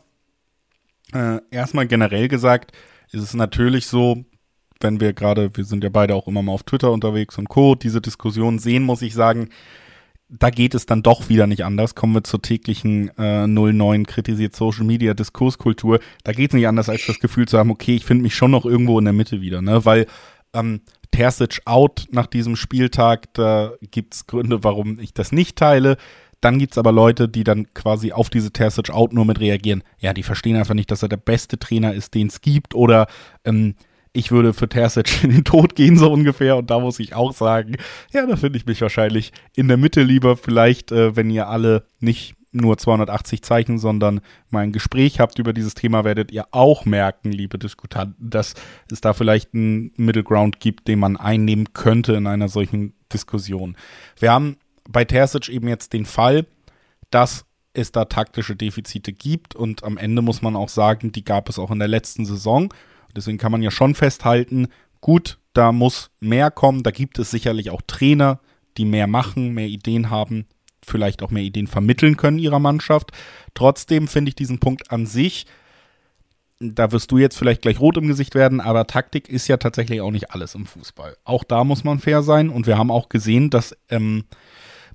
äh, 1.14 1.40
erstmal 1.52 1.88
generell 1.88 2.28
gesagt, 2.28 2.72
ist 3.12 3.22
es 3.22 3.34
natürlich 3.34 3.88
so, 3.88 4.26
wenn 4.80 5.00
wir 5.00 5.14
gerade, 5.14 5.56
wir 5.56 5.64
sind 5.64 5.84
ja 5.84 5.90
beide 5.90 6.16
auch 6.16 6.28
immer 6.28 6.42
mal 6.42 6.52
auf 6.52 6.64
Twitter 6.64 6.92
unterwegs 6.92 7.38
und 7.38 7.50
Co., 7.50 7.76
diese 7.76 8.02
Diskussion 8.02 8.60
sehen, 8.60 8.84
muss 8.84 9.02
ich 9.02 9.14
sagen, 9.14 9.50
da 10.28 10.50
geht 10.50 10.74
es 10.74 10.86
dann 10.86 11.04
doch 11.04 11.30
wieder 11.30 11.48
nicht 11.48 11.64
anders. 11.64 11.96
Kommen 11.96 12.16
wir 12.16 12.24
zur 12.24 12.42
täglichen 12.42 13.12
äh, 13.18 13.48
09 13.48 14.08
kritisiert 14.08 14.56
Social 14.56 14.84
Media 14.84 15.14
Diskurskultur. 15.14 16.00
Da 16.24 16.34
geht 16.34 16.50
es 16.50 16.56
nicht 16.56 16.68
anders, 16.68 16.90
als 16.90 17.06
das 17.06 17.20
Gefühl 17.20 17.48
zu 17.48 17.58
haben, 17.58 17.70
okay, 17.70 17.96
ich 17.96 18.06
finde 18.06 18.24
mich 18.24 18.36
schon 18.36 18.52
noch 18.52 18.66
irgendwo 18.66 18.98
in 18.98 19.06
der 19.06 19.14
Mitte 19.14 19.42
wieder, 19.42 19.62
ne? 19.62 19.86
Weil 19.86 20.08
ähm, 20.54 20.82
Terzic 21.12 21.62
out 21.66 22.08
nach 22.12 22.28
diesem 22.28 22.56
Spieltag, 22.56 23.34
da 23.36 23.74
gibt 23.92 24.16
es 24.16 24.28
Gründe, 24.28 24.64
warum 24.64 25.00
ich 25.00 25.14
das 25.14 25.32
nicht 25.32 25.58
teile. 25.58 25.98
Dann 26.46 26.60
gibt 26.60 26.74
es 26.74 26.78
aber 26.78 26.92
Leute, 26.92 27.28
die 27.28 27.44
dann 27.44 27.74
quasi 27.74 28.12
auf 28.12 28.30
diese 28.30 28.52
Terzic 28.52 28.92
Out 28.92 29.14
nur 29.14 29.26
mit 29.26 29.40
reagieren. 29.40 29.82
Ja, 29.98 30.14
die 30.14 30.22
verstehen 30.22 30.56
einfach 30.56 30.76
nicht, 30.76 30.92
dass 30.92 31.02
er 31.02 31.10
der 31.10 31.18
beste 31.18 31.58
Trainer 31.58 31.96
ist, 31.96 32.14
den 32.14 32.28
es 32.28 32.40
gibt. 32.40 32.76
Oder 32.76 33.08
ähm, 33.46 33.74
ich 34.14 34.30
würde 34.30 34.54
für 34.54 34.70
Terzic 34.70 35.08
in 35.24 35.32
den 35.32 35.44
Tod 35.44 35.74
gehen, 35.74 35.98
so 35.98 36.14
ungefähr. 36.14 36.56
Und 36.56 36.70
da 36.70 36.80
muss 36.80 37.00
ich 37.00 37.16
auch 37.16 37.34
sagen, 37.34 37.78
ja, 38.14 38.28
da 38.28 38.36
finde 38.36 38.60
ich 38.60 38.68
mich 38.68 38.80
wahrscheinlich 38.82 39.34
in 39.56 39.68
der 39.68 39.78
Mitte 39.78 40.04
lieber. 40.04 40.38
Vielleicht, 40.38 40.92
äh, 40.92 41.16
wenn 41.16 41.32
ihr 41.32 41.50
alle 41.50 41.88
nicht 42.00 42.36
nur 42.52 42.78
280 42.78 43.42
Zeichen, 43.42 43.80
sondern 43.80 44.22
mal 44.52 44.60
ein 44.60 44.72
Gespräch 44.72 45.20
habt 45.20 45.40
über 45.40 45.52
dieses 45.52 45.74
Thema, 45.74 46.04
werdet 46.04 46.32
ihr 46.32 46.46
auch 46.52 46.86
merken, 46.86 47.32
liebe 47.32 47.58
Diskutanten, 47.58 48.30
dass 48.30 48.54
es 48.92 49.02
da 49.02 49.14
vielleicht 49.14 49.56
einen 49.56 49.94
Middle 49.98 50.24
Ground 50.24 50.60
gibt, 50.60 50.88
den 50.88 51.00
man 51.00 51.18
einnehmen 51.18 51.74
könnte 51.74 52.14
in 52.14 52.28
einer 52.28 52.50
solchen 52.50 52.94
Diskussion. 53.12 53.76
Wir 54.20 54.32
haben 54.32 54.58
bei 54.90 55.06
Terzic 55.06 55.50
eben 55.50 55.68
jetzt 55.68 55.94
den 55.94 56.06
Fall, 56.06 56.46
dass 57.10 57.46
es 57.74 57.92
da 57.92 58.06
taktische 58.06 58.56
Defizite 58.56 59.12
gibt 59.14 59.56
und 59.56 59.84
am 59.84 59.98
Ende 59.98 60.22
muss 60.22 60.42
man 60.42 60.56
auch 60.56 60.70
sagen, 60.70 61.12
die 61.12 61.26
gab 61.26 61.50
es 61.50 61.60
auch 61.60 61.72
in 61.72 61.80
der 61.80 61.88
letzten 61.88 62.26
Saison. 62.26 62.74
Deswegen 63.16 63.38
kann 63.38 63.52
man 63.52 63.64
ja 63.64 63.72
schon 63.72 63.96
festhalten, 63.96 64.68
gut, 65.02 65.40
da 65.54 65.72
muss 65.72 66.12
mehr 66.20 66.52
kommen, 66.52 66.84
da 66.84 66.92
gibt 66.92 67.20
es 67.20 67.32
sicherlich 67.32 67.70
auch 67.70 67.82
Trainer, 67.86 68.40
die 68.78 68.86
mehr 68.86 69.08
machen, 69.08 69.54
mehr 69.54 69.68
Ideen 69.68 70.10
haben, 70.10 70.46
vielleicht 70.86 71.24
auch 71.24 71.32
mehr 71.32 71.44
Ideen 71.44 71.68
vermitteln 71.68 72.18
können 72.18 72.40
ihrer 72.40 72.60
Mannschaft. 72.60 73.12
Trotzdem 73.54 74.08
finde 74.08 74.30
ich 74.30 74.36
diesen 74.36 74.60
Punkt 74.60 74.92
an 74.92 75.06
sich, 75.06 75.46
da 76.60 76.92
wirst 76.92 77.12
du 77.12 77.18
jetzt 77.18 77.38
vielleicht 77.38 77.62
gleich 77.62 77.80
rot 77.80 77.98
im 77.98 78.08
Gesicht 78.08 78.36
werden, 78.36 78.62
aber 78.62 78.88
Taktik 78.88 79.28
ist 79.28 79.48
ja 79.48 79.58
tatsächlich 79.58 80.02
auch 80.02 80.12
nicht 80.12 80.32
alles 80.32 80.56
im 80.56 80.66
Fußball. 80.66 81.18
Auch 81.24 81.44
da 81.44 81.64
muss 81.64 81.84
man 81.84 82.00
fair 82.00 82.24
sein 82.24 82.50
und 82.50 82.66
wir 82.68 82.78
haben 82.78 82.92
auch 82.92 83.10
gesehen, 83.10 83.50
dass 83.50 83.76
ähm, 83.90 84.24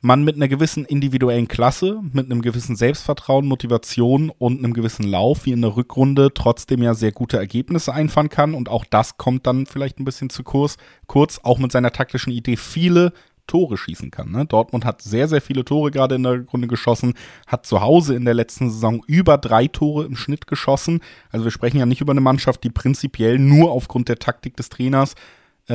man 0.01 0.25
mit 0.25 0.37
einer 0.37 0.49
gewissen 0.49 0.85
individuellen 0.85 1.49
Klasse, 1.49 2.01
mit 2.13 2.27
einem 2.27 2.43
gewissen 2.43 2.77
Selbstvertrauen, 2.77 3.47
Motivation 3.47 4.31
und 4.31 4.59
einem 4.59 4.73
gewissen 4.73 5.05
Lauf 5.05 5.45
wie 5.45 5.53
in 5.53 5.61
der 5.61 5.77
Rückrunde 5.77 6.33
trotzdem 6.33 6.83
ja 6.83 6.95
sehr 6.95 7.13
gute 7.13 7.37
Ergebnisse 7.37 7.93
einfahren 7.93 8.31
kann. 8.31 8.55
Und 8.55 8.69
auch 8.69 8.85
das 8.85 9.19
kommt 9.19 9.47
dann 9.47 9.67
vielleicht 9.67 10.01
ein 10.01 10.05
bisschen 10.05 10.31
zu 10.31 10.43
kurz, 10.43 10.77
kurz 11.07 11.41
auch 11.43 11.59
mit 11.59 11.73
seiner 11.73 11.93
taktischen 11.93 12.33
Idee 12.33 12.57
viele 12.57 13.13
Tore 13.47 13.77
schießen 13.77 14.13
kann. 14.13 14.31
Ne? 14.31 14.47
Dortmund 14.47 14.85
hat 14.85 15.03
sehr, 15.03 15.27
sehr 15.27 15.41
viele 15.41 15.65
Tore 15.65 15.91
gerade 15.91 16.15
in 16.15 16.23
der 16.23 16.33
Rückrunde 16.33 16.69
geschossen, 16.69 17.15
hat 17.49 17.67
zu 17.67 17.81
Hause 17.81 18.15
in 18.15 18.25
der 18.25 18.35
letzten 18.35 18.71
Saison 18.71 19.03
über 19.09 19.39
drei 19.39 19.67
Tore 19.67 20.05
im 20.05 20.15
Schnitt 20.15 20.47
geschossen. 20.47 21.01
Also 21.31 21.45
wir 21.45 21.51
sprechen 21.51 21.79
ja 21.79 21.87
nicht 21.87 22.01
über 22.01 22.13
eine 22.13 22.21
Mannschaft, 22.21 22.63
die 22.63 22.71
prinzipiell 22.71 23.39
nur 23.41 23.73
aufgrund 23.73 24.09
der 24.09 24.21
Taktik 24.21 24.57
des 24.57 24.69
Trainers 24.69 25.17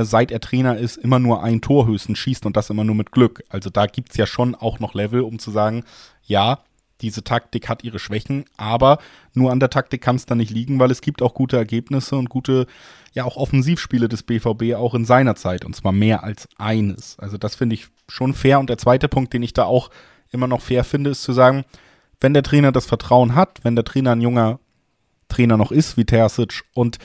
seit 0.04 0.32
er 0.32 0.42
Trainer 0.42 0.78
ist, 0.78 0.98
immer 0.98 1.20
nur 1.20 1.44
ein 1.44 1.62
Tor 1.62 1.88
höchstens 1.88 2.20
schießt 2.20 2.46
und 2.46 2.58
das 2.58 2.70
immer 2.70 2.84
nur 2.84 2.96
mit 2.96 3.12
Glück. 3.12 3.44
Also 3.50 3.70
da 3.70 3.86
gibt 3.86 4.12
es 4.12 4.18
ja 4.18 4.26
schon 4.26 4.56
auch 4.56 4.80
noch 4.80 4.94
Level, 4.94 5.22
um 5.22 5.40
zu 5.40 5.52
sagen, 5.52 5.84
ja, 6.24 6.60
diese 7.02 7.24
Taktik 7.24 7.68
hat 7.70 7.84
ihre 7.84 8.00
Schwächen, 8.00 8.46
aber 8.58 9.00
nur 9.34 9.52
an 9.52 9.60
der 9.60 9.70
Taktik 9.70 10.02
kann 10.02 10.16
es 10.16 10.26
da 10.26 10.36
nicht 10.36 10.52
liegen, 10.52 10.80
weil 10.80 10.92
es 10.92 11.02
gibt 11.02 11.22
auch 11.22 11.34
gute 11.34 11.58
Ergebnisse 11.58 12.16
und 12.16 12.30
gute, 12.30 12.68
ja 13.14 13.26
auch 13.26 13.36
Offensivspiele 13.36 14.08
des 14.08 14.24
BVB 14.24 14.76
auch 14.76 14.96
in 14.96 15.06
seiner 15.06 15.36
Zeit 15.36 15.66
und 15.66 15.76
zwar 15.76 15.92
mehr 15.92 16.24
als 16.24 16.48
eines. 16.58 17.20
Also 17.20 17.38
das 17.38 17.56
finde 17.56 17.76
ich 17.76 17.88
schon 18.08 18.34
fair 18.34 18.60
und 18.60 18.70
der 18.70 18.78
zweite 18.78 19.08
Punkt, 19.08 19.34
den 19.34 19.44
ich 19.44 19.54
da 19.54 19.64
auch 19.64 19.90
immer 20.32 20.48
noch 20.48 20.62
fair 20.62 20.84
finde, 20.84 21.12
ist 21.12 21.24
zu 21.24 21.34
sagen, 21.34 21.66
wenn 22.22 22.34
der 22.34 22.44
Trainer 22.44 22.72
das 22.72 22.86
Vertrauen 22.86 23.36
hat, 23.36 23.60
wenn 23.64 23.76
der 23.76 23.86
Trainer 23.86 24.12
ein 24.12 24.22
junger 24.22 24.60
Trainer 25.28 25.58
noch 25.58 25.72
ist 25.72 25.98
wie 25.98 26.06
Terzic 26.06 26.64
und 26.74 26.98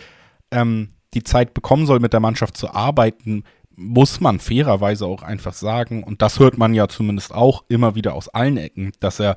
ähm, 0.51 0.91
die 1.15 1.23
Zeit 1.23 1.55
bekommen 1.55 1.87
soll, 1.87 2.01
mit 2.01 2.13
der 2.13 2.21
Mannschaft 2.21 2.57
zu 2.57 2.71
arbeiten, 2.71 3.45
muss 3.77 4.21
man 4.21 4.41
fairerweise 4.41 5.07
auch 5.07 5.23
einfach 5.23 5.55
sagen, 5.55 6.05
und 6.05 6.23
das 6.23 6.39
hört 6.39 6.59
man 6.59 6.75
ja 6.75 6.89
zumindest 6.89 7.33
auch 7.33 7.65
immer 7.69 7.95
wieder 7.95 8.15
aus 8.15 8.29
allen 8.29 8.59
Ecken, 8.59 8.93
dass 9.01 9.21
er 9.21 9.37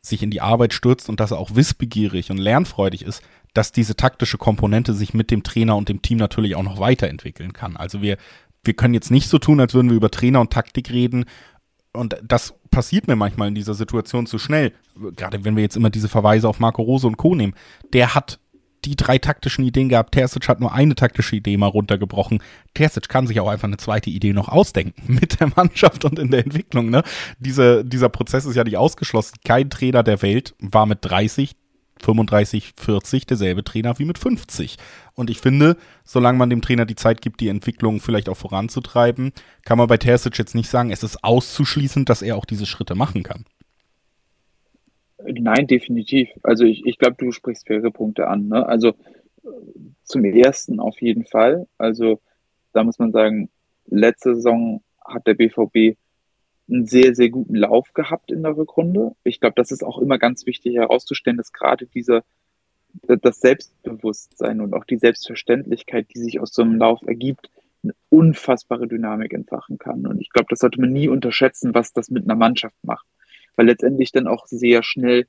sich 0.00 0.22
in 0.22 0.30
die 0.30 0.40
Arbeit 0.40 0.74
stürzt 0.74 1.08
und 1.08 1.18
dass 1.18 1.30
er 1.30 1.38
auch 1.38 1.54
wissbegierig 1.54 2.30
und 2.30 2.38
lernfreudig 2.38 3.02
ist, 3.02 3.22
dass 3.54 3.72
diese 3.72 3.96
taktische 3.96 4.38
Komponente 4.38 4.92
sich 4.92 5.14
mit 5.14 5.30
dem 5.30 5.42
Trainer 5.42 5.76
und 5.76 5.88
dem 5.88 6.02
Team 6.02 6.18
natürlich 6.18 6.56
auch 6.56 6.62
noch 6.62 6.78
weiterentwickeln 6.78 7.52
kann. 7.52 7.76
Also 7.76 8.02
wir, 8.02 8.18
wir 8.64 8.74
können 8.74 8.94
jetzt 8.94 9.10
nicht 9.10 9.28
so 9.28 9.38
tun, 9.38 9.60
als 9.60 9.74
würden 9.74 9.90
wir 9.90 9.96
über 9.96 10.10
Trainer 10.10 10.40
und 10.40 10.52
Taktik 10.52 10.90
reden. 10.90 11.24
Und 11.92 12.16
das 12.22 12.54
passiert 12.70 13.06
mir 13.06 13.16
manchmal 13.16 13.48
in 13.48 13.54
dieser 13.54 13.74
Situation 13.74 14.26
zu 14.26 14.38
schnell. 14.38 14.72
Gerade 15.16 15.44
wenn 15.44 15.56
wir 15.56 15.62
jetzt 15.62 15.76
immer 15.76 15.90
diese 15.90 16.08
Verweise 16.08 16.48
auf 16.48 16.60
Marco 16.60 16.82
Rose 16.82 17.06
und 17.06 17.16
Co. 17.16 17.34
nehmen. 17.34 17.54
Der 17.92 18.14
hat 18.14 18.40
die 18.84 18.96
drei 18.96 19.18
taktischen 19.18 19.64
Ideen 19.64 19.88
gehabt. 19.88 20.12
Terzic 20.12 20.48
hat 20.48 20.60
nur 20.60 20.72
eine 20.72 20.94
taktische 20.94 21.36
Idee 21.36 21.56
mal 21.56 21.66
runtergebrochen. 21.66 22.42
Terzic 22.74 23.08
kann 23.08 23.26
sich 23.26 23.40
auch 23.40 23.48
einfach 23.48 23.68
eine 23.68 23.76
zweite 23.76 24.10
Idee 24.10 24.32
noch 24.32 24.48
ausdenken 24.48 25.02
mit 25.14 25.40
der 25.40 25.50
Mannschaft 25.54 26.04
und 26.04 26.18
in 26.18 26.30
der 26.30 26.44
Entwicklung. 26.44 26.90
Ne? 26.90 27.02
Diese, 27.38 27.84
dieser 27.84 28.08
Prozess 28.08 28.44
ist 28.44 28.56
ja 28.56 28.64
nicht 28.64 28.76
ausgeschlossen. 28.76 29.36
Kein 29.44 29.70
Trainer 29.70 30.02
der 30.02 30.22
Welt 30.22 30.54
war 30.58 30.86
mit 30.86 30.98
30, 31.02 31.52
35, 32.02 32.74
40 32.76 33.26
derselbe 33.26 33.64
Trainer 33.64 33.98
wie 33.98 34.04
mit 34.04 34.18
50. 34.18 34.76
Und 35.14 35.30
ich 35.30 35.40
finde, 35.40 35.76
solange 36.04 36.38
man 36.38 36.50
dem 36.50 36.60
Trainer 36.60 36.86
die 36.86 36.96
Zeit 36.96 37.22
gibt, 37.22 37.40
die 37.40 37.48
Entwicklung 37.48 38.00
vielleicht 38.00 38.28
auch 38.28 38.36
voranzutreiben, 38.36 39.32
kann 39.64 39.78
man 39.78 39.86
bei 39.86 39.96
Terzic 39.96 40.36
jetzt 40.38 40.54
nicht 40.54 40.68
sagen, 40.68 40.90
es 40.90 41.02
ist 41.02 41.22
auszuschließend, 41.24 42.08
dass 42.08 42.22
er 42.22 42.36
auch 42.36 42.44
diese 42.44 42.66
Schritte 42.66 42.94
machen 42.94 43.22
kann. 43.22 43.44
Nein, 45.26 45.66
definitiv. 45.66 46.28
Also 46.42 46.64
ich, 46.64 46.84
ich 46.84 46.98
glaube, 46.98 47.16
du 47.18 47.32
sprichst 47.32 47.66
faire 47.66 47.90
Punkte 47.90 48.28
an. 48.28 48.48
Ne? 48.48 48.66
Also 48.66 48.94
zum 50.04 50.24
ersten 50.24 50.80
auf 50.80 51.00
jeden 51.00 51.24
Fall. 51.24 51.66
Also 51.78 52.20
da 52.72 52.84
muss 52.84 52.98
man 52.98 53.12
sagen, 53.12 53.50
letzte 53.86 54.34
Saison 54.34 54.82
hat 55.04 55.26
der 55.26 55.34
BVB 55.34 55.96
einen 56.68 56.86
sehr, 56.86 57.14
sehr 57.14 57.28
guten 57.28 57.54
Lauf 57.54 57.92
gehabt 57.92 58.30
in 58.30 58.42
der 58.42 58.56
Rückrunde. 58.56 59.12
Ich 59.22 59.40
glaube, 59.40 59.54
das 59.56 59.70
ist 59.70 59.84
auch 59.84 59.98
immer 59.98 60.18
ganz 60.18 60.46
wichtig 60.46 60.76
herauszustellen, 60.76 61.36
dass 61.36 61.52
gerade 61.52 61.86
dieser 61.86 62.24
das 63.06 63.40
Selbstbewusstsein 63.40 64.60
und 64.60 64.72
auch 64.72 64.84
die 64.84 64.98
Selbstverständlichkeit, 64.98 66.06
die 66.14 66.20
sich 66.20 66.40
aus 66.40 66.54
so 66.54 66.62
einem 66.62 66.76
Lauf 66.76 67.02
ergibt, 67.02 67.50
eine 67.82 67.92
unfassbare 68.08 68.86
Dynamik 68.86 69.32
entfachen 69.32 69.78
kann. 69.78 70.06
Und 70.06 70.20
ich 70.20 70.30
glaube, 70.30 70.46
das 70.48 70.60
sollte 70.60 70.80
man 70.80 70.92
nie 70.92 71.08
unterschätzen, 71.08 71.74
was 71.74 71.92
das 71.92 72.08
mit 72.08 72.24
einer 72.24 72.36
Mannschaft 72.36 72.76
macht 72.82 73.04
weil 73.56 73.66
letztendlich 73.66 74.12
dann 74.12 74.26
auch 74.26 74.46
sehr 74.46 74.82
schnell 74.82 75.26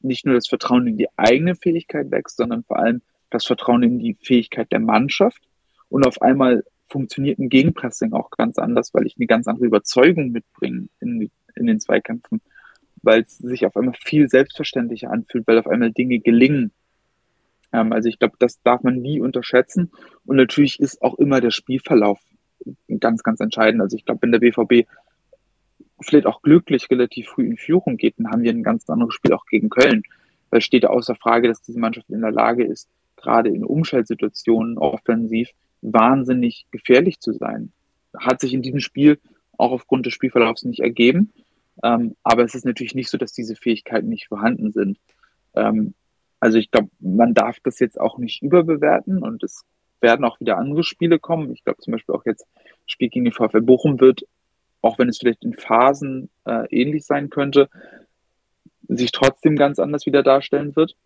nicht 0.00 0.26
nur 0.26 0.34
das 0.34 0.48
Vertrauen 0.48 0.86
in 0.86 0.96
die 0.96 1.08
eigene 1.16 1.54
Fähigkeit 1.54 2.10
wächst, 2.10 2.36
sondern 2.36 2.64
vor 2.64 2.78
allem 2.78 3.02
das 3.30 3.44
Vertrauen 3.44 3.82
in 3.82 3.98
die 3.98 4.16
Fähigkeit 4.20 4.70
der 4.72 4.80
Mannschaft. 4.80 5.42
Und 5.88 6.06
auf 6.06 6.22
einmal 6.22 6.64
funktioniert 6.88 7.38
ein 7.38 7.48
Gegenpressing 7.48 8.12
auch 8.12 8.30
ganz 8.30 8.58
anders, 8.58 8.94
weil 8.94 9.06
ich 9.06 9.16
eine 9.16 9.26
ganz 9.26 9.46
andere 9.48 9.66
Überzeugung 9.66 10.30
mitbringe 10.30 10.88
in, 11.00 11.30
in 11.54 11.66
den 11.66 11.80
Zweikämpfen, 11.80 12.40
weil 13.02 13.22
es 13.22 13.38
sich 13.38 13.66
auf 13.66 13.76
einmal 13.76 13.94
viel 14.04 14.28
selbstverständlicher 14.28 15.10
anfühlt, 15.10 15.46
weil 15.46 15.58
auf 15.58 15.66
einmal 15.66 15.92
Dinge 15.92 16.20
gelingen. 16.20 16.72
Ähm, 17.72 17.92
also 17.92 18.08
ich 18.08 18.18
glaube, 18.18 18.36
das 18.38 18.62
darf 18.62 18.82
man 18.82 18.96
nie 18.96 19.20
unterschätzen. 19.20 19.90
Und 20.24 20.36
natürlich 20.36 20.80
ist 20.80 21.02
auch 21.02 21.18
immer 21.18 21.40
der 21.40 21.50
Spielverlauf 21.50 22.20
ganz, 23.00 23.22
ganz 23.22 23.40
entscheidend. 23.40 23.80
Also 23.80 23.96
ich 23.96 24.04
glaube, 24.04 24.22
wenn 24.22 24.32
der 24.32 24.38
BVB 24.38 24.88
vielleicht 26.00 26.26
auch 26.26 26.42
glücklich 26.42 26.90
relativ 26.90 27.28
früh 27.28 27.46
in 27.46 27.56
Führung 27.56 27.96
geht, 27.96 28.14
dann 28.18 28.30
haben 28.30 28.42
wir 28.42 28.52
ein 28.52 28.62
ganz 28.62 28.88
anderes 28.88 29.14
Spiel 29.14 29.32
auch 29.32 29.46
gegen 29.46 29.68
Köln. 29.68 30.02
Weil 30.50 30.60
steht 30.60 30.86
außer 30.86 31.14
Frage, 31.14 31.48
dass 31.48 31.62
diese 31.62 31.80
Mannschaft 31.80 32.08
in 32.10 32.20
der 32.20 32.30
Lage 32.30 32.64
ist, 32.64 32.88
gerade 33.16 33.48
in 33.48 33.64
Umschaltsituationen 33.64 34.78
offensiv 34.78 35.50
wahnsinnig 35.82 36.66
gefährlich 36.70 37.20
zu 37.20 37.32
sein. 37.32 37.72
Hat 38.16 38.40
sich 38.40 38.54
in 38.54 38.62
diesem 38.62 38.80
Spiel 38.80 39.18
auch 39.58 39.72
aufgrund 39.72 40.06
des 40.06 40.14
Spielverlaufs 40.14 40.64
nicht 40.64 40.80
ergeben. 40.80 41.32
Ähm, 41.82 42.16
aber 42.22 42.44
es 42.44 42.54
ist 42.54 42.64
natürlich 42.64 42.94
nicht 42.94 43.10
so, 43.10 43.18
dass 43.18 43.32
diese 43.32 43.56
Fähigkeiten 43.56 44.08
nicht 44.08 44.28
vorhanden 44.28 44.72
sind. 44.72 44.98
Ähm, 45.54 45.94
also 46.40 46.58
ich 46.58 46.70
glaube, 46.70 46.90
man 47.00 47.34
darf 47.34 47.58
das 47.62 47.78
jetzt 47.80 48.00
auch 48.00 48.18
nicht 48.18 48.42
überbewerten 48.42 49.22
und 49.22 49.42
es 49.42 49.64
werden 50.00 50.24
auch 50.24 50.40
wieder 50.40 50.58
andere 50.58 50.84
Spiele 50.84 51.18
kommen. 51.18 51.52
Ich 51.52 51.64
glaube 51.64 51.80
zum 51.80 51.92
Beispiel 51.92 52.14
auch 52.14 52.24
jetzt 52.26 52.46
Spiel 52.86 53.08
gegen 53.08 53.24
den 53.24 53.32
VfL 53.32 53.62
Bochum 53.62 54.00
wird 54.00 54.26
auch 54.86 54.98
wenn 54.98 55.08
es 55.08 55.18
vielleicht 55.18 55.44
in 55.44 55.54
Phasen 55.54 56.30
äh, 56.44 56.66
ähnlich 56.70 57.04
sein 57.04 57.28
könnte, 57.28 57.68
sich 58.88 59.10
trotzdem 59.10 59.56
ganz 59.56 59.80
anders 59.80 60.06
wieder 60.06 60.22
darstellen 60.22 60.76
wird. 60.76 60.96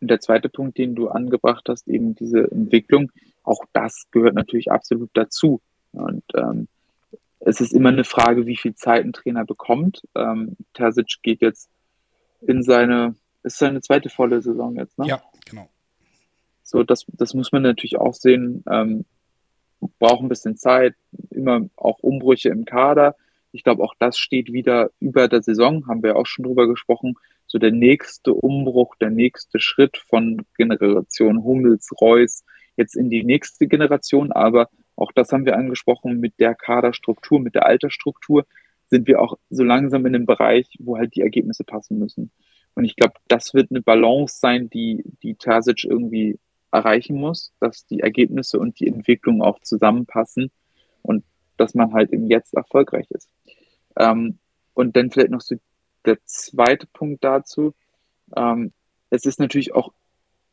Und 0.00 0.10
der 0.10 0.20
zweite 0.20 0.48
Punkt, 0.48 0.78
den 0.78 0.94
du 0.96 1.08
angebracht 1.08 1.66
hast, 1.68 1.86
eben 1.88 2.14
diese 2.16 2.50
Entwicklung, 2.50 3.12
auch 3.44 3.60
das 3.72 4.06
gehört 4.10 4.34
natürlich 4.34 4.70
absolut 4.72 5.10
dazu. 5.14 5.60
Und 5.92 6.24
ähm, 6.34 6.66
es 7.40 7.60
ist 7.60 7.72
immer 7.72 7.90
eine 7.90 8.04
Frage, 8.04 8.46
wie 8.46 8.56
viel 8.56 8.74
Zeit 8.74 9.04
ein 9.04 9.12
Trainer 9.12 9.44
bekommt. 9.44 10.02
Ähm, 10.16 10.56
Terzic 10.74 11.18
geht 11.22 11.40
jetzt 11.40 11.70
in 12.40 12.62
seine, 12.62 13.14
ist 13.44 13.58
seine 13.58 13.80
zweite 13.80 14.08
volle 14.08 14.42
Saison 14.42 14.74
jetzt, 14.76 14.98
ne? 14.98 15.06
Ja, 15.06 15.22
genau. 15.48 15.68
So, 16.64 16.82
das, 16.82 17.06
das 17.12 17.32
muss 17.32 17.52
man 17.52 17.62
natürlich 17.62 17.96
auch 17.98 18.14
sehen. 18.14 18.64
Ähm, 18.68 19.04
braucht 19.98 20.22
ein 20.22 20.28
bisschen 20.28 20.56
Zeit, 20.56 20.94
immer 21.30 21.68
auch 21.76 21.98
Umbrüche 22.00 22.48
im 22.48 22.64
Kader. 22.64 23.16
Ich 23.52 23.64
glaube, 23.64 23.82
auch 23.82 23.94
das 23.98 24.18
steht 24.18 24.52
wieder 24.52 24.90
über 25.00 25.28
der 25.28 25.42
Saison, 25.42 25.86
haben 25.86 26.02
wir 26.02 26.16
auch 26.16 26.26
schon 26.26 26.44
drüber 26.44 26.68
gesprochen. 26.68 27.14
So 27.46 27.58
der 27.58 27.72
nächste 27.72 28.34
Umbruch, 28.34 28.94
der 28.96 29.10
nächste 29.10 29.58
Schritt 29.60 29.96
von 29.96 30.44
Generation 30.56 31.42
Hummels, 31.42 31.88
Reus 32.00 32.44
jetzt 32.76 32.94
in 32.94 33.08
die 33.08 33.24
nächste 33.24 33.66
Generation. 33.66 34.32
Aber 34.32 34.68
auch 34.96 35.12
das 35.12 35.32
haben 35.32 35.46
wir 35.46 35.56
angesprochen 35.56 36.20
mit 36.20 36.38
der 36.38 36.54
Kaderstruktur, 36.54 37.40
mit 37.40 37.54
der 37.54 37.66
Altersstruktur 37.66 38.44
sind 38.90 39.06
wir 39.06 39.20
auch 39.20 39.38
so 39.50 39.64
langsam 39.64 40.06
in 40.06 40.14
einem 40.14 40.26
Bereich, 40.26 40.68
wo 40.78 40.96
halt 40.96 41.14
die 41.14 41.20
Ergebnisse 41.20 41.64
passen 41.64 41.98
müssen. 41.98 42.32
Und 42.74 42.84
ich 42.84 42.96
glaube, 42.96 43.14
das 43.28 43.54
wird 43.54 43.70
eine 43.70 43.82
Balance 43.82 44.38
sein, 44.40 44.70
die, 44.70 45.02
die 45.22 45.34
Terzic 45.34 45.84
irgendwie 45.84 46.38
erreichen 46.70 47.16
muss, 47.16 47.52
dass 47.60 47.86
die 47.86 48.00
Ergebnisse 48.00 48.58
und 48.58 48.78
die 48.80 48.88
Entwicklung 48.88 49.42
auch 49.42 49.60
zusammenpassen 49.60 50.50
und 51.02 51.24
dass 51.56 51.74
man 51.74 51.92
halt 51.92 52.10
im 52.12 52.28
Jetzt 52.28 52.54
erfolgreich 52.54 53.10
ist. 53.10 53.28
Ähm, 53.98 54.38
und 54.74 54.96
dann 54.96 55.10
vielleicht 55.10 55.30
noch 55.30 55.40
so 55.40 55.56
der 56.04 56.18
zweite 56.24 56.86
Punkt 56.86 57.24
dazu. 57.24 57.74
Ähm, 58.36 58.72
es 59.10 59.24
ist 59.24 59.40
natürlich 59.40 59.74
auch 59.74 59.92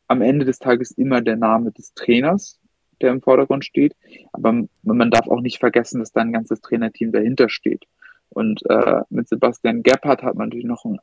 am 0.08 0.22
Ende 0.22 0.46
des 0.46 0.60
Tages 0.60 0.92
immer 0.92 1.22
der 1.22 1.36
Name 1.36 1.72
des 1.72 1.94
Trainers, 1.94 2.60
der 3.02 3.12
im 3.12 3.22
Vordergrund 3.22 3.66
steht. 3.66 3.96
Aber 4.32 4.64
man 4.84 5.12
darf 5.12 5.28
auch 5.28 5.42
nicht 5.42 5.60
vergessen, 5.60 6.00
dass 6.00 6.12
da 6.12 6.22
ein 6.22 6.34
ganzes 6.34 6.62
Trainerteam 6.62 7.12
dahinter 7.12 7.50
steht. 7.50 7.86
Und 8.30 8.62
äh, 8.70 9.02
mit 9.10 9.28
Sebastian 9.28 9.84
Gebhardt 9.84 10.24
hat 10.24 10.36
man 10.36 10.50
natürlich 10.50 10.66
noch 10.66 10.86
einen 10.86 11.00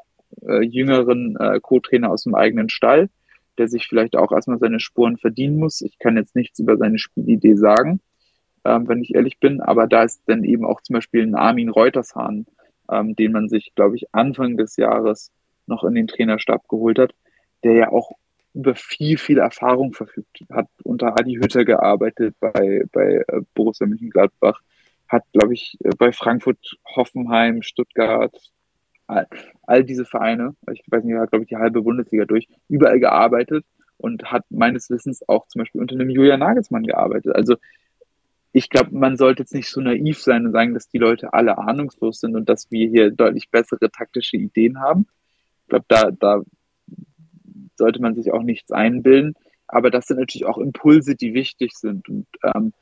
äh, 0.46 0.62
jüngeren 0.62 1.36
äh, 1.36 1.60
Co-Trainer 1.60 2.10
aus 2.10 2.24
dem 2.24 2.34
eigenen 2.34 2.68
Stall, 2.68 3.08
der 3.58 3.68
sich 3.68 3.86
vielleicht 3.86 4.16
auch 4.16 4.32
erstmal 4.32 4.58
seine 4.58 4.80
Spuren 4.80 5.18
verdienen 5.18 5.58
muss. 5.58 5.80
Ich 5.80 5.98
kann 5.98 6.16
jetzt 6.16 6.36
nichts 6.36 6.58
über 6.58 6.76
seine 6.76 6.98
Spielidee 6.98 7.54
sagen, 7.54 8.00
ähm, 8.64 8.88
wenn 8.88 9.02
ich 9.02 9.14
ehrlich 9.14 9.38
bin, 9.38 9.60
aber 9.60 9.86
da 9.86 10.04
ist 10.04 10.22
dann 10.26 10.44
eben 10.44 10.64
auch 10.64 10.80
zum 10.82 10.94
Beispiel 10.94 11.22
ein 11.22 11.34
Armin 11.34 11.68
Reutershahn, 11.68 12.46
ähm, 12.90 13.16
den 13.16 13.32
man 13.32 13.48
sich, 13.48 13.72
glaube 13.74 13.96
ich, 13.96 14.14
Anfang 14.14 14.56
des 14.56 14.76
Jahres 14.76 15.30
noch 15.66 15.84
in 15.84 15.94
den 15.94 16.06
Trainerstab 16.08 16.68
geholt 16.68 16.98
hat, 16.98 17.14
der 17.64 17.74
ja 17.74 17.88
auch 17.90 18.12
über 18.54 18.74
viel, 18.74 19.16
viel 19.18 19.38
Erfahrung 19.38 19.92
verfügt, 19.92 20.40
hat 20.50 20.68
unter 20.84 21.18
Adi 21.18 21.34
Hütter 21.34 21.64
gearbeitet 21.64 22.36
bei, 22.40 22.84
bei 22.92 23.24
äh, 23.26 23.40
Borussia 23.54 23.86
Mönchengladbach, 23.86 24.60
hat, 25.08 25.24
glaube 25.32 25.54
ich, 25.54 25.78
bei 25.98 26.12
Frankfurt, 26.12 26.76
Hoffenheim, 26.96 27.62
Stuttgart, 27.62 28.34
all, 29.12 29.26
all 29.62 29.84
diese 29.84 30.04
Vereine, 30.04 30.54
ich 30.72 30.82
weiß 30.86 31.04
nicht, 31.04 31.16
hat, 31.16 31.30
glaube 31.30 31.44
ich, 31.44 31.48
die 31.48 31.56
halbe 31.56 31.82
Bundesliga 31.82 32.24
durch, 32.24 32.48
überall 32.68 33.00
gearbeitet 33.00 33.64
und 33.96 34.24
hat 34.32 34.44
meines 34.50 34.90
Wissens 34.90 35.26
auch 35.28 35.46
zum 35.48 35.60
Beispiel 35.60 35.80
unter 35.80 35.94
einem 35.94 36.10
Julian 36.10 36.40
Nagelsmann 36.40 36.82
gearbeitet. 36.82 37.34
Also 37.34 37.56
ich 38.52 38.68
glaube, 38.68 38.90
man 38.92 39.16
sollte 39.16 39.42
jetzt 39.42 39.54
nicht 39.54 39.68
so 39.68 39.80
naiv 39.80 40.20
sein 40.20 40.46
und 40.46 40.52
sagen, 40.52 40.74
dass 40.74 40.88
die 40.88 40.98
Leute 40.98 41.32
alle 41.32 41.56
ahnungslos 41.58 42.20
sind 42.20 42.36
und 42.36 42.48
dass 42.48 42.70
wir 42.70 42.88
hier 42.88 43.10
deutlich 43.10 43.50
bessere 43.50 43.90
taktische 43.90 44.36
Ideen 44.36 44.80
haben. 44.80 45.06
Ich 45.62 45.68
glaube, 45.68 45.86
da, 45.88 46.10
da 46.10 46.42
sollte 47.76 48.02
man 48.02 48.14
sich 48.14 48.32
auch 48.32 48.42
nichts 48.42 48.70
einbilden. 48.70 49.34
Aber 49.66 49.90
das 49.90 50.06
sind 50.06 50.18
natürlich 50.18 50.44
auch 50.44 50.58
Impulse, 50.58 51.14
die 51.14 51.32
wichtig 51.32 51.72
sind. 51.72 52.08
Und 52.10 52.26
ähm, 52.54 52.74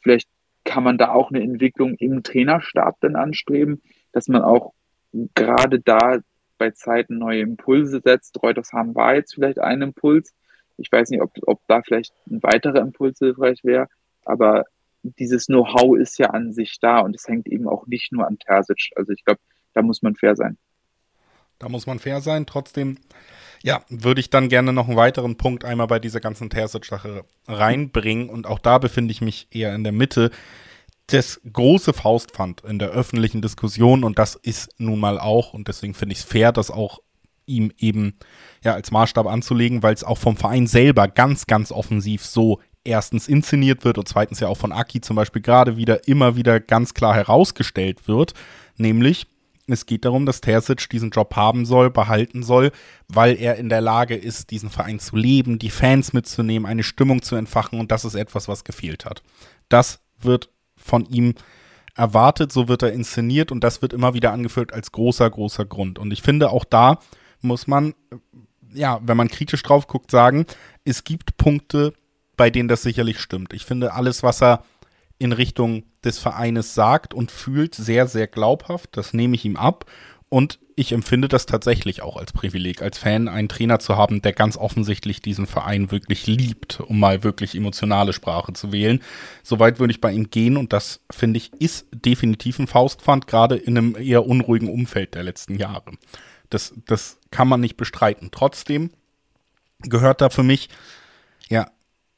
vielleicht 0.00 0.30
kann 0.64 0.82
man 0.82 0.96
da 0.96 1.10
auch 1.10 1.30
eine 1.30 1.42
Entwicklung 1.42 1.94
im 1.96 2.22
Trainerstab 2.22 2.96
dann 3.00 3.16
anstreben, 3.16 3.82
dass 4.12 4.28
man 4.28 4.42
auch 4.42 4.72
gerade 5.34 5.80
da 5.80 6.18
bei 6.58 6.70
Zeiten 6.72 7.18
neue 7.18 7.40
Impulse 7.40 8.00
setzt. 8.04 8.42
Reutershagen 8.42 8.94
war 8.94 9.14
jetzt 9.14 9.34
vielleicht 9.34 9.60
ein 9.60 9.82
Impuls. 9.82 10.34
Ich 10.76 10.90
weiß 10.90 11.10
nicht, 11.10 11.22
ob, 11.22 11.32
ob 11.46 11.60
da 11.66 11.82
vielleicht 11.82 12.12
ein 12.30 12.42
weiterer 12.42 12.80
Impuls 12.80 13.18
hilfreich 13.18 13.64
wäre, 13.64 13.88
aber 14.24 14.64
dieses 15.02 15.46
Know-how 15.46 15.96
ist 15.96 16.18
ja 16.18 16.30
an 16.30 16.52
sich 16.52 16.78
da 16.80 16.98
und 17.00 17.14
es 17.14 17.26
hängt 17.26 17.48
eben 17.48 17.68
auch 17.68 17.86
nicht 17.86 18.12
nur 18.12 18.26
an 18.26 18.38
Terzic. 18.38 18.90
Also 18.96 19.12
ich 19.12 19.24
glaube, 19.24 19.40
da 19.74 19.82
muss 19.82 20.02
man 20.02 20.14
fair 20.14 20.36
sein. 20.36 20.58
Da 21.58 21.68
muss 21.68 21.86
man 21.86 21.98
fair 21.98 22.20
sein. 22.20 22.46
Trotzdem, 22.46 22.98
ja, 23.62 23.82
würde 23.88 24.20
ich 24.20 24.30
dann 24.30 24.48
gerne 24.48 24.72
noch 24.72 24.88
einen 24.88 24.96
weiteren 24.96 25.36
Punkt 25.36 25.64
einmal 25.64 25.86
bei 25.86 25.98
dieser 25.98 26.20
ganzen 26.20 26.50
Terzic-Sache 26.50 27.24
reinbringen. 27.46 28.28
Und 28.28 28.46
auch 28.46 28.58
da 28.58 28.78
befinde 28.78 29.12
ich 29.12 29.20
mich 29.20 29.48
eher 29.50 29.74
in 29.74 29.82
der 29.82 29.92
Mitte. 29.92 30.30
Das 31.08 31.40
große 31.50 31.94
Faustpfand 31.94 32.62
in 32.62 32.78
der 32.78 32.90
öffentlichen 32.90 33.40
Diskussion, 33.40 34.04
und 34.04 34.18
das 34.18 34.34
ist 34.34 34.74
nun 34.78 35.00
mal 35.00 35.18
auch, 35.18 35.54
und 35.54 35.66
deswegen 35.66 35.94
finde 35.94 36.12
ich 36.12 36.20
es 36.20 36.24
fair, 36.24 36.52
das 36.52 36.70
auch 36.70 37.00
ihm 37.46 37.72
eben 37.78 38.14
ja 38.62 38.74
als 38.74 38.90
Maßstab 38.90 39.26
anzulegen, 39.26 39.82
weil 39.82 39.94
es 39.94 40.04
auch 40.04 40.18
vom 40.18 40.36
Verein 40.36 40.66
selber 40.66 41.08
ganz, 41.08 41.46
ganz 41.46 41.72
offensiv 41.72 42.24
so 42.26 42.60
erstens 42.84 43.26
inszeniert 43.26 43.84
wird 43.84 43.96
und 43.96 44.06
zweitens 44.06 44.40
ja 44.40 44.48
auch 44.48 44.58
von 44.58 44.70
Aki 44.70 45.00
zum 45.00 45.16
Beispiel 45.16 45.42
gerade 45.42 45.78
wieder 45.78 46.06
immer 46.06 46.36
wieder 46.36 46.60
ganz 46.60 46.92
klar 46.92 47.14
herausgestellt 47.14 48.06
wird, 48.06 48.34
nämlich 48.76 49.26
es 49.70 49.84
geht 49.84 50.06
darum, 50.06 50.24
dass 50.24 50.40
Terzic 50.40 50.88
diesen 50.88 51.10
Job 51.10 51.36
haben 51.36 51.66
soll, 51.66 51.90
behalten 51.90 52.42
soll, 52.42 52.70
weil 53.06 53.36
er 53.38 53.56
in 53.56 53.68
der 53.68 53.82
Lage 53.82 54.14
ist, 54.14 54.50
diesen 54.50 54.70
Verein 54.70 54.98
zu 54.98 55.14
leben, 55.16 55.58
die 55.58 55.70
Fans 55.70 56.14
mitzunehmen, 56.14 56.66
eine 56.66 56.82
Stimmung 56.82 57.20
zu 57.22 57.36
entfachen 57.36 57.78
und 57.78 57.92
das 57.92 58.04
ist 58.04 58.14
etwas, 58.14 58.48
was 58.48 58.64
gefehlt 58.64 59.04
hat. 59.04 59.22
Das 59.68 60.00
wird 60.20 60.50
von 60.88 61.06
ihm 61.06 61.34
erwartet, 61.94 62.52
so 62.52 62.68
wird 62.68 62.82
er 62.82 62.92
inszeniert 62.92 63.52
und 63.52 63.62
das 63.64 63.82
wird 63.82 63.92
immer 63.92 64.14
wieder 64.14 64.32
angeführt 64.32 64.72
als 64.72 64.92
großer, 64.92 65.28
großer 65.28 65.64
Grund. 65.64 65.98
Und 65.98 66.12
ich 66.12 66.22
finde, 66.22 66.50
auch 66.50 66.64
da 66.64 67.00
muss 67.40 67.66
man, 67.66 67.94
ja, 68.72 69.00
wenn 69.02 69.16
man 69.16 69.28
kritisch 69.28 69.62
drauf 69.62 69.86
guckt, 69.86 70.10
sagen, 70.10 70.46
es 70.84 71.04
gibt 71.04 71.36
Punkte, 71.36 71.92
bei 72.36 72.50
denen 72.50 72.68
das 72.68 72.82
sicherlich 72.82 73.18
stimmt. 73.18 73.52
Ich 73.52 73.64
finde 73.64 73.92
alles, 73.92 74.22
was 74.22 74.42
er 74.42 74.62
in 75.18 75.32
Richtung 75.32 75.82
des 76.04 76.18
Vereines 76.18 76.74
sagt 76.74 77.12
und 77.12 77.30
fühlt, 77.32 77.74
sehr, 77.74 78.06
sehr 78.06 78.28
glaubhaft. 78.28 78.96
Das 78.96 79.12
nehme 79.12 79.34
ich 79.34 79.44
ihm 79.44 79.56
ab. 79.56 79.84
Und 80.30 80.58
ich 80.76 80.92
empfinde 80.92 81.26
das 81.26 81.46
tatsächlich 81.46 82.02
auch 82.02 82.16
als 82.16 82.32
Privileg, 82.32 82.82
als 82.82 82.98
Fan 82.98 83.28
einen 83.28 83.48
Trainer 83.48 83.78
zu 83.78 83.96
haben, 83.96 84.20
der 84.20 84.34
ganz 84.34 84.58
offensichtlich 84.58 85.22
diesen 85.22 85.46
Verein 85.46 85.90
wirklich 85.90 86.26
liebt, 86.26 86.80
um 86.80 87.00
mal 87.00 87.24
wirklich 87.24 87.54
emotionale 87.54 88.12
Sprache 88.12 88.52
zu 88.52 88.70
wählen. 88.70 89.00
Soweit 89.42 89.78
würde 89.78 89.92
ich 89.92 90.02
bei 90.02 90.12
ihm 90.12 90.28
gehen 90.28 90.58
und 90.58 90.72
das, 90.74 91.00
finde 91.10 91.38
ich, 91.38 91.52
ist 91.54 91.86
definitiv 91.92 92.58
ein 92.58 92.66
Faustpfand, 92.66 93.26
gerade 93.26 93.56
in 93.56 93.78
einem 93.78 93.96
eher 93.96 94.26
unruhigen 94.26 94.68
Umfeld 94.68 95.14
der 95.14 95.22
letzten 95.22 95.56
Jahre. 95.56 95.92
Das, 96.50 96.74
das 96.86 97.18
kann 97.30 97.48
man 97.48 97.60
nicht 97.60 97.76
bestreiten. 97.76 98.28
Trotzdem 98.30 98.90
gehört 99.80 100.20
da 100.20 100.28
für 100.28 100.42
mich, 100.42 100.68
ja, 101.48 101.70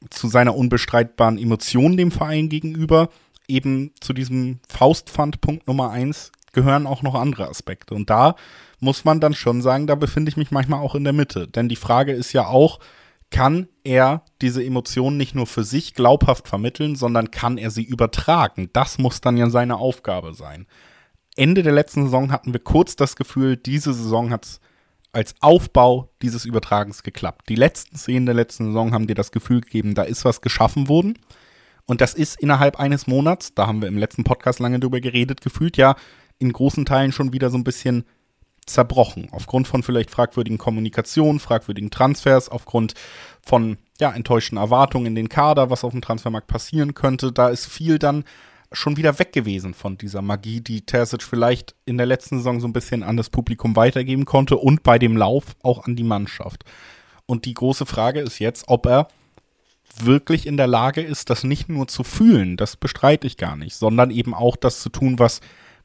zu 0.09 0.27
seiner 0.27 0.55
unbestreitbaren 0.55 1.37
Emotion 1.37 1.95
dem 1.95 2.11
Verein 2.11 2.49
gegenüber, 2.49 3.09
eben 3.47 3.91
zu 3.99 4.13
diesem 4.13 4.59
Faustpfand 4.67 5.41
Punkt 5.41 5.67
Nummer 5.67 5.91
eins 5.91 6.31
gehören 6.51 6.87
auch 6.87 7.01
noch 7.01 7.15
andere 7.15 7.47
Aspekte. 7.47 7.93
Und 7.93 8.09
da 8.09 8.35
muss 8.79 9.05
man 9.05 9.19
dann 9.19 9.33
schon 9.33 9.61
sagen, 9.61 9.87
da 9.87 9.95
befinde 9.95 10.29
ich 10.29 10.37
mich 10.37 10.51
manchmal 10.51 10.81
auch 10.81 10.95
in 10.95 11.03
der 11.03 11.13
Mitte. 11.13 11.47
Denn 11.47 11.69
die 11.69 11.75
Frage 11.75 12.11
ist 12.11 12.33
ja 12.33 12.47
auch, 12.47 12.79
kann 13.29 13.69
er 13.83 14.23
diese 14.41 14.63
Emotionen 14.63 15.17
nicht 15.17 15.35
nur 15.35 15.47
für 15.47 15.63
sich 15.63 15.93
glaubhaft 15.93 16.47
vermitteln, 16.47 16.95
sondern 16.95 17.31
kann 17.31 17.57
er 17.57 17.71
sie 17.71 17.83
übertragen? 17.83 18.69
Das 18.73 18.97
muss 18.97 19.21
dann 19.21 19.37
ja 19.37 19.49
seine 19.49 19.77
Aufgabe 19.77 20.33
sein. 20.33 20.67
Ende 21.37 21.63
der 21.63 21.71
letzten 21.71 22.05
Saison 22.05 22.31
hatten 22.31 22.53
wir 22.53 22.59
kurz 22.59 22.97
das 22.97 23.15
Gefühl, 23.15 23.55
diese 23.55 23.93
Saison 23.93 24.31
hat 24.31 24.45
es 24.45 24.59
als 25.13 25.35
Aufbau 25.41 26.09
dieses 26.21 26.45
Übertragens 26.45 27.03
geklappt. 27.03 27.49
Die 27.49 27.55
letzten 27.55 27.97
Szenen 27.97 28.25
der 28.25 28.35
letzten 28.35 28.67
Saison 28.67 28.93
haben 28.93 29.07
dir 29.07 29.15
das 29.15 29.31
Gefühl 29.31 29.61
gegeben, 29.61 29.95
da 29.95 30.03
ist 30.03 30.25
was 30.25 30.41
geschaffen 30.41 30.87
worden. 30.87 31.17
Und 31.85 32.01
das 32.01 32.13
ist 32.13 32.39
innerhalb 32.39 32.79
eines 32.79 33.07
Monats, 33.07 33.53
da 33.53 33.67
haben 33.67 33.81
wir 33.81 33.89
im 33.89 33.97
letzten 33.97 34.23
Podcast 34.23 34.59
lange 34.59 34.79
drüber 34.79 35.01
geredet, 35.01 35.41
gefühlt 35.41 35.77
ja 35.77 35.95
in 36.41 36.51
großen 36.51 36.85
Teilen 36.85 37.11
schon 37.11 37.33
wieder 37.33 37.49
so 37.49 37.57
ein 37.57 37.63
bisschen 37.63 38.03
zerbrochen. 38.65 39.27
Aufgrund 39.31 39.67
von 39.67 39.83
vielleicht 39.83 40.11
fragwürdigen 40.11 40.57
Kommunikation, 40.57 41.39
fragwürdigen 41.39 41.91
Transfers, 41.91 42.49
aufgrund 42.49 42.93
von 43.43 43.77
ja, 43.99 44.11
enttäuschten 44.11 44.57
Erwartungen 44.57 45.07
in 45.07 45.15
den 45.15 45.29
Kader, 45.29 45.69
was 45.69 45.83
auf 45.83 45.91
dem 45.91 46.01
Transfermarkt 46.01 46.47
passieren 46.47 46.93
könnte. 46.93 47.31
Da 47.31 47.49
ist 47.49 47.67
viel 47.67 47.99
dann 47.99 48.23
schon 48.71 48.97
wieder 48.97 49.19
weg 49.19 49.33
gewesen 49.33 49.73
von 49.73 49.97
dieser 49.97 50.21
Magie, 50.21 50.61
die 50.61 50.85
Terzic 50.85 51.23
vielleicht 51.23 51.75
in 51.85 51.97
der 51.97 52.05
letzten 52.05 52.37
Saison 52.37 52.59
so 52.59 52.67
ein 52.67 52.73
bisschen 52.73 53.03
an 53.03 53.17
das 53.17 53.29
Publikum 53.29 53.75
weitergeben 53.75 54.25
konnte 54.25 54.57
und 54.57 54.83
bei 54.83 54.97
dem 54.97 55.17
Lauf 55.17 55.55
auch 55.61 55.85
an 55.85 55.95
die 55.95 56.03
Mannschaft. 56.03 56.63
Und 57.25 57.45
die 57.45 57.53
große 57.53 57.85
Frage 57.85 58.21
ist 58.21 58.39
jetzt, 58.39 58.65
ob 58.67 58.85
er 58.85 59.07
wirklich 59.99 60.47
in 60.47 60.55
der 60.55 60.67
Lage 60.67 61.01
ist, 61.01 61.29
das 61.29 61.43
nicht 61.43 61.67
nur 61.67 61.87
zu 61.87 62.03
fühlen, 62.03 62.55
das 62.55 62.77
bestreite 62.77 63.27
ich 63.27 63.37
gar 63.37 63.57
nicht, 63.57 63.75
sondern 63.75 64.09
eben 64.09 64.33
auch 64.33 64.55
das 64.55 64.79
zu 64.79 64.89
tun, 64.89 65.19
was, 65.19 65.41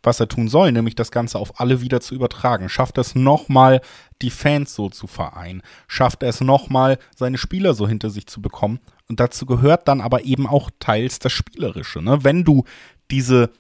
was 0.07 0.21
er 0.21 0.29
tun 0.29 0.49
soll, 0.49 0.73
nämlich 0.73 0.95
das 0.95 1.11
Ganze 1.11 1.39
auf 1.39 1.61
alle 1.61 1.81
wieder 1.81 2.01
zu 2.01 2.15
übertragen. 2.15 2.69
Schafft 2.69 2.97
es 2.99 3.15
nochmal, 3.15 3.81
die 4.23 4.31
Fans 4.31 4.75
so 4.75 4.89
zu 4.89 5.07
vereinen? 5.07 5.63
Schafft 5.89 6.23
es 6.23 6.41
nochmal, 6.41 6.99
seine 7.15 7.39
Spieler 7.39 7.75
so 7.75 7.87
hinter 7.87 8.11
sich 8.11 8.27
zu 8.27 8.41
bekommen? 8.41 8.81
Und 9.09 9.21
dazu 9.21 9.47
gehört 9.47 9.89
dann 9.89 10.01
aber 10.01 10.25
eben 10.25 10.47
auch 10.47 10.71
teils 10.81 11.19
das 11.19 11.33
Spielerische. 11.33 12.01
Ne? 12.01 12.25
Wenn 12.25 12.45
du 12.45 12.65
diese, 13.11 13.51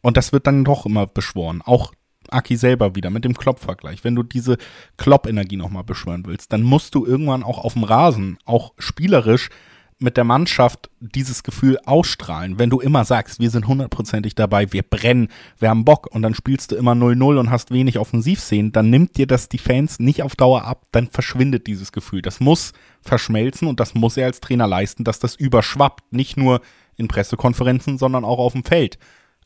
und 0.00 0.16
das 0.16 0.32
wird 0.32 0.46
dann 0.46 0.64
doch 0.64 0.86
immer 0.86 1.06
beschworen, 1.06 1.62
auch 1.64 1.92
Aki 2.30 2.56
selber 2.56 2.94
wieder 2.94 3.10
mit 3.10 3.24
dem 3.24 3.36
Klopp-Vergleich. 3.36 4.02
Wenn 4.02 4.14
du 4.14 4.22
diese 4.22 4.56
Klopp-Energie 4.96 5.56
nochmal 5.56 5.84
beschwören 5.84 6.24
willst, 6.26 6.52
dann 6.52 6.62
musst 6.62 6.94
du 6.94 7.04
irgendwann 7.06 7.42
auch 7.42 7.58
auf 7.58 7.74
dem 7.74 7.84
Rasen, 7.84 8.38
auch 8.46 8.72
spielerisch, 8.78 9.50
mit 9.98 10.16
der 10.16 10.24
Mannschaft 10.24 10.90
dieses 11.00 11.42
Gefühl 11.42 11.78
ausstrahlen. 11.84 12.58
Wenn 12.58 12.70
du 12.70 12.80
immer 12.80 13.04
sagst, 13.04 13.40
wir 13.40 13.50
sind 13.50 13.66
hundertprozentig 13.66 14.34
dabei, 14.34 14.72
wir 14.72 14.82
brennen, 14.82 15.28
wir 15.58 15.70
haben 15.70 15.84
Bock 15.84 16.08
und 16.12 16.22
dann 16.22 16.34
spielst 16.34 16.72
du 16.72 16.76
immer 16.76 16.92
0-0 16.92 17.38
und 17.38 17.50
hast 17.50 17.70
wenig 17.70 17.98
Offensivszenen, 17.98 18.72
dann 18.72 18.90
nimmt 18.90 19.16
dir 19.16 19.26
das 19.26 19.48
die 19.48 19.58
Fans 19.58 19.98
nicht 20.00 20.22
auf 20.22 20.36
Dauer 20.36 20.64
ab, 20.64 20.86
dann 20.92 21.08
verschwindet 21.08 21.66
dieses 21.66 21.92
Gefühl. 21.92 22.22
Das 22.22 22.40
muss 22.40 22.72
verschmelzen 23.02 23.68
und 23.68 23.80
das 23.80 23.94
muss 23.94 24.16
er 24.16 24.26
als 24.26 24.40
Trainer 24.40 24.66
leisten, 24.66 25.04
dass 25.04 25.18
das 25.18 25.36
überschwappt. 25.36 26.12
Nicht 26.12 26.36
nur 26.36 26.60
in 26.96 27.08
Pressekonferenzen, 27.08 27.98
sondern 27.98 28.24
auch 28.24 28.38
auf 28.38 28.52
dem 28.52 28.64
Feld. 28.64 28.98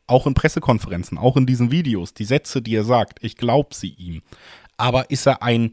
Auch 0.06 0.26
in 0.26 0.34
Pressekonferenzen, 0.34 1.18
auch 1.18 1.36
in 1.36 1.46
diesen 1.46 1.70
Videos. 1.70 2.14
Die 2.14 2.24
Sätze, 2.24 2.62
die 2.62 2.74
er 2.74 2.84
sagt, 2.84 3.18
ich 3.22 3.36
glaube 3.36 3.74
sie 3.74 3.90
ihm. 3.90 4.22
Aber 4.76 5.10
ist 5.10 5.26
er 5.26 5.42
ein 5.42 5.72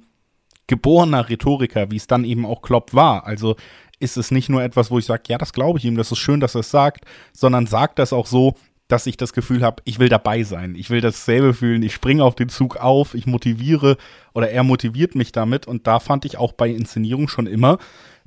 geborener 0.67 1.30
Rhetoriker, 1.30 1.91
wie 1.91 1.95
es 1.95 2.07
dann 2.07 2.26
eben 2.26 2.45
auch 2.45 2.61
Klopp 2.61 2.93
war? 2.93 3.26
Also 3.26 3.55
ist 3.99 4.17
es 4.17 4.31
nicht 4.31 4.49
nur 4.49 4.63
etwas, 4.63 4.91
wo 4.91 4.99
ich 4.99 5.05
sage, 5.05 5.23
ja, 5.27 5.37
das 5.37 5.53
glaube 5.53 5.79
ich 5.79 5.85
ihm, 5.85 5.97
das 5.97 6.11
ist 6.11 6.19
schön, 6.19 6.39
dass 6.39 6.55
er 6.55 6.61
es 6.61 6.71
sagt, 6.71 7.05
sondern 7.33 7.67
sagt 7.67 7.99
das 7.99 8.13
auch 8.13 8.27
so, 8.27 8.55
dass 8.87 9.07
ich 9.07 9.17
das 9.17 9.33
Gefühl 9.33 9.63
habe, 9.63 9.81
ich 9.85 9.99
will 9.99 10.09
dabei 10.09 10.43
sein, 10.43 10.75
ich 10.75 10.89
will 10.89 11.01
dasselbe 11.01 11.53
fühlen, 11.53 11.81
ich 11.81 11.93
springe 11.93 12.23
auf 12.23 12.35
den 12.35 12.49
Zug 12.49 12.77
auf, 12.77 13.15
ich 13.15 13.25
motiviere 13.25 13.97
oder 14.33 14.49
er 14.49 14.63
motiviert 14.63 15.15
mich 15.15 15.31
damit. 15.31 15.67
Und 15.67 15.87
da 15.87 15.99
fand 15.99 16.25
ich 16.25 16.37
auch 16.37 16.53
bei 16.53 16.69
Inszenierung 16.69 17.27
schon 17.27 17.47
immer, 17.47 17.79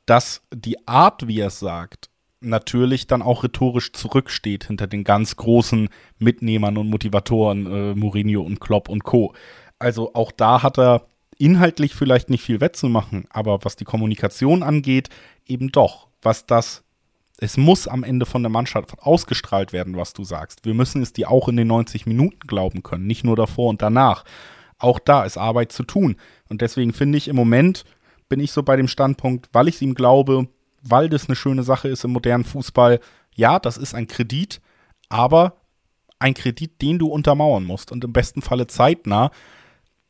dass 0.07 0.43
die 0.53 0.89
Art, 0.89 1.29
wie 1.29 1.41
er 1.41 1.49
es 1.49 1.61
sagt, 1.61 2.11
natürlich 2.41 3.07
dann 3.07 3.23
auch 3.23 3.45
rhetorisch 3.45 3.93
zurücksteht 3.93 4.65
hinter 4.65 4.87
den 4.87 5.05
ganz 5.05 5.37
großen 5.37 5.89
Mitnehmern 6.19 6.77
und 6.77 6.89
Motivatoren, 6.89 7.67
äh, 7.67 7.95
Mourinho 7.95 8.43
und 8.43 8.61
Klopp 8.61 8.89
und 8.89 9.05
Co. 9.05 9.35
Also 9.79 10.15
auch 10.15 10.33
da 10.33 10.63
hat 10.63 10.79
er 10.79 11.07
inhaltlich 11.39 11.95
vielleicht 11.95 12.31
nicht 12.31 12.43
viel 12.43 12.61
wettzumachen, 12.61 13.25
aber 13.31 13.65
was 13.65 13.77
die 13.77 13.85
Kommunikation 13.85 14.63
angeht, 14.63 15.09
eben 15.47 15.71
doch. 15.73 16.09
Was 16.21 16.47
das, 16.47 16.83
es 17.39 17.57
muss 17.57 17.87
am 17.87 18.03
Ende 18.03 18.27
von 18.27 18.43
der 18.43 18.51
Mannschaft 18.51 18.99
ausgestrahlt 18.99 19.73
werden, 19.73 19.97
was 19.97 20.13
du 20.13 20.25
sagst. 20.25 20.65
Wir 20.65 20.75
müssen 20.75 21.01
es 21.01 21.13
dir 21.13 21.31
auch 21.31 21.49
in 21.49 21.57
den 21.57 21.69
90 21.69 22.07
Minuten 22.07 22.41
glauben 22.41 22.83
können, 22.83 23.07
nicht 23.07 23.25
nur 23.25 23.37
davor 23.37 23.71
und 23.71 23.81
danach. 23.81 24.25
Auch 24.79 24.99
da 24.99 25.25
ist 25.25 25.39
Arbeit 25.39 25.73
zu 25.73 25.85
tun. 25.85 26.17
Und 26.49 26.61
deswegen 26.61 26.93
finde 26.93 27.19
ich 27.19 27.29
im 27.29 27.37
Moment, 27.37 27.85
bin 28.29 28.41
ich 28.41 28.53
so 28.53 28.63
bei 28.63 28.77
dem 28.77 28.89
Standpunkt, 28.89 29.49
weil 29.53 29.69
ich 29.69 29.77
es 29.77 29.83
ihm 29.83 29.95
glaube, 29.95 30.49
weil 30.83 31.09
das 31.09 31.29
eine 31.29 31.37
schöne 31.37 31.63
Sache 31.63 31.89
ist 31.89 32.05
im 32.05 32.13
modernen 32.13 32.45
Fußball. 32.45 33.01
Ja, 33.35 33.59
das 33.59 33.77
ist 33.77 33.95
ein 33.95 34.09
Kredit, 34.09 34.61
aber 35.09 35.57
ein 36.19 36.35
Kredit, 36.35 36.83
den 36.83 36.99
du 36.99 37.09
untermauern 37.09 37.65
musst 37.65 37.93
und 37.93 38.05
im 38.05 38.13
besten 38.13 38.43
Falle 38.43 38.67
zeitnah, 38.67 39.31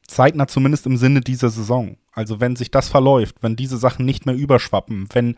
zeitnah 0.08 0.48
zumindest 0.48 0.86
im 0.86 0.96
Sinne 0.96 1.20
dieser 1.20 1.50
Saison. 1.50 1.96
Also 2.12 2.40
wenn 2.40 2.56
sich 2.56 2.70
das 2.70 2.88
verläuft, 2.88 3.36
wenn 3.42 3.54
diese 3.54 3.76
Sachen 3.76 4.04
nicht 4.04 4.26
mehr 4.26 4.34
überschwappen, 4.34 5.08
wenn 5.12 5.36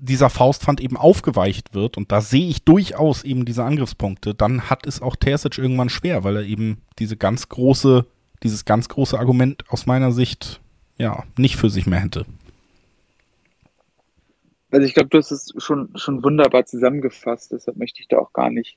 dieser 0.00 0.30
Faustpfand 0.30 0.80
eben 0.80 0.96
aufgeweicht 0.96 1.74
wird 1.74 1.96
und 1.96 2.10
da 2.10 2.20
sehe 2.20 2.48
ich 2.48 2.64
durchaus 2.64 3.22
eben 3.22 3.44
diese 3.44 3.64
Angriffspunkte, 3.64 4.34
dann 4.34 4.68
hat 4.68 4.86
es 4.86 5.00
auch 5.00 5.14
Terzic 5.14 5.58
irgendwann 5.58 5.90
schwer, 5.90 6.24
weil 6.24 6.36
er 6.36 6.42
eben 6.42 6.82
diese 6.98 7.16
ganz 7.16 7.48
große, 7.48 8.06
dieses 8.42 8.64
ganz 8.64 8.88
große 8.88 9.18
Argument 9.18 9.64
aus 9.68 9.86
meiner 9.86 10.12
Sicht 10.12 10.60
ja 10.98 11.24
nicht 11.36 11.56
für 11.56 11.70
sich 11.70 11.86
mehr 11.86 12.00
hätte. 12.00 12.26
Also 14.70 14.86
ich 14.86 14.94
glaube, 14.94 15.10
du 15.10 15.18
hast 15.18 15.30
es 15.30 15.52
schon, 15.58 15.90
schon 15.94 16.24
wunderbar 16.24 16.66
zusammengefasst, 16.66 17.52
deshalb 17.52 17.76
möchte 17.76 18.00
ich 18.00 18.08
da 18.08 18.18
auch 18.18 18.32
gar 18.32 18.50
nicht, 18.50 18.76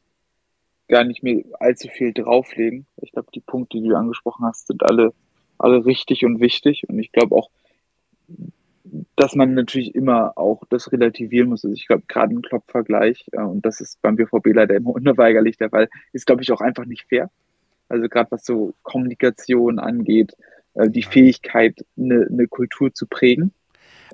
gar 0.89 1.03
nicht 1.03 1.23
mehr 1.23 1.43
allzu 1.59 1.87
viel 1.87 2.13
drauflegen. 2.13 2.85
Ich 2.97 3.11
glaube, 3.11 3.29
die 3.33 3.39
Punkte, 3.39 3.79
die 3.79 3.87
du 3.87 3.95
angesprochen 3.95 4.45
hast, 4.45 4.67
sind 4.67 4.83
alle, 4.83 5.13
alle 5.57 5.85
richtig 5.85 6.25
und 6.25 6.41
wichtig. 6.41 6.83
Und 6.89 6.99
ich 6.99 7.11
glaube 7.11 7.35
auch, 7.35 7.49
dass 9.15 9.35
man 9.35 9.53
natürlich 9.53 9.95
immer 9.95 10.37
auch 10.37 10.63
das 10.69 10.91
relativieren 10.91 11.49
muss. 11.49 11.63
Also 11.63 11.73
ich 11.73 11.87
glaube, 11.87 12.03
gerade 12.07 12.33
ein 12.33 12.41
Klopp-Vergleich, 12.41 13.25
äh, 13.31 13.41
und 13.41 13.65
das 13.65 13.81
ist 13.81 14.01
beim 14.01 14.15
BVB 14.15 14.47
leider 14.47 14.75
immer 14.75 14.89
unweigerlich 14.95 15.57
der 15.57 15.69
Fall, 15.69 15.89
ist, 16.11 16.25
glaube 16.25 16.41
ich, 16.41 16.51
auch 16.51 16.61
einfach 16.61 16.85
nicht 16.85 17.07
fair. 17.07 17.29
Also 17.87 18.07
gerade 18.09 18.31
was 18.31 18.45
so 18.45 18.73
Kommunikation 18.83 19.79
angeht, 19.79 20.35
äh, 20.73 20.89
die 20.89 21.03
Fähigkeit, 21.03 21.85
eine, 21.97 22.27
eine 22.29 22.47
Kultur 22.47 22.93
zu 22.93 23.07
prägen. 23.07 23.53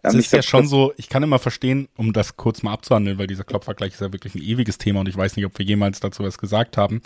Es 0.04 0.14
ähm, 0.14 0.20
ist 0.20 0.30
glaub, 0.30 0.38
ja 0.38 0.44
schon 0.44 0.68
so, 0.68 0.94
ich 0.98 1.10
kann 1.10 1.24
immer 1.24 1.40
verstehen, 1.40 1.88
um 1.96 2.14
das 2.14 2.38
kurz 2.38 2.64
mal 2.64 2.74
abzuhandeln, 2.74 3.18
weil 3.18 3.28
dieser 3.28 3.44
Klopp-Vergleich 3.44 3.94
ist 3.94 4.02
ja 4.02 4.12
wirklich 4.12 4.36
ein 4.36 4.42
ewiges 4.42 4.78
Thema 4.78 5.00
und 5.02 5.10
ich 5.10 5.18
weiß 5.18 5.36
nicht, 5.36 5.46
ob 5.46 5.58
wir 5.58 5.66
jemals 5.66 6.00
dazu 6.00 6.24
was 6.24 6.38
gesagt 6.38 6.78
haben. 6.78 7.02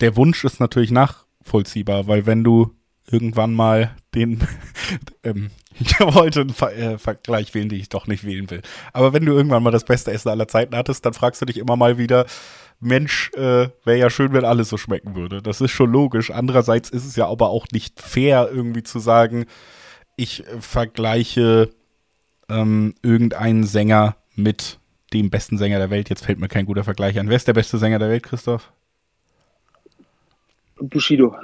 Der 0.00 0.16
Wunsch 0.16 0.44
ist 0.44 0.60
natürlich 0.60 0.90
nachvollziehbar, 0.90 2.06
weil 2.06 2.26
wenn 2.26 2.44
du 2.44 2.74
irgendwann 3.10 3.54
mal 3.54 3.96
den, 4.14 4.40
ähm, 5.24 5.50
ich 5.78 5.98
wollte 6.00 6.42
einen 6.42 6.50
Ver 6.50 6.76
äh, 6.76 6.98
Vergleich 6.98 7.54
wählen, 7.54 7.68
den 7.68 7.80
ich 7.80 7.88
doch 7.88 8.06
nicht 8.06 8.24
wählen 8.24 8.50
will. 8.50 8.62
Aber 8.92 9.12
wenn 9.12 9.24
du 9.24 9.32
irgendwann 9.32 9.62
mal 9.62 9.70
das 9.70 9.84
beste 9.84 10.12
Essen 10.12 10.28
aller 10.28 10.48
Zeiten 10.48 10.76
hattest, 10.76 11.06
dann 11.06 11.14
fragst 11.14 11.40
du 11.40 11.46
dich 11.46 11.58
immer 11.58 11.76
mal 11.76 11.98
wieder, 11.98 12.26
Mensch, 12.80 13.30
äh, 13.34 13.70
wäre 13.84 13.98
ja 13.98 14.10
schön, 14.10 14.32
wenn 14.32 14.44
alles 14.44 14.68
so 14.68 14.76
schmecken 14.76 15.16
würde. 15.16 15.42
Das 15.42 15.60
ist 15.60 15.72
schon 15.72 15.90
logisch. 15.90 16.30
Andererseits 16.30 16.90
ist 16.90 17.06
es 17.06 17.16
ja 17.16 17.26
aber 17.26 17.50
auch 17.50 17.66
nicht 17.72 18.00
fair, 18.00 18.48
irgendwie 18.52 18.84
zu 18.84 19.00
sagen, 19.00 19.46
ich 20.16 20.46
äh, 20.46 20.60
vergleiche 20.60 21.70
ähm, 22.48 22.94
irgendeinen 23.02 23.64
Sänger 23.64 24.16
mit 24.34 24.78
dem 25.12 25.30
besten 25.30 25.58
Sänger 25.58 25.78
der 25.78 25.90
Welt. 25.90 26.10
Jetzt 26.10 26.24
fällt 26.24 26.38
mir 26.38 26.48
kein 26.48 26.66
guter 26.66 26.84
Vergleich 26.84 27.18
an. 27.18 27.28
Wer 27.28 27.36
ist 27.36 27.48
der 27.48 27.54
beste 27.54 27.78
Sänger 27.78 27.98
der 27.98 28.10
Welt, 28.10 28.22
Christoph? 28.22 28.72
Bushido. 30.80 31.34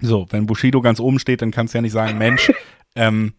So, 0.00 0.26
wenn 0.30 0.46
Bushido 0.46 0.80
ganz 0.80 1.00
oben 1.00 1.18
steht, 1.18 1.42
dann 1.42 1.50
kannst 1.50 1.72
du 1.72 1.78
ja 1.78 1.82
nicht 1.82 1.92
sagen, 1.92 2.18
Mensch, 2.18 2.52
ähm, 2.94 3.32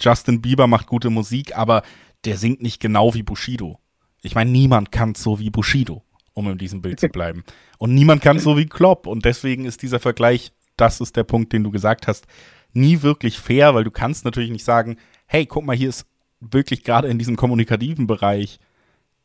Justin 0.00 0.40
Bieber 0.40 0.66
macht 0.66 0.86
gute 0.86 1.10
Musik, 1.10 1.56
aber 1.56 1.82
der 2.24 2.36
singt 2.36 2.62
nicht 2.62 2.80
genau 2.80 3.14
wie 3.14 3.22
Bushido. 3.22 3.78
Ich 4.22 4.34
meine, 4.34 4.50
niemand 4.50 4.92
kann 4.92 5.14
so 5.14 5.38
wie 5.38 5.50
Bushido, 5.50 6.02
um 6.34 6.48
in 6.48 6.58
diesem 6.58 6.82
Bild 6.82 7.00
zu 7.00 7.08
bleiben. 7.08 7.44
Und 7.78 7.94
niemand 7.94 8.22
kann 8.22 8.38
so 8.38 8.56
wie 8.56 8.66
Klopp. 8.66 9.06
Und 9.06 9.24
deswegen 9.24 9.64
ist 9.64 9.82
dieser 9.82 9.98
Vergleich, 9.98 10.52
das 10.76 11.00
ist 11.00 11.16
der 11.16 11.24
Punkt, 11.24 11.52
den 11.52 11.64
du 11.64 11.70
gesagt 11.70 12.06
hast, 12.06 12.26
nie 12.72 13.02
wirklich 13.02 13.38
fair, 13.38 13.74
weil 13.74 13.84
du 13.84 13.90
kannst 13.90 14.24
natürlich 14.24 14.50
nicht 14.50 14.64
sagen, 14.64 14.96
hey, 15.32 15.46
guck 15.46 15.64
mal, 15.64 15.74
hier 15.74 15.88
ist 15.88 16.06
wirklich 16.40 16.84
gerade 16.84 17.08
in 17.08 17.18
diesem 17.18 17.36
kommunikativen 17.36 18.06
Bereich, 18.06 18.60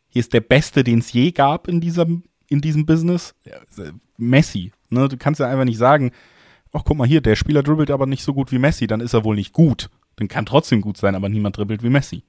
hier 0.08 0.22
ist 0.22 0.32
der 0.32 0.40
Beste, 0.40 0.86
den 0.86 1.00
es 1.00 1.12
je 1.12 1.32
gab 1.32 1.68
in 1.68 1.82
diesem, 1.82 2.24
in 2.48 2.62
diesem 2.62 2.86
Business. 2.86 3.36
Messi. 4.16 4.72
Ne? 4.90 5.10
Du 5.10 5.18
kannst 5.18 5.42
ja 5.42 5.48
einfach 5.48 5.66
nicht 5.66 5.78
sagen, 5.78 6.12
ach 6.72 6.84
guck 6.86 6.96
mal 6.96 7.06
hier, 7.06 7.20
der 7.20 7.36
Spieler 7.36 7.62
dribbelt 7.62 7.92
aber 7.92 8.06
nicht 8.06 8.24
so 8.24 8.34
gut 8.34 8.54
wie 8.54 8.58
Messi, 8.58 8.88
dann 8.88 9.02
ist 9.02 9.14
er 9.14 9.26
wohl 9.26 9.36
nicht 9.36 9.52
gut. 9.52 9.90
Dann 10.16 10.30
kann 10.30 10.46
trotzdem 10.46 10.80
gut 10.80 10.96
sein, 10.96 11.14
aber 11.14 11.28
niemand 11.28 11.58
dribbelt 11.58 11.84
wie 11.84 11.90
Messi. 11.90 12.24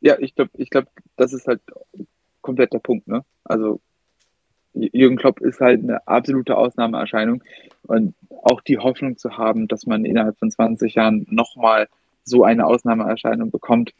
Ja, 0.00 0.16
ich 0.20 0.36
glaube, 0.36 0.52
ich 0.58 0.70
glaube, 0.70 0.86
das 1.16 1.32
ist 1.32 1.48
halt 1.48 1.60
komplett 2.40 2.72
der 2.72 2.78
Punkt, 2.78 3.08
ne? 3.08 3.24
Also 3.42 3.80
Jürgen 4.74 5.16
Klopp 5.16 5.40
ist 5.40 5.60
halt 5.60 5.82
eine 5.82 6.06
absolute 6.06 6.56
Ausnahmeerscheinung 6.56 7.42
und 7.82 8.14
auch 8.42 8.60
die 8.60 8.78
Hoffnung 8.78 9.18
zu 9.18 9.36
haben, 9.36 9.68
dass 9.68 9.86
man 9.86 10.04
innerhalb 10.04 10.38
von 10.38 10.50
20 10.50 10.94
Jahren 10.94 11.26
nochmal 11.30 11.88
so 12.24 12.44
eine 12.44 12.66
Ausnahmeerscheinung 12.66 13.50
bekommt, 13.50 13.92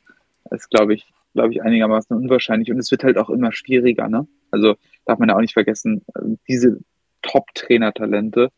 ist, 0.50 0.70
glaube 0.70 0.94
ich, 0.94 1.12
glaube 1.34 1.52
ich, 1.52 1.62
einigermaßen 1.62 2.16
unwahrscheinlich. 2.16 2.70
Und 2.70 2.78
es 2.78 2.90
wird 2.90 3.04
halt 3.04 3.18
auch 3.18 3.30
immer 3.30 3.52
schwieriger, 3.52 4.08
ne? 4.08 4.26
Also 4.50 4.76
darf 5.04 5.18
man 5.18 5.28
ja 5.28 5.36
auch 5.36 5.40
nicht 5.40 5.54
vergessen, 5.54 6.04
diese 6.48 6.80
Top-Trainer-Talente, 7.22 8.50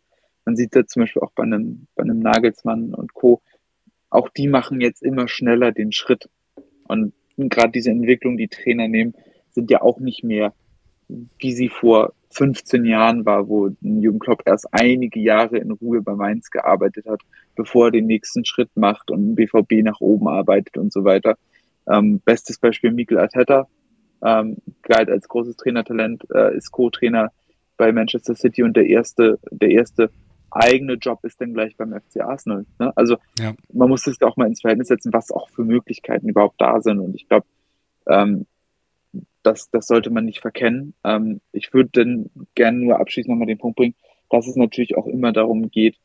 man 0.44 0.56
sieht 0.56 0.74
ja 0.74 0.86
zum 0.86 1.02
Beispiel 1.02 1.22
auch 1.22 1.32
bei 1.32 1.44
einem, 1.44 1.86
bei 1.94 2.02
einem 2.02 2.20
Nagelsmann 2.20 2.94
und 2.94 3.14
Co., 3.14 3.40
auch 4.10 4.28
die 4.28 4.46
machen 4.46 4.80
jetzt 4.80 5.02
immer 5.02 5.26
schneller 5.26 5.72
den 5.72 5.90
Schritt. 5.90 6.28
Und 6.86 7.14
gerade 7.36 7.72
diese 7.72 7.90
Entwicklung, 7.90 8.36
die 8.36 8.48
Trainer 8.48 8.86
nehmen, 8.86 9.14
sind 9.50 9.70
ja 9.70 9.82
auch 9.82 9.98
nicht 9.98 10.22
mehr, 10.22 10.52
wie 11.08 11.52
sie 11.52 11.68
vor 11.68 12.12
15 12.30 12.84
Jahren 12.84 13.24
war, 13.24 13.48
wo 13.48 13.70
Jürgen 13.80 14.18
Klopp 14.18 14.42
erst 14.44 14.66
einige 14.72 15.20
Jahre 15.20 15.58
in 15.58 15.70
Ruhe 15.70 16.02
bei 16.02 16.14
Mainz 16.14 16.50
gearbeitet 16.50 17.06
hat, 17.06 17.20
bevor 17.54 17.86
er 17.86 17.90
den 17.92 18.06
nächsten 18.06 18.44
Schritt 18.44 18.70
macht 18.74 19.10
und 19.10 19.20
im 19.20 19.34
BVB 19.36 19.84
nach 19.84 20.00
oben 20.00 20.28
arbeitet 20.28 20.76
und 20.76 20.92
so 20.92 21.04
weiter. 21.04 21.36
Ähm, 21.86 22.20
bestes 22.24 22.58
Beispiel 22.58 22.90
Mikel 22.90 23.18
Arteta, 23.18 23.68
ähm, 24.22 24.56
galt 24.82 25.10
als 25.10 25.28
großes 25.28 25.56
Trainertalent, 25.56 26.26
äh, 26.34 26.56
ist 26.56 26.72
Co-Trainer 26.72 27.30
bei 27.76 27.92
Manchester 27.92 28.34
City 28.34 28.62
und 28.62 28.76
der 28.76 28.86
erste, 28.86 29.38
der 29.50 29.70
erste 29.70 30.10
eigene 30.50 30.94
Job 30.94 31.24
ist 31.24 31.40
dann 31.40 31.52
gleich 31.52 31.76
beim 31.76 31.92
FC 31.92 32.20
Arsenal. 32.20 32.64
Ne? 32.78 32.92
Also 32.96 33.16
ja. 33.38 33.54
man 33.72 33.88
muss 33.88 34.04
das 34.04 34.20
auch 34.22 34.36
mal 34.36 34.46
ins 34.46 34.60
Verhältnis 34.60 34.88
setzen, 34.88 35.12
was 35.12 35.30
auch 35.30 35.48
für 35.50 35.64
Möglichkeiten 35.64 36.28
überhaupt 36.28 36.60
da 36.60 36.80
sind. 36.80 37.00
Und 37.00 37.14
ich 37.14 37.28
glaube, 37.28 37.46
ähm, 38.06 38.46
das, 39.44 39.70
das 39.70 39.86
sollte 39.86 40.10
man 40.10 40.24
nicht 40.24 40.40
verkennen. 40.40 40.94
Ähm, 41.04 41.40
ich 41.52 41.72
würde 41.72 41.90
dann 41.92 42.30
gerne 42.54 42.78
nur 42.78 42.98
abschließend 42.98 43.30
nochmal 43.30 43.46
den 43.46 43.58
Punkt 43.58 43.76
bringen, 43.76 43.94
dass 44.30 44.46
es 44.46 44.56
natürlich 44.56 44.96
auch 44.96 45.06
immer 45.06 45.32
darum 45.32 45.70
geht, 45.70 45.96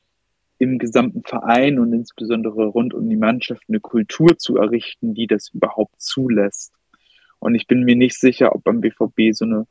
im 0.60 0.78
gesamten 0.78 1.24
Verein 1.24 1.80
und 1.80 1.94
insbesondere 1.94 2.66
rund 2.66 2.94
um 2.94 3.10
die 3.10 3.16
Mannschaft 3.16 3.64
eine 3.70 3.80
Kultur 3.80 4.38
zu 4.38 4.58
errichten, 4.58 5.14
die 5.14 5.26
das 5.26 5.50
überhaupt 5.50 6.02
zulässt. 6.02 6.74
Und 7.40 7.56
ich 7.56 7.66
bin 7.66 7.84
mir 7.84 7.96
nicht 7.96 8.20
sicher, 8.20 8.54
ob 8.54 8.66
beim 8.66 8.82
BVB 8.82 9.32
so 9.32 9.46
eine 9.46 9.66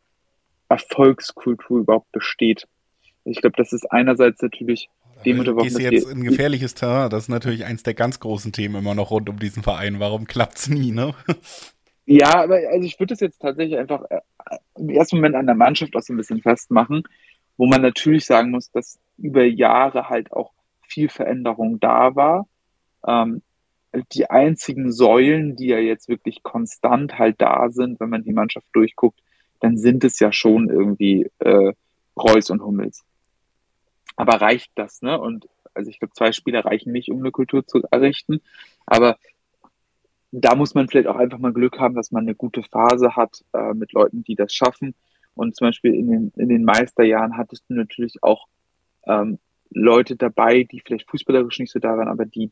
Erfolgskultur 0.71 1.81
überhaupt 1.81 2.11
besteht. 2.13 2.67
Ich 3.25 3.43
glaube, 3.43 3.57
das 3.59 3.75
ist 3.75 3.93
einerseits 3.93 4.41
natürlich 4.41 4.89
dem 5.27 5.41
unterworfen. 5.41 5.69
Gehst 5.69 5.81
jetzt 5.81 6.11
in 6.11 6.25
gefährliches 6.25 6.75
Terrain? 6.75 7.11
Das 7.11 7.25
ist 7.25 7.29
natürlich 7.29 7.67
eins 7.67 7.83
der 7.83 7.95
ganz 7.95 8.21
großen 8.21 8.53
Themen 8.53 8.77
immer 8.77 8.95
noch 8.95 9.11
rund 9.11 9.29
um 9.29 9.39
diesen 9.39 9.63
Verein. 9.63 10.01
Warum 10.01 10.27
klappt 10.27 10.57
es 10.57 10.69
nie, 10.69 10.93
ne? 10.93 11.15
Ja, 12.11 12.43
aber 12.43 12.55
also 12.71 12.87
ich 12.87 12.99
würde 12.99 13.13
es 13.13 13.21
jetzt 13.21 13.39
tatsächlich 13.39 13.79
einfach 13.79 14.03
äh, 14.09 14.21
im 14.77 14.89
ersten 14.89 15.17
Moment 15.17 15.35
an 15.35 15.45
der 15.45 15.55
Mannschaft 15.55 15.95
auch 15.95 16.01
so 16.01 16.15
ein 16.15 16.17
bisschen 16.17 16.41
festmachen, 16.41 17.03
wo 17.59 17.67
man 17.67 17.83
natürlich 17.83 18.25
sagen 18.25 18.51
muss, 18.51 18.71
dass 18.71 18.99
über 19.19 19.45
Jahre 19.45 20.09
halt 20.09 20.33
auch 20.33 20.53
viel 20.81 21.11
Veränderung 21.11 21.81
da 21.81 22.17
war. 22.17 22.49
Ähm, 23.07 23.43
die 24.13 24.31
einzigen 24.31 24.91
Säulen, 24.91 25.55
die 25.57 25.67
ja 25.67 25.79
jetzt 25.81 26.09
wirklich 26.09 26.43
konstant 26.43 27.19
halt 27.19 27.43
da 27.43 27.69
sind, 27.69 28.01
wenn 28.01 28.09
man 28.09 28.25
die 28.25 28.33
Mannschaft 28.33 28.69
durchguckt, 28.73 29.21
dann 29.61 29.77
sind 29.77 30.03
es 30.03 30.19
ja 30.19 30.33
schon 30.33 30.71
irgendwie 30.71 31.31
äh, 31.41 31.75
Reus 32.17 32.49
und 32.49 32.63
Hummels. 32.63 33.05
Aber 34.17 34.41
reicht 34.41 34.71
das, 34.77 35.03
ne? 35.03 35.21
Und 35.21 35.47
also 35.75 35.91
ich 35.91 35.99
glaube, 35.99 36.15
zwei 36.15 36.33
Spieler 36.33 36.65
reichen 36.65 36.91
nicht, 36.91 37.11
um 37.11 37.19
eine 37.19 37.33
Kultur 37.33 37.67
zu 37.67 37.83
errichten. 37.91 38.41
Aber 38.87 39.19
da 40.31 40.55
muss 40.55 40.75
man 40.75 40.89
vielleicht 40.89 41.09
auch 41.09 41.17
einfach 41.17 41.39
mal 41.39 41.53
Glück 41.53 41.79
haben, 41.79 41.95
dass 41.95 42.11
man 42.11 42.25
eine 42.25 42.35
gute 42.35 42.63
Phase 42.63 43.17
hat 43.17 43.45
äh, 43.53 43.75
mit 43.75 43.93
Leuten, 43.93 44.25
die 44.25 44.35
das 44.35 44.53
schaffen. 44.53 44.95
Und 45.35 45.57
zum 45.57 45.69
Beispiel 45.69 45.95
in 45.95 46.11
den, 46.11 46.33
in 46.37 46.49
den 46.49 46.65
Meisterjahren 46.65 47.37
hattest 47.37 47.65
du 47.69 47.75
natürlich 47.75 48.23
auch 48.23 48.47
ähm, 49.07 49.39
Leute 49.71 50.17
dabei, 50.17 50.65
die 50.65 50.81
vielleicht 50.81 51.09
fußballerisch 51.09 51.59
nicht 51.61 51.73
so 51.73 51.79
da 51.79 51.97
waren, 51.97 52.09
aber 52.09 52.27
die 52.27 52.51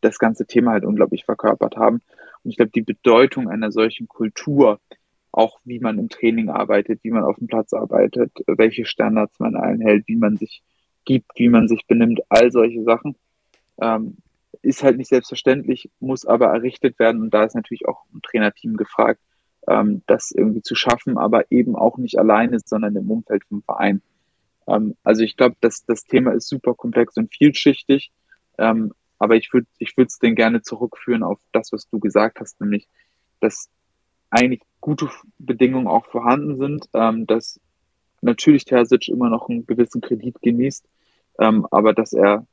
das 0.00 0.18
ganze 0.18 0.46
Thema 0.46 0.72
halt 0.72 0.84
unglaublich 0.84 1.24
verkörpert 1.24 1.76
haben. 1.76 2.02
Und 2.42 2.50
ich 2.50 2.56
glaube, 2.56 2.72
die 2.72 2.82
Bedeutung 2.82 3.48
einer 3.48 3.72
solchen 3.72 4.06
Kultur, 4.06 4.80
auch 5.32 5.60
wie 5.64 5.80
man 5.80 5.98
im 5.98 6.08
Training 6.08 6.50
arbeitet, 6.50 7.00
wie 7.02 7.10
man 7.10 7.24
auf 7.24 7.36
dem 7.36 7.46
Platz 7.46 7.72
arbeitet, 7.72 8.32
welche 8.46 8.84
Standards 8.84 9.40
man 9.40 9.56
einhält, 9.56 10.06
wie 10.06 10.16
man 10.16 10.36
sich 10.36 10.62
gibt, 11.04 11.32
wie 11.36 11.48
man 11.48 11.68
sich 11.68 11.86
benimmt, 11.86 12.20
all 12.28 12.50
solche 12.50 12.82
Sachen, 12.82 13.16
ähm, 13.80 14.18
ist 14.64 14.82
halt 14.82 14.96
nicht 14.96 15.08
selbstverständlich, 15.08 15.90
muss 16.00 16.24
aber 16.24 16.46
errichtet 16.46 16.98
werden. 16.98 17.20
Und 17.22 17.34
da 17.34 17.44
ist 17.44 17.54
natürlich 17.54 17.86
auch 17.86 18.04
ein 18.14 18.22
Trainerteam 18.22 18.76
gefragt, 18.76 19.20
ähm, 19.68 20.02
das 20.06 20.30
irgendwie 20.30 20.62
zu 20.62 20.74
schaffen, 20.74 21.18
aber 21.18 21.50
eben 21.50 21.76
auch 21.76 21.98
nicht 21.98 22.18
alleine, 22.18 22.58
sondern 22.64 22.96
im 22.96 23.10
Umfeld 23.10 23.44
vom 23.44 23.62
Verein. 23.62 24.02
Ähm, 24.66 24.96
also 25.02 25.22
ich 25.22 25.36
glaube, 25.36 25.56
dass 25.60 25.84
das 25.86 26.04
Thema 26.04 26.32
ist 26.32 26.48
super 26.48 26.74
komplex 26.74 27.16
und 27.16 27.32
vielschichtig. 27.32 28.12
Ähm, 28.58 28.92
aber 29.18 29.36
ich 29.36 29.52
würde 29.52 29.66
ich 29.78 29.96
würde 29.96 30.08
es 30.08 30.18
gerne 30.18 30.62
zurückführen 30.62 31.22
auf 31.22 31.40
das, 31.52 31.72
was 31.72 31.88
du 31.88 31.98
gesagt 31.98 32.40
hast, 32.40 32.60
nämlich, 32.60 32.88
dass 33.40 33.70
eigentlich 34.30 34.62
gute 34.80 35.08
Bedingungen 35.38 35.86
auch 35.86 36.06
vorhanden 36.06 36.56
sind, 36.56 36.88
ähm, 36.92 37.26
dass 37.26 37.60
natürlich 38.20 38.64
Terzic 38.64 39.08
immer 39.08 39.30
noch 39.30 39.48
einen 39.48 39.66
gewissen 39.66 40.00
Kredit 40.00 40.40
genießt, 40.42 40.84
ähm, 41.38 41.66
aber 41.70 41.92
dass 41.92 42.12
er 42.12 42.46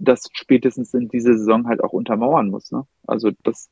das 0.00 0.28
spätestens 0.32 0.94
in 0.94 1.08
dieser 1.08 1.36
Saison 1.36 1.66
halt 1.66 1.82
auch 1.82 1.92
untermauern 1.92 2.48
muss. 2.48 2.70
Ne? 2.72 2.86
Also 3.06 3.30
das, 3.42 3.68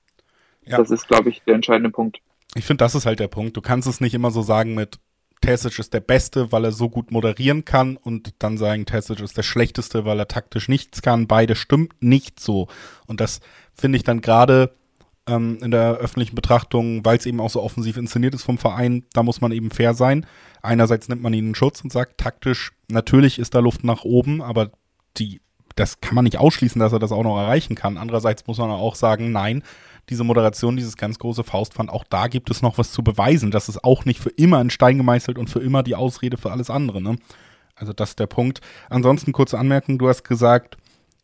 ja. 0.64 0.76
das 0.76 0.91
ist, 0.91 1.09
glaube 1.09 1.31
ich, 1.31 1.43
der 1.43 1.55
entscheidende 1.55 1.91
Punkt. 1.91 2.18
Ich 2.55 2.64
finde, 2.64 2.85
das 2.85 2.95
ist 2.95 3.07
halt 3.07 3.20
der 3.20 3.29
Punkt. 3.29 3.57
Du 3.57 3.61
kannst 3.61 3.89
es 3.89 4.01
nicht 4.01 4.14
immer 4.14 4.31
so 4.31 4.43
sagen 4.43 4.74
mit 4.74 4.99
Tessic 5.41 5.79
ist 5.79 5.95
der 5.95 6.01
Beste, 6.01 6.51
weil 6.51 6.64
er 6.64 6.72
so 6.72 6.89
gut 6.89 7.12
moderieren 7.12 7.64
kann 7.64 7.97
und 7.97 8.35
dann 8.41 8.59
sagen, 8.59 8.87
Tessic 8.87 9.20
ist 9.20 9.37
der 9.37 9.45
Schlechteste, 9.45 10.05
weil 10.05 10.18
er 10.18 10.26
taktisch 10.26 10.68
nichts 10.68 11.01
kann. 11.01 11.29
Beide 11.29 11.55
stimmt 11.55 11.95
nicht 12.01 12.41
so. 12.41 12.66
Und 13.07 13.20
das 13.20 13.41
finde 13.72 13.97
ich 13.99 14.03
dann 14.03 14.20
gerade 14.20 14.74
ähm, 15.29 15.59
in 15.62 15.70
der 15.70 15.97
öffentlichen 15.97 16.35
Betrachtung, 16.35 17.05
weil 17.05 17.18
es 17.18 17.26
eben 17.26 17.41
auch 17.41 17.51
so 17.51 17.62
offensiv 17.62 17.97
inszeniert 17.97 18.35
ist 18.35 18.43
vom 18.43 18.59
Verein, 18.59 19.05
da 19.12 19.22
muss 19.22 19.41
man 19.41 19.53
eben 19.53 19.70
fair 19.70 19.95
sein. 19.95 20.26
Einerseits 20.62 21.09
nimmt 21.09 21.22
man 21.22 21.35
ihn 21.35 21.49
in 21.49 21.55
Schutz 21.55 21.83
und 21.83 21.93
sagt, 21.93 22.18
taktisch, 22.18 22.72
natürlich 22.91 23.39
ist 23.39 23.55
da 23.55 23.61
Luft 23.61 23.85
nach 23.85 24.05
oben, 24.05 24.43
aber 24.43 24.72
die, 25.16 25.41
das 25.79 26.01
kann 26.01 26.14
man 26.14 26.24
nicht 26.24 26.39
ausschließen, 26.39 26.81
dass 26.81 26.93
er 26.93 26.99
das 26.99 27.12
auch 27.12 27.22
noch 27.22 27.39
erreichen 27.39 27.74
kann. 27.74 27.97
Andererseits 27.97 28.47
muss 28.47 28.59
man 28.59 28.70
auch 28.70 28.95
sagen, 28.95 29.31
nein, 29.33 29.62
diese 30.09 30.24
Moderation, 30.24 30.76
dieses 30.76 30.97
ganz 30.97 31.18
große 31.18 31.45
Faustpfand, 31.45 31.91
auch 31.91 32.05
da 32.09 32.29
gibt 32.29 32.51
es 32.51 32.62
noch 32.62 32.79
was 32.79 32.93
zu 32.93 33.03
beweisen. 33.03 33.51
Das 33.51 33.68
ist 33.68 33.85
auch 33.85 34.05
nicht 34.05 34.20
für 34.20 34.31
immer 34.31 34.61
in 34.61 34.70
Stein 34.70 34.97
gemeißelt 34.97 35.39
und 35.39 35.51
für 35.51 35.61
immer 35.61 35.83
die 35.83 35.95
Ausrede 35.95 36.37
für 36.37 36.51
alles 36.51 36.70
andere. 36.70 37.03
Ne? 37.03 37.18
Also 37.76 37.93
das 37.93 38.11
ist 38.11 38.18
der 38.18 38.26
Punkt. 38.26 38.61
Ansonsten 38.91 39.33
kurze 39.33 39.59
Anmerkung, 39.59 39.99
du 39.99 40.09
hast 40.09 40.24
gesagt, 40.24 40.76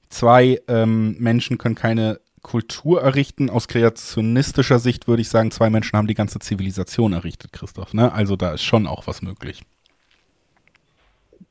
zwei 0.08 0.60
ähm, 0.68 1.16
Menschen 1.18 1.58
können 1.58 1.74
keine 1.74 2.20
Kultur 2.42 3.02
errichten. 3.02 3.50
Aus 3.50 3.68
kreationistischer 3.68 4.78
Sicht 4.78 5.08
würde 5.08 5.22
ich 5.22 5.30
sagen, 5.30 5.50
zwei 5.50 5.70
Menschen 5.70 5.96
haben 5.96 6.06
die 6.06 6.14
ganze 6.14 6.38
Zivilisation 6.38 7.14
errichtet, 7.14 7.52
Christoph. 7.52 7.94
Ne? 7.94 8.12
Also 8.12 8.36
da 8.36 8.52
ist 8.52 8.62
schon 8.62 8.86
auch 8.86 9.06
was 9.06 9.22
möglich. 9.22 9.62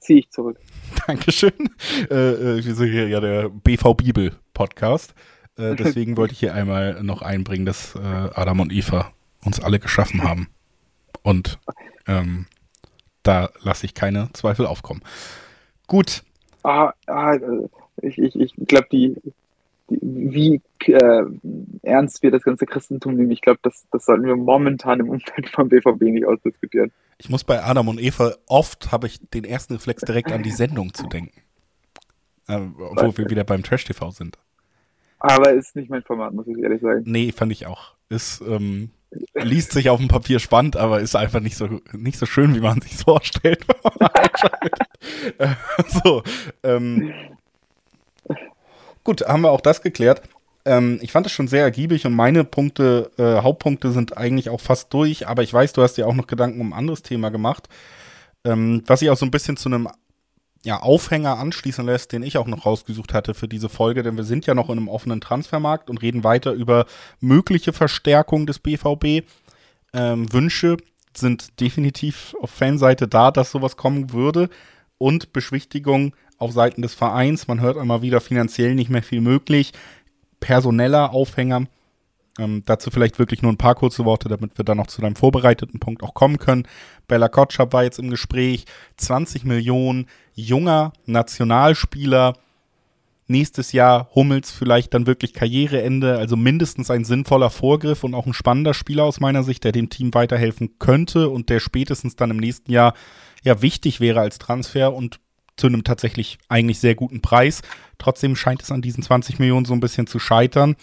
Ziehe 0.03 0.19
ich 0.19 0.29
zurück. 0.31 0.59
Dankeschön. 1.07 1.53
Äh, 2.09 2.13
äh 2.13 2.65
wir 2.65 2.75
sind 2.75 2.91
hier 2.91 3.07
ja 3.07 3.21
der 3.21 3.47
BV 3.49 3.93
Bibel 3.93 4.35
Podcast. 4.53 5.15
Äh, 5.57 5.75
deswegen 5.79 6.17
wollte 6.17 6.33
ich 6.33 6.39
hier 6.39 6.53
einmal 6.53 7.01
noch 7.03 7.21
einbringen, 7.21 7.65
dass 7.65 7.95
äh, 7.95 7.99
Adam 7.99 8.59
und 8.59 8.73
Eva 8.73 9.13
uns 9.45 9.61
alle 9.61 9.79
geschaffen 9.79 10.23
haben. 10.27 10.49
Und 11.21 11.57
ähm, 12.05 12.47
da 13.23 13.49
lasse 13.61 13.85
ich 13.85 13.93
keine 13.93 14.29
Zweifel 14.33 14.65
aufkommen. 14.65 15.03
Gut. 15.87 16.23
Ah, 16.63 16.91
ah, 17.07 17.37
ich 18.01 18.17
ich, 18.17 18.35
ich 18.35 18.53
glaube, 18.67 18.87
die, 18.91 19.15
wie 20.01 20.61
äh, 20.85 21.23
ernst 21.81 22.23
wir 22.23 22.31
das 22.31 22.43
ganze 22.43 22.65
Christentum 22.65 23.15
nehmen, 23.15 23.31
ich 23.31 23.41
glaube, 23.41 23.59
das, 23.61 23.85
das 23.91 24.05
sollten 24.05 24.25
wir 24.25 24.35
momentan 24.35 24.99
im 24.99 25.09
Umfeld 25.09 25.49
vom 25.49 25.69
BVB 25.69 26.01
nicht 26.01 26.25
ausdiskutieren. 26.25 26.91
Ich 27.17 27.29
muss 27.29 27.43
bei 27.43 27.63
Adam 27.63 27.87
und 27.87 28.01
Eva 28.01 28.35
oft 28.47 28.91
habe 28.91 29.07
ich 29.07 29.19
den 29.29 29.43
ersten 29.43 29.73
Reflex 29.73 30.01
direkt 30.03 30.31
an 30.31 30.43
die 30.43 30.51
Sendung 30.51 30.93
zu 30.93 31.07
denken. 31.07 31.41
Äh, 32.47 32.59
wo 32.59 33.17
wir 33.17 33.29
wieder 33.29 33.45
beim 33.45 33.63
Trash 33.63 33.85
TV 33.85 34.11
sind. 34.11 34.37
Aber 35.19 35.53
ist 35.53 35.75
nicht 35.77 35.89
mein 35.89 36.03
Format, 36.03 36.33
muss 36.33 36.47
ich 36.47 36.57
ehrlich 36.57 36.81
sagen. 36.81 37.03
Nee, 37.05 37.31
fand 37.31 37.53
ich 37.53 37.65
auch. 37.65 37.93
Ist, 38.09 38.41
ähm, 38.45 38.91
liest 39.35 39.71
sich 39.71 39.89
auf 39.89 39.99
dem 39.99 40.09
Papier 40.09 40.39
spannend, 40.39 40.75
aber 40.75 40.99
ist 40.99 41.15
einfach 41.15 41.39
nicht 41.39 41.55
so, 41.55 41.79
nicht 41.93 42.17
so 42.17 42.25
schön, 42.25 42.53
wie 42.55 42.59
man 42.59 42.81
sich 42.81 42.95
vorstellt, 42.97 43.65
so, 46.03 46.23
ähm, 46.63 47.13
gut, 49.03 49.21
haben 49.21 49.41
wir 49.41 49.51
auch 49.51 49.61
das 49.61 49.81
geklärt. 49.81 50.21
Ähm, 50.65 50.99
ich 51.01 51.11
fand 51.11 51.25
es 51.25 51.31
schon 51.31 51.47
sehr 51.47 51.63
ergiebig 51.63 52.05
und 52.05 52.13
meine 52.13 52.43
Punkte, 52.43 53.11
äh, 53.17 53.41
Hauptpunkte 53.41 53.91
sind 53.91 54.17
eigentlich 54.17 54.49
auch 54.49 54.61
fast 54.61 54.93
durch, 54.93 55.27
aber 55.27 55.43
ich 55.43 55.53
weiß, 55.53 55.73
du 55.73 55.81
hast 55.81 55.95
dir 55.95 56.07
auch 56.07 56.13
noch 56.13 56.27
Gedanken 56.27 56.61
um 56.61 56.71
ein 56.71 56.77
anderes 56.77 57.01
Thema 57.01 57.29
gemacht, 57.29 57.67
ähm, 58.45 58.83
was 58.87 59.01
ich 59.01 59.09
auch 59.09 59.17
so 59.17 59.25
ein 59.25 59.31
bisschen 59.31 59.57
zu 59.57 59.69
einem 59.69 59.89
ja, 60.63 60.79
Aufhänger 60.79 61.37
anschließen 61.37 61.85
lässt, 61.85 62.13
den 62.13 62.23
ich 62.23 62.37
auch 62.37 62.47
noch 62.47 62.65
rausgesucht 62.65 63.13
hatte 63.13 63.33
für 63.33 63.49
diese 63.49 63.67
Folge, 63.67 64.01
denn 64.01 64.15
wir 64.15 64.23
sind 64.23 64.45
ja 64.45 64.53
noch 64.53 64.69
in 64.69 64.77
einem 64.77 64.87
offenen 64.87 65.19
Transfermarkt 65.19 65.89
und 65.89 66.01
reden 66.01 66.23
weiter 66.23 66.53
über 66.53 66.85
mögliche 67.19 67.73
Verstärkung 67.73 68.45
des 68.45 68.59
BVB. 68.59 69.27
Ähm, 69.93 70.31
Wünsche 70.31 70.77
sind 71.15 71.59
definitiv 71.59 72.33
auf 72.41 72.49
Fanseite 72.49 73.09
da, 73.09 73.31
dass 73.31 73.51
sowas 73.51 73.75
kommen 73.75 74.13
würde 74.13 74.49
und 75.03 75.33
Beschwichtigung 75.33 76.15
auf 76.37 76.53
Seiten 76.53 76.81
des 76.81 76.93
Vereins. 76.93 77.47
Man 77.47 77.59
hört 77.59 77.75
immer 77.77 78.01
wieder 78.01 78.21
finanziell 78.21 78.73
nicht 78.73 78.89
mehr 78.89 79.03
viel 79.03 79.19
möglich. 79.19 79.73
Personeller 80.39 81.11
Aufhänger 81.11 81.67
ähm, 82.39 82.63
dazu 82.65 82.89
vielleicht 82.89 83.19
wirklich 83.19 83.41
nur 83.41 83.51
ein 83.51 83.57
paar 83.57 83.75
kurze 83.75 84.05
Worte, 84.05 84.27
damit 84.27 84.57
wir 84.57 84.65
dann 84.65 84.77
noch 84.77 84.87
zu 84.87 85.01
deinem 85.01 85.15
vorbereiteten 85.15 85.79
Punkt 85.79 86.01
auch 86.03 86.13
kommen 86.13 86.39
können. 86.39 86.67
Bella 87.07 87.27
Kotschap 87.27 87.73
war 87.73 87.83
jetzt 87.83 87.99
im 87.99 88.09
Gespräch. 88.09 88.65
20 88.97 89.43
Millionen 89.43 90.07
junger 90.33 90.93
Nationalspieler. 91.05 92.33
Nächstes 93.27 93.71
Jahr 93.71 94.09
Hummels 94.15 94.51
vielleicht 94.51 94.93
dann 94.93 95.07
wirklich 95.07 95.33
Karriereende, 95.33 96.17
also 96.17 96.35
mindestens 96.35 96.89
ein 96.91 97.05
sinnvoller 97.05 97.49
Vorgriff 97.49 98.03
und 98.03 98.15
auch 98.15 98.25
ein 98.25 98.33
spannender 98.33 98.73
Spieler 98.73 99.03
aus 99.03 99.19
meiner 99.19 99.43
Sicht, 99.43 99.63
der 99.63 99.71
dem 99.71 99.89
Team 99.89 100.13
weiterhelfen 100.13 100.77
könnte 100.79 101.29
und 101.29 101.49
der 101.49 101.59
spätestens 101.59 102.15
dann 102.15 102.31
im 102.31 102.37
nächsten 102.37 102.71
Jahr 102.71 102.93
ja 103.43 103.61
wichtig 103.61 103.99
wäre 103.99 104.21
als 104.21 104.39
Transfer 104.39 104.93
und 104.93 105.19
zu 105.55 105.67
einem 105.67 105.83
tatsächlich 105.83 106.39
eigentlich 106.49 106.79
sehr 106.79 106.95
guten 106.95 107.21
Preis. 107.21 107.61
Trotzdem 107.99 108.35
scheint 108.35 108.63
es 108.63 108.71
an 108.71 108.81
diesen 108.81 109.03
20 109.03 109.39
Millionen 109.39 109.65
so 109.65 109.73
ein 109.73 109.79
bisschen 109.79 110.07
zu 110.07 110.19
scheitern. 110.19 110.75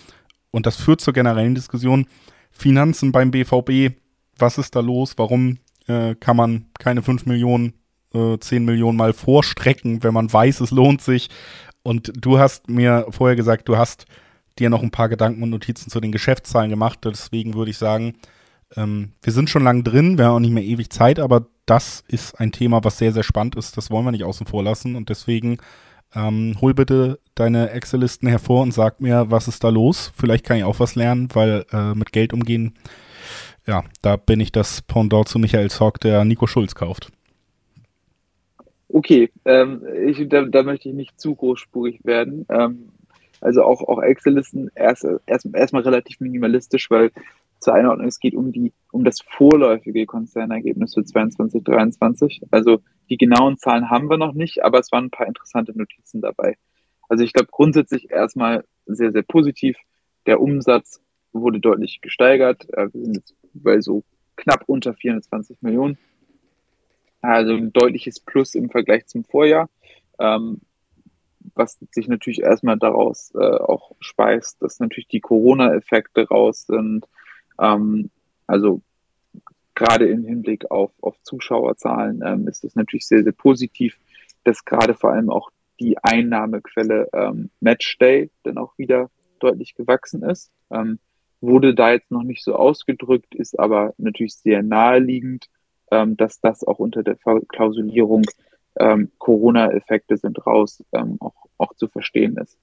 Und 0.51 0.67
das 0.67 0.77
führt 0.77 1.01
zur 1.01 1.15
generellen 1.15 1.55
Diskussion. 1.55 2.07
Finanzen 2.53 3.13
beim 3.13 3.31
BVB, 3.31 3.97
was 4.39 4.59
ist 4.59 4.77
da 4.77 4.81
los? 4.81 5.15
Warum 5.17 5.59
äh, 5.87 6.15
kann 6.15 6.37
man 6.37 6.67
keine 6.79 7.03
5 7.03 7.27
Millionen, 7.27 7.75
äh, 8.15 8.39
10 8.39 8.65
Millionen 8.65 8.97
mal 8.97 9.13
vorstrecken, 9.13 10.03
wenn 10.03 10.15
man 10.15 10.33
weiß, 10.33 10.61
es 10.61 10.71
lohnt 10.71 11.03
sich? 11.03 11.31
Und 11.83 12.13
du 12.15 12.39
hast 12.39 12.69
mir 12.69 13.07
vorher 13.11 13.37
gesagt, 13.37 13.69
du 13.69 13.77
hast 13.77 14.07
dir 14.59 14.71
noch 14.71 14.83
ein 14.83 14.91
paar 14.91 15.09
Gedanken 15.09 15.43
und 15.43 15.51
Notizen 15.51 15.91
zu 15.91 16.01
den 16.01 16.13
Geschäftszahlen 16.13 16.71
gemacht. 16.71 17.01
Deswegen 17.05 17.55
würde 17.55 17.71
ich 17.71 17.79
sagen, 17.79 18.15
ähm, 18.77 19.13
wir 19.23 19.33
sind 19.33 19.51
schon 19.51 19.65
lang 19.65 19.85
drin, 19.85 20.19
wir 20.19 20.27
haben 20.27 20.37
auch 20.37 20.41
nicht 20.41 20.53
mehr 20.53 20.65
ewig 20.65 20.91
Zeit, 20.91 21.19
aber 21.19 21.47
das 21.67 22.05
ist 22.09 22.41
ein 22.41 22.53
Thema, 22.53 22.83
was 22.85 22.99
sehr, 22.99 23.13
sehr 23.13 23.23
spannend 23.23 23.57
ist. 23.57 23.77
Das 23.77 23.91
wollen 23.91 24.05
wir 24.05 24.13
nicht 24.13 24.25
außen 24.25 24.47
vor 24.47 24.65
lassen. 24.65 24.97
Und 24.97 25.09
deswegen 25.09 25.59
ähm, 26.15 26.57
hol 26.61 26.75
bitte 26.75 27.21
deine 27.35 27.71
Excel-Listen 27.71 28.29
hervor 28.29 28.63
und 28.63 28.73
sag 28.73 29.01
mir, 29.01 29.31
was 29.31 29.49
ist 29.49 29.63
da 29.63 29.69
los. 29.69 30.13
Vielleicht 30.17 30.45
kann 30.45 30.57
ich 30.57 30.65
auch 30.65 30.81
was 30.81 30.97
lernen, 30.97 31.29
weil 31.33 31.65
äh, 31.73 31.95
mit 31.95 32.13
Geld 32.13 32.33
umgehen, 32.33 32.75
ja, 33.67 33.85
da 34.03 34.17
bin 34.17 34.41
ich 34.41 34.51
das 34.51 34.83
Pendant 34.83 35.29
zu 35.29 35.39
Michael 35.39 35.71
Zorg, 35.71 36.01
der 36.01 36.25
Nico 36.25 36.47
Schulz 36.47 36.75
kauft. 36.75 37.13
Okay, 38.89 39.31
ähm, 39.45 39.85
ich, 40.07 40.29
da, 40.29 40.43
da, 40.43 40.65
möchte 40.65 40.89
ich 40.89 40.95
nicht 40.97 41.21
zu 41.21 41.37
großspurig 41.37 42.01
werden. 42.05 42.47
Ähm, 42.49 42.89
also 43.41 43.63
auch, 43.63 43.81
auch 43.83 44.03
Excel-Listen 44.03 44.71
erst, 44.75 45.07
erst, 45.27 45.47
erstmal 45.55 45.83
relativ 45.83 46.19
minimalistisch, 46.19 46.91
weil 46.91 47.13
zur 47.61 47.75
Einordnung, 47.75 48.09
es 48.09 48.19
geht 48.19 48.35
um 48.35 48.53
die, 48.53 48.73
um 48.91 49.05
das 49.05 49.21
vorläufige 49.21 50.07
Konzernergebnis 50.07 50.95
für 50.95 51.05
22, 51.05 51.63
23. 51.63 52.43
Also 52.51 52.81
die 53.09 53.19
genauen 53.19 53.59
Zahlen 53.59 53.91
haben 53.91 54.09
wir 54.09 54.17
noch 54.17 54.33
nicht, 54.33 54.65
aber 54.65 54.79
es 54.79 54.91
waren 54.93 55.07
ein 55.07 55.11
paar 55.11 55.27
interessante 55.27 55.77
Notizen 55.77 56.21
dabei. 56.21 56.57
Also 57.09 57.25
ich 57.25 57.33
glaube 57.33 57.49
grundsätzlich 57.51 58.11
erstmal 58.11 58.65
sehr, 58.87 59.13
sehr 59.13 59.23
positiv. 59.23 59.77
Der 60.27 60.41
Umsatz 60.41 61.03
wurde 61.33 61.61
deutlich 61.61 62.01
gesteigert. 62.01 62.69
Äh, 62.73 62.89
wir 62.93 63.05
sind 63.05 63.17
jetzt 63.17 63.35
bei 63.53 63.81
so 63.81 64.05
knapp 64.37 64.65
unter 64.67 64.95
420 64.95 65.61
Millionen. 65.61 65.99
Also 67.21 67.53
ein 67.53 67.73
deutliches 67.73 68.21
Plus 68.21 68.55
im 68.55 68.71
Vergleich 68.71 69.07
zum 69.07 69.25
Vorjahr, 69.25 69.69
ähm, 70.19 70.63
was 71.55 71.79
sich 71.91 72.09
natürlich 72.09 72.41
erstmal 72.41 72.79
daraus 72.79 73.33
äh, 73.35 73.39
auch 73.39 73.93
speist, 74.01 74.63
dass 74.63 74.81
natürlich 74.81 75.09
die 75.09 75.21
Corona-Effekte 75.21 76.29
raus 76.29 76.67
sind, 76.67 77.07
ähm, 77.61 78.11
also 78.47 78.81
gerade 79.75 80.09
im 80.09 80.25
Hinblick 80.25 80.71
auf, 80.71 80.93
auf 81.01 81.17
Zuschauerzahlen 81.23 82.23
ähm, 82.25 82.49
ist 82.49 82.65
es 82.65 82.75
natürlich 82.75 83.07
sehr, 83.07 83.23
sehr 83.23 83.33
positiv, 83.33 83.99
dass 84.45 84.65
gerade 84.65 84.95
vor 84.95 85.13
allem 85.13 85.31
auch 85.31 85.51
die 85.79 85.97
Einnahmequelle 86.03 87.09
ähm, 87.13 87.51
Matchday 87.61 88.31
dann 88.43 88.59
auch 88.59 88.77
wieder 88.77 89.11
deutlich 89.39 89.75
gewachsen 89.75 90.23
ist. 90.23 90.51
Ähm, 90.71 90.99
wurde 91.41 91.75
da 91.75 91.93
jetzt 91.93 92.11
noch 92.11 92.23
nicht 92.23 92.45
so 92.45 92.55
ausgedrückt, 92.55 93.35
ist 93.35 93.59
aber 93.59 93.95
natürlich 93.97 94.35
sehr 94.35 94.63
naheliegend, 94.63 95.47
ähm, 95.91 96.17
dass 96.17 96.41
das 96.41 96.65
auch 96.65 96.79
unter 96.79 97.03
der 97.03 97.17
Klausulierung 97.17 98.25
ähm, 98.79 99.11
Corona-Effekte 99.19 100.17
sind 100.17 100.47
raus 100.47 100.85
ähm, 100.93 101.17
auch, 101.21 101.35
auch 101.59 101.75
zu 101.75 101.89
verstehen 101.89 102.37
ist. 102.37 102.59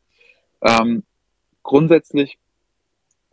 Ähm, 0.61 1.03
grundsätzlich 1.63 2.37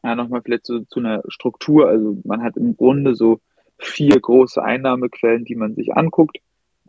ja, 0.05 0.15
nochmal 0.15 0.43
vielleicht 0.43 0.67
zu, 0.67 0.85
zu 0.85 1.01
einer 1.01 1.23
Struktur. 1.29 1.89
Also 1.89 2.19
man 2.25 2.43
hat 2.43 2.59
im 2.59 2.77
Grunde 2.77 3.15
so 3.15 3.41
vier 3.79 4.21
große 4.21 4.63
Einnahmequellen, 4.63 5.47
die 5.47 5.57
man 5.57 5.75
sich 5.75 5.97
anguckt. 5.97 6.39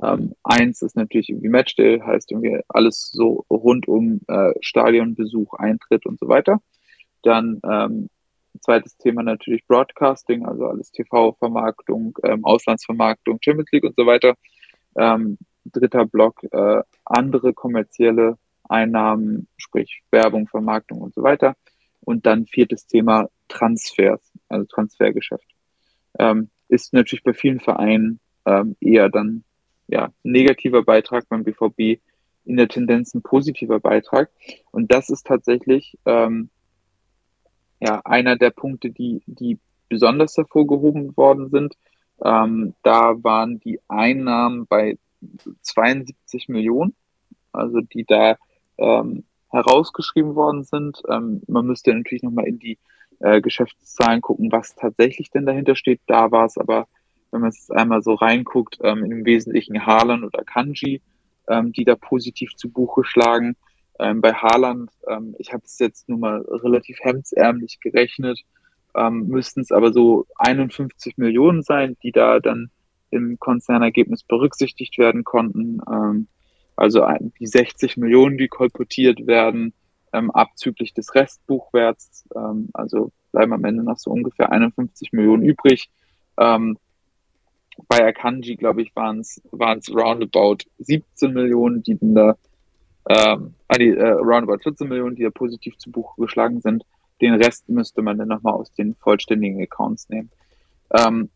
Ähm, 0.04 0.34
eins 0.44 0.82
ist 0.82 0.98
natürlich 0.98 1.30
irgendwie 1.30 1.48
Matchday, 1.48 2.02
heißt 2.02 2.32
irgendwie 2.32 2.60
alles 2.68 3.12
so 3.14 3.46
rund 3.50 3.88
um 3.88 4.20
äh, 4.28 4.52
Stadionbesuch, 4.60 5.54
Eintritt 5.54 6.06
und 6.06 6.20
so 6.20 6.28
weiter. 6.28 6.60
Dann 7.24 7.62
ähm, 7.64 8.10
zweites 8.60 8.98
Thema 8.98 9.24
natürlich 9.24 9.66
Broadcasting, 9.66 10.46
also 10.46 10.66
alles 10.66 10.92
TV-Vermarktung, 10.92 12.18
ähm, 12.24 12.44
Auslandsvermarktung, 12.44 13.40
Champions 13.42 13.72
League 13.72 13.86
und 13.86 13.96
so 13.96 14.06
weiter. 14.06 14.36
Ähm, 14.98 15.38
dritter 15.64 16.06
Block 16.06 16.44
äh, 16.52 16.82
andere 17.06 17.54
kommerzielle 17.54 18.38
Einnahmen, 18.68 19.48
sprich 19.56 20.02
Werbung, 20.12 20.48
Vermarktung 20.48 21.02
und 21.02 21.14
so 21.14 21.24
weiter. 21.24 21.56
Und 22.06 22.26
dann 22.26 22.46
viertes 22.46 22.88
Thema 22.88 23.30
Transfers, 23.48 24.22
also 24.48 24.66
Transfergeschäft. 24.66 25.48
Ähm, 26.18 26.50
ist 26.68 26.94
natürlich 26.94 27.24
bei 27.24 27.34
vielen 27.34 27.60
Vereinen 27.60 28.20
ähm, 28.46 28.76
eher 28.80 29.10
dann 29.10 29.44
ja 29.88 30.12
negativer 30.24 30.84
Beitrag 30.84 31.28
beim 31.30 31.44
BVB 31.44 32.02
in 32.46 32.58
der 32.58 32.68
Tendenz 32.68 33.14
ein 33.14 33.22
positiver 33.22 33.80
Beitrag. 33.80 34.30
Und 34.72 34.92
das 34.92 35.10
ist 35.10 35.26
tatsächlich 35.26 35.98
ähm, 36.06 36.50
ja 37.80 38.02
einer 38.06 38.38
der 38.38 38.52
Punkte, 38.52 38.92
die, 38.92 39.22
die 39.26 39.60
besonders 39.90 40.38
hervorgehoben 40.38 41.16
worden 41.18 41.50
sind. 41.50 41.76
Ähm, 42.24 42.76
da 42.84 43.24
waren 43.24 43.60
die 43.60 43.80
Einnahmen 43.88 44.68
bei 44.68 44.98
72 45.62 46.50
Millionen, 46.50 46.96
also 47.52 47.82
die 47.82 48.06
da 48.06 48.38
ähm, 48.78 49.24
herausgeschrieben 49.56 50.36
worden 50.36 50.64
sind. 50.64 51.02
Ähm, 51.10 51.42
man 51.48 51.66
müsste 51.66 51.94
natürlich 51.94 52.24
nochmal 52.24 52.48
in 52.48 52.60
die 52.60 52.78
äh, 53.20 53.42
Geschäftszahlen 53.42 54.22
gucken, 54.22 54.52
was 54.52 54.76
tatsächlich 54.76 55.32
denn 55.32 55.46
dahinter 55.46 55.76
steht. 55.76 56.02
Da 56.06 56.32
war 56.32 56.46
es 56.46 56.58
aber, 56.58 56.88
wenn 57.32 57.42
man 57.42 57.50
es 57.50 57.72
einmal 57.72 58.04
so 58.04 58.14
reinguckt, 58.14 58.78
ähm, 58.84 59.04
im 59.06 59.26
Wesentlichen 59.26 59.86
Haaland 59.86 60.24
oder 60.24 60.44
Kanji, 60.44 61.02
ähm, 61.48 61.72
die 61.72 61.86
da 61.86 61.96
positiv 61.96 62.56
zu 62.56 62.70
Buche 62.70 63.04
schlagen. 63.04 63.56
Ähm, 64.00 64.22
bei 64.22 64.34
Haaland, 64.34 64.92
ähm, 65.08 65.36
ich 65.40 65.54
habe 65.54 65.64
es 65.66 65.80
jetzt 65.80 66.10
nur 66.10 66.20
mal 66.20 66.42
relativ 66.42 67.00
hemdsärmlich 67.02 67.80
gerechnet, 67.80 68.42
ähm, 68.96 69.28
müssten 69.28 69.62
es 69.62 69.72
aber 69.72 69.94
so 69.94 70.26
51 70.38 71.18
Millionen 71.18 71.64
sein, 71.64 71.96
die 72.04 72.12
da 72.12 72.40
dann 72.40 72.70
im 73.12 73.40
Konzernergebnis 73.40 74.24
berücksichtigt 74.24 74.98
werden 74.98 75.24
konnten. 75.24 75.80
Also 76.76 77.06
die 77.40 77.48
60 77.48 77.98
Millionen, 77.98 78.38
die 78.38 78.48
kolportiert 78.48 79.28
werden, 79.28 79.74
ähm, 80.14 80.32
abzüglich 80.32 80.94
des 80.94 81.16
Restbuchwerts. 81.16 82.26
Ähm, 82.36 82.70
also 82.74 83.12
bleiben 83.32 83.54
am 83.54 83.66
Ende 83.66 83.84
noch 83.84 83.98
so 83.98 84.12
ungefähr 84.12 84.52
51 84.52 85.12
Millionen 85.14 85.44
übrig. 85.44 85.90
Ähm, 86.38 86.78
bei 87.88 88.06
Akanji, 88.06 88.56
glaube 88.56 88.82
ich, 88.82 88.96
waren 88.96 89.20
es 89.20 89.42
roundabout 89.54 90.60
17 90.80 91.34
Millionen, 91.34 91.84
die 91.84 91.98
dann 91.98 92.16
da, 92.16 92.38
ähm, 93.10 93.54
ah, 93.68 93.78
die, 93.78 93.90
äh, 93.90 94.12
roundabout 94.12 94.64
14 94.64 94.88
Millionen, 94.88 95.16
die 95.16 95.24
da 95.24 95.30
positiv 95.30 95.78
zu 95.78 95.92
Buche 95.92 96.22
geschlagen 96.22 96.62
sind. 96.62 96.86
Den 97.22 97.36
Rest 97.36 97.68
müsste 97.70 98.02
man 98.02 98.18
dann 98.18 98.30
nochmal 98.30 98.54
aus 98.54 98.74
den 98.74 98.96
vollständigen 98.96 99.62
Accounts 99.62 100.10
nehmen. 100.10 100.30
Ähm, 100.92 101.30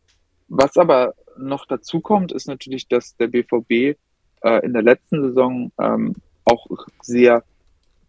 was 0.47 0.77
aber 0.77 1.13
noch 1.37 1.65
dazu 1.65 1.99
kommt, 1.99 2.31
ist 2.31 2.47
natürlich, 2.47 2.87
dass 2.87 3.15
der 3.17 3.27
BVB 3.27 3.97
äh, 4.41 4.65
in 4.65 4.73
der 4.73 4.81
letzten 4.81 5.21
Saison 5.21 5.71
ähm, 5.79 6.15
auch 6.45 6.67
sehr 7.01 7.43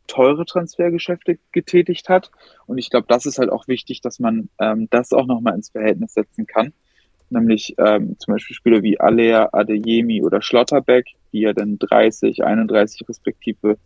teure 0.06 0.44
Transfergeschäfte 0.44 1.38
getätigt 1.52 2.08
hat. 2.08 2.30
Und 2.66 2.78
ich 2.78 2.90
glaube, 2.90 3.06
das 3.08 3.26
ist 3.26 3.38
halt 3.38 3.50
auch 3.50 3.68
wichtig, 3.68 4.00
dass 4.00 4.18
man 4.18 4.48
ähm, 4.58 4.88
das 4.90 5.12
auch 5.12 5.26
nochmal 5.26 5.54
ins 5.54 5.70
Verhältnis 5.70 6.14
setzen 6.14 6.46
kann. 6.46 6.72
Nämlich 7.30 7.76
ähm, 7.78 8.16
zum 8.18 8.34
Beispiel 8.34 8.56
Spieler 8.56 8.82
wie 8.82 8.98
Alea, 8.98 9.50
Adeyemi 9.52 10.22
oder 10.22 10.42
Schlotterbeck, 10.42 11.06
die 11.32 11.42
ja 11.42 11.52
dann 11.52 11.78
30, 11.78 12.42
31 12.42 13.08
respektive 13.08 13.78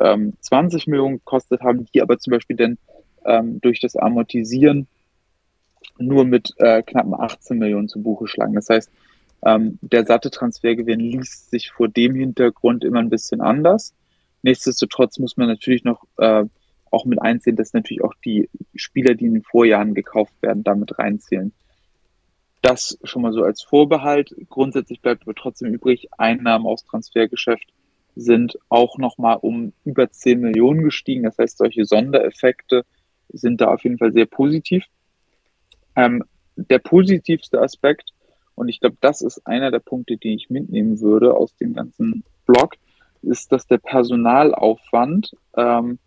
ähm, 0.00 0.32
20 0.40 0.88
Millionen 0.88 1.18
gekostet 1.18 1.60
haben, 1.60 1.86
die 1.94 2.02
aber 2.02 2.18
zum 2.18 2.32
Beispiel 2.32 2.56
dann 2.56 2.78
ähm, 3.24 3.60
durch 3.60 3.80
das 3.80 3.94
Amortisieren 3.94 4.88
nur 5.98 6.24
mit 6.24 6.52
äh, 6.56 6.82
knappen 6.82 7.14
18 7.14 7.58
Millionen 7.58 7.88
zu 7.88 8.02
Buche 8.02 8.26
schlagen. 8.26 8.54
Das 8.54 8.68
heißt, 8.68 8.90
ähm, 9.44 9.78
der 9.80 10.06
satte 10.06 10.30
Transfergewinn 10.30 11.00
liest 11.00 11.50
sich 11.50 11.70
vor 11.70 11.88
dem 11.88 12.14
Hintergrund 12.14 12.84
immer 12.84 13.00
ein 13.00 13.10
bisschen 13.10 13.40
anders. 13.40 13.94
Nichtsdestotrotz 14.42 15.18
muss 15.18 15.36
man 15.36 15.48
natürlich 15.48 15.84
noch 15.84 16.04
äh, 16.18 16.44
auch 16.90 17.04
mit 17.04 17.22
einsehen, 17.22 17.56
dass 17.56 17.72
natürlich 17.72 18.02
auch 18.02 18.14
die 18.24 18.48
Spieler, 18.74 19.14
die 19.14 19.26
in 19.26 19.34
den 19.34 19.42
Vorjahren 19.42 19.94
gekauft 19.94 20.34
werden, 20.40 20.64
damit 20.64 20.98
reinzählen. 20.98 21.52
Das 22.62 22.98
schon 23.04 23.22
mal 23.22 23.32
so 23.32 23.42
als 23.42 23.62
Vorbehalt. 23.62 24.34
Grundsätzlich 24.48 25.00
bleibt 25.00 25.22
aber 25.22 25.34
trotzdem 25.34 25.72
übrig, 25.72 26.08
Einnahmen 26.18 26.66
aus 26.66 26.84
Transfergeschäft 26.84 27.72
sind 28.16 28.58
auch 28.68 28.98
nochmal 28.98 29.38
um 29.40 29.72
über 29.84 30.10
10 30.10 30.40
Millionen 30.40 30.82
gestiegen. 30.82 31.22
Das 31.22 31.38
heißt, 31.38 31.58
solche 31.58 31.84
Sondereffekte 31.84 32.84
sind 33.28 33.60
da 33.60 33.68
auf 33.68 33.84
jeden 33.84 33.98
Fall 33.98 34.12
sehr 34.12 34.26
positiv. 34.26 34.84
Ähm, 35.96 36.24
der 36.56 36.80
positivste 36.80 37.60
Aspekt, 37.60 38.12
und 38.60 38.68
ich 38.68 38.80
glaube, 38.80 38.98
das 39.00 39.22
ist 39.22 39.46
einer 39.46 39.70
der 39.70 39.78
Punkte, 39.78 40.18
die 40.18 40.34
ich 40.34 40.50
mitnehmen 40.50 41.00
würde 41.00 41.34
aus 41.34 41.56
dem 41.56 41.72
ganzen 41.72 42.24
Blog, 42.44 42.74
ist, 43.22 43.50
dass 43.52 43.66
der 43.66 43.78
Personalaufwand 43.78 45.34
ähm, 45.56 45.98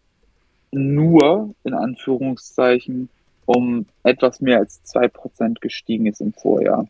nur 0.71 1.55
in 1.63 1.73
Anführungszeichen 1.73 3.09
um 3.47 3.87
etwas 4.03 4.39
mehr 4.39 4.59
als 4.59 4.83
zwei 4.83 5.07
Prozent 5.07 5.61
gestiegen 5.61 6.05
ist 6.05 6.21
im 6.21 6.31
Vorjahr. 6.31 6.87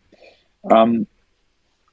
Ähm, 0.69 1.07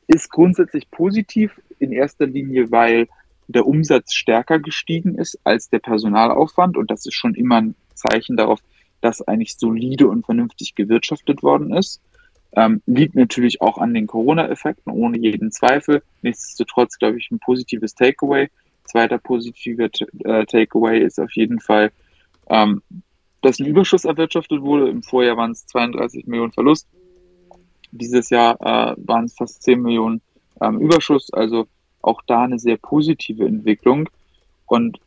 ist 0.09 0.31
grundsätzlich 0.31 0.91
positiv 0.91 1.61
in 1.79 1.93
erster 1.93 2.27
Linie, 2.27 2.73
weil 2.73 3.07
der 3.47 3.69
Umsatz 3.69 4.15
stärker 4.15 4.59
gestiegen 4.59 5.15
ist 5.15 5.39
als 5.45 5.71
der 5.71 5.79
Personalaufwand 5.79 6.77
und 6.77 6.91
das 6.91 7.07
ist 7.07 7.15
schon 7.15 7.37
immer 7.37 7.61
ein 7.61 7.77
Zeichen 7.95 8.37
darauf, 8.37 8.59
dass 9.01 9.23
eigentlich 9.23 9.57
solide 9.57 10.09
und 10.09 10.27
vernünftig 10.27 10.75
gewirtschaftet 10.75 11.45
worden 11.45 11.73
ist. 11.73 12.01
Ähm, 12.57 12.83
liegt 12.87 13.15
natürlich 13.15 13.61
auch 13.61 13.79
an 13.79 13.95
den 13.95 14.07
Corona-Effekten, 14.07 14.93
ohne 14.93 15.19
jeden 15.19 15.53
Zweifel. 15.53 16.03
Nichtsdestotrotz, 16.23 16.99
glaube 16.99 17.19
ich, 17.19 17.31
ein 17.31 17.39
positives 17.39 17.95
Takeaway. 17.95 18.49
Zweiter 18.85 19.19
positiver 19.19 19.89
äh, 20.25 20.45
Takeaway 20.47 21.01
ist 21.01 21.21
auf 21.21 21.31
jeden 21.33 21.61
Fall, 21.61 21.93
ähm, 22.49 22.83
dass 23.41 23.61
ein 23.61 23.67
Überschuss 23.67 24.05
erwirtschaftet 24.05 24.63
wurde. 24.63 24.89
Im 24.89 25.03
Vorjahr 25.03 25.37
waren 25.37 25.53
es 25.53 25.67
32 25.67 26.27
Millionen 26.27 26.53
Verlust. 26.53 26.89
Dieses 27.93 28.31
Jahr 28.31 28.57
äh, 28.61 28.97
waren 28.99 29.27
es 29.27 29.35
fast 29.35 29.63
10 29.63 29.81
Millionen 29.81 30.21
ähm, 30.61 30.81
Überschuss. 30.81 31.33
Also 31.33 31.69
auch 32.03 32.23
da 32.27 32.43
eine 32.43 32.59
sehr 32.59 32.79
positive 32.79 33.47
Entwicklung. 33.47 34.09
Und 34.67 34.99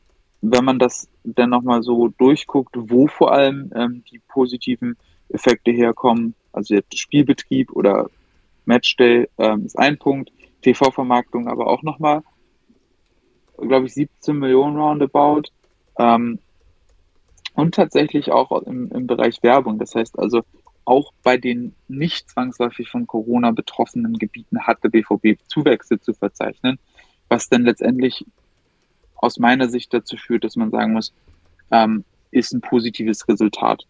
wenn 0.42 0.66
man 0.66 0.80
das 0.80 1.08
dann 1.24 1.50
nochmal 1.50 1.84
so 1.84 2.10
durchguckt, 2.18 2.76
wo 2.78 3.08
vor 3.08 3.32
allem 3.32 3.72
ähm, 3.76 4.04
die 4.12 4.20
positiven 4.28 4.98
Effekte 5.30 5.72
herkommen, 5.72 6.36
also 6.54 6.80
Spielbetrieb 6.94 7.72
oder 7.72 8.10
Matchday 8.66 9.28
ähm, 9.38 9.66
ist 9.66 9.78
ein 9.78 9.98
Punkt, 9.98 10.32
TV-Vermarktung 10.62 11.48
aber 11.48 11.68
auch 11.68 11.84
nochmal, 11.84 12.24
glaube 13.58 13.88
ich, 13.88 13.94
17 13.94 14.38
Millionen 14.38 14.78
roundabout. 14.78 15.44
Ähm, 15.98 16.40
und 17.56 17.76
tatsächlich 17.76 18.32
auch 18.32 18.52
im, 18.64 18.90
im 18.92 19.06
Bereich 19.06 19.44
Werbung. 19.44 19.78
Das 19.78 19.94
heißt 19.94 20.18
also, 20.18 20.44
auch 20.86 21.14
bei 21.24 21.38
den 21.38 21.76
nicht 21.88 22.30
zwangsläufig 22.30 22.90
von 22.90 23.08
Corona 23.08 23.52
betroffenen 23.52 24.18
Gebieten 24.18 24.66
hat 24.66 24.84
der 24.84 24.90
BVB 24.90 25.40
Zuwächse 25.48 26.00
zu 26.00 26.14
verzeichnen, 26.14 26.80
was 27.30 27.50
dann 27.50 27.64
letztendlich 27.64 28.26
aus 29.16 29.40
meiner 29.40 29.70
Sicht 29.70 29.94
dazu 29.94 30.18
führt, 30.18 30.44
dass 30.44 30.56
man 30.56 30.72
sagen 30.72 30.94
muss, 30.94 31.14
ähm, 31.72 32.04
ist 32.32 32.54
ein 32.54 32.62
positives 32.62 33.28
Resultat. 33.28 33.86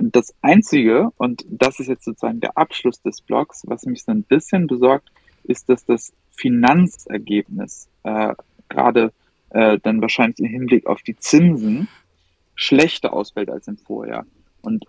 Das 0.00 0.34
Einzige, 0.40 1.10
und 1.16 1.44
das 1.48 1.80
ist 1.80 1.88
jetzt 1.88 2.04
sozusagen 2.04 2.40
der 2.40 2.56
Abschluss 2.56 3.02
des 3.02 3.20
Blogs, 3.20 3.62
was 3.66 3.84
mich 3.84 4.04
so 4.04 4.12
ein 4.12 4.22
bisschen 4.22 4.66
besorgt, 4.66 5.10
ist, 5.44 5.68
dass 5.68 5.84
das 5.84 6.12
Finanzergebnis 6.30 7.88
äh, 8.04 8.34
gerade 8.68 9.12
äh, 9.50 9.78
dann 9.82 10.00
wahrscheinlich 10.00 10.38
im 10.38 10.46
Hinblick 10.46 10.86
auf 10.86 11.02
die 11.02 11.16
Zinsen 11.16 11.88
schlechter 12.54 13.12
ausfällt 13.12 13.50
als 13.50 13.68
im 13.68 13.76
Vorjahr. 13.76 14.24
Und 14.62 14.84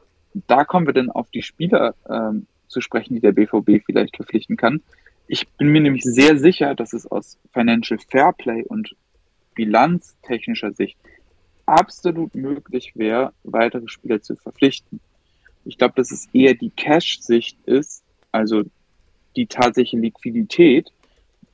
da 0.48 0.64
kommen 0.64 0.86
wir 0.86 0.94
dann 0.94 1.10
auf 1.10 1.30
die 1.32 1.42
Spieler 1.42 1.96
ähm, 2.10 2.48
zu 2.68 2.82
sprechen, 2.82 3.16
die 3.16 3.22
der 3.22 3.34
BVB 3.34 3.84
vielleicht 3.86 4.16
verpflichten 4.16 4.58
kann. 4.58 4.82
Ich 5.28 5.48
bin 5.50 5.70
mir 5.70 5.82
nämlich 5.82 6.04
sehr 6.04 6.38
sicher, 6.38 6.76
dass 6.76 6.94
es 6.94 7.08
aus 7.08 7.38
Financial 7.52 8.00
Fairplay 8.10 8.64
und 8.64 8.96
bilanztechnischer 9.56 10.74
Sicht 10.74 10.98
absolut 11.66 12.36
möglich 12.36 12.94
wäre, 12.96 13.34
weitere 13.44 13.88
Spieler 13.88 14.22
zu 14.22 14.36
verpflichten. 14.36 15.00
Ich 15.66 15.78
glaube, 15.78 15.94
dass 15.96 16.12
es 16.12 16.28
eher 16.34 16.54
die 16.54 16.72
Cash-Sicht 16.72 17.58
ist, 17.66 18.04
also 18.32 18.64
die 19.36 19.48
tatsächliche 19.48 19.98
Liquidität, 19.98 20.92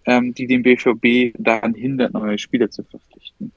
ähm, 0.06 0.34
die 0.34 0.48
den 0.48 0.64
BVB 0.64 1.36
daran 1.38 1.74
hindert, 1.74 2.14
neue 2.14 2.38
Spieler 2.38 2.70
zu 2.70 2.84
verpflichten. 2.84 3.52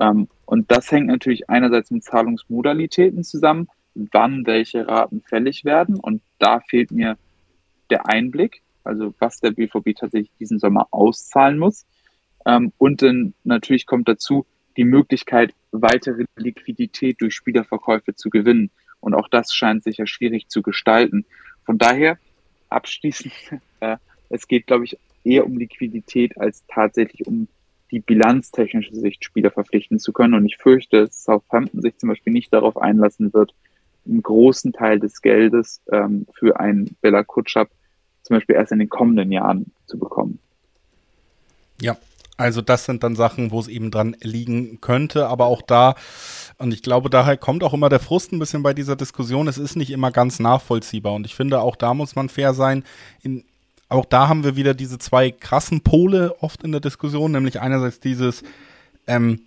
Ähm, 0.00 0.28
und 0.44 0.70
das 0.70 0.90
hängt 0.90 1.06
natürlich 1.06 1.48
einerseits 1.48 1.90
mit 1.90 2.04
Zahlungsmodalitäten 2.04 3.24
zusammen, 3.24 3.68
wann 3.94 4.46
welche 4.46 4.86
Raten 4.86 5.22
fällig 5.22 5.64
werden. 5.64 5.98
Und 5.98 6.22
da 6.38 6.60
fehlt 6.60 6.90
mir 6.90 7.16
der 7.90 8.06
Einblick, 8.06 8.62
also 8.84 9.14
was 9.18 9.40
der 9.40 9.52
BVB 9.52 9.96
tatsächlich 9.96 10.30
diesen 10.38 10.58
Sommer 10.58 10.86
auszahlen 10.90 11.58
muss. 11.58 11.86
Ähm, 12.46 12.72
und 12.78 13.02
dann 13.02 13.34
natürlich 13.44 13.86
kommt 13.86 14.08
dazu 14.08 14.46
die 14.78 14.84
Möglichkeit, 14.84 15.52
weitere 15.72 16.24
Liquidität 16.36 17.20
durch 17.20 17.34
Spielerverkäufe 17.34 18.14
zu 18.14 18.30
gewinnen. 18.30 18.70
Und 19.00 19.14
auch 19.14 19.28
das 19.28 19.52
scheint 19.52 19.82
sich 19.82 19.98
ja 19.98 20.06
schwierig 20.06 20.48
zu 20.48 20.62
gestalten. 20.62 21.26
Von 21.66 21.78
daher 21.78 22.16
abschließend, 22.70 23.32
äh, 23.80 23.96
es 24.30 24.46
geht, 24.46 24.66
glaube 24.66 24.84
ich, 24.84 24.96
eher 25.24 25.44
um 25.44 25.58
Liquidität 25.58 26.38
als 26.38 26.64
tatsächlich 26.68 27.26
um 27.26 27.48
die 27.90 28.00
bilanztechnische 28.00 28.94
Sicht 28.94 29.24
Spieler 29.24 29.50
verpflichten 29.50 29.98
zu 29.98 30.12
können. 30.12 30.34
Und 30.34 30.46
ich 30.46 30.58
fürchte, 30.58 31.06
dass 31.06 31.24
Southampton 31.24 31.82
sich 31.82 31.96
zum 31.96 32.10
Beispiel 32.10 32.32
nicht 32.32 32.52
darauf 32.52 32.76
einlassen 32.76 33.32
wird, 33.32 33.54
einen 34.06 34.22
großen 34.22 34.72
Teil 34.72 35.00
des 35.00 35.20
Geldes 35.22 35.82
ähm, 35.90 36.26
für 36.34 36.60
einen 36.60 36.96
Bella 37.00 37.24
Kutschab 37.24 37.68
zum 38.22 38.36
Beispiel 38.36 38.56
erst 38.56 38.72
in 38.72 38.78
den 38.78 38.88
kommenden 38.88 39.32
Jahren 39.32 39.72
zu 39.86 39.98
bekommen. 39.98 40.38
Ja, 41.80 41.96
also 42.38 42.62
das 42.62 42.84
sind 42.84 43.02
dann 43.02 43.16
Sachen, 43.16 43.50
wo 43.50 43.58
es 43.58 43.66
eben 43.66 43.90
dran 43.90 44.16
liegen 44.22 44.80
könnte, 44.80 45.26
aber 45.26 45.46
auch 45.46 45.60
da, 45.60 45.96
und 46.58 46.72
ich 46.72 46.82
glaube, 46.82 47.10
daher 47.10 47.36
kommt 47.36 47.64
auch 47.64 47.74
immer 47.74 47.88
der 47.88 47.98
Frust 47.98 48.32
ein 48.32 48.38
bisschen 48.38 48.62
bei 48.62 48.72
dieser 48.72 48.94
Diskussion, 48.94 49.48
es 49.48 49.58
ist 49.58 49.74
nicht 49.76 49.90
immer 49.90 50.12
ganz 50.12 50.38
nachvollziehbar 50.38 51.14
und 51.14 51.26
ich 51.26 51.34
finde, 51.34 51.60
auch 51.60 51.74
da 51.74 51.94
muss 51.94 52.14
man 52.14 52.28
fair 52.28 52.54
sein. 52.54 52.84
In, 53.22 53.44
auch 53.88 54.04
da 54.04 54.28
haben 54.28 54.44
wir 54.44 54.54
wieder 54.54 54.72
diese 54.72 54.98
zwei 54.98 55.32
krassen 55.32 55.80
Pole 55.80 56.36
oft 56.40 56.62
in 56.62 56.70
der 56.70 56.80
Diskussion, 56.80 57.32
nämlich 57.32 57.60
einerseits 57.60 57.98
dieses, 57.98 58.44
ähm, 59.08 59.40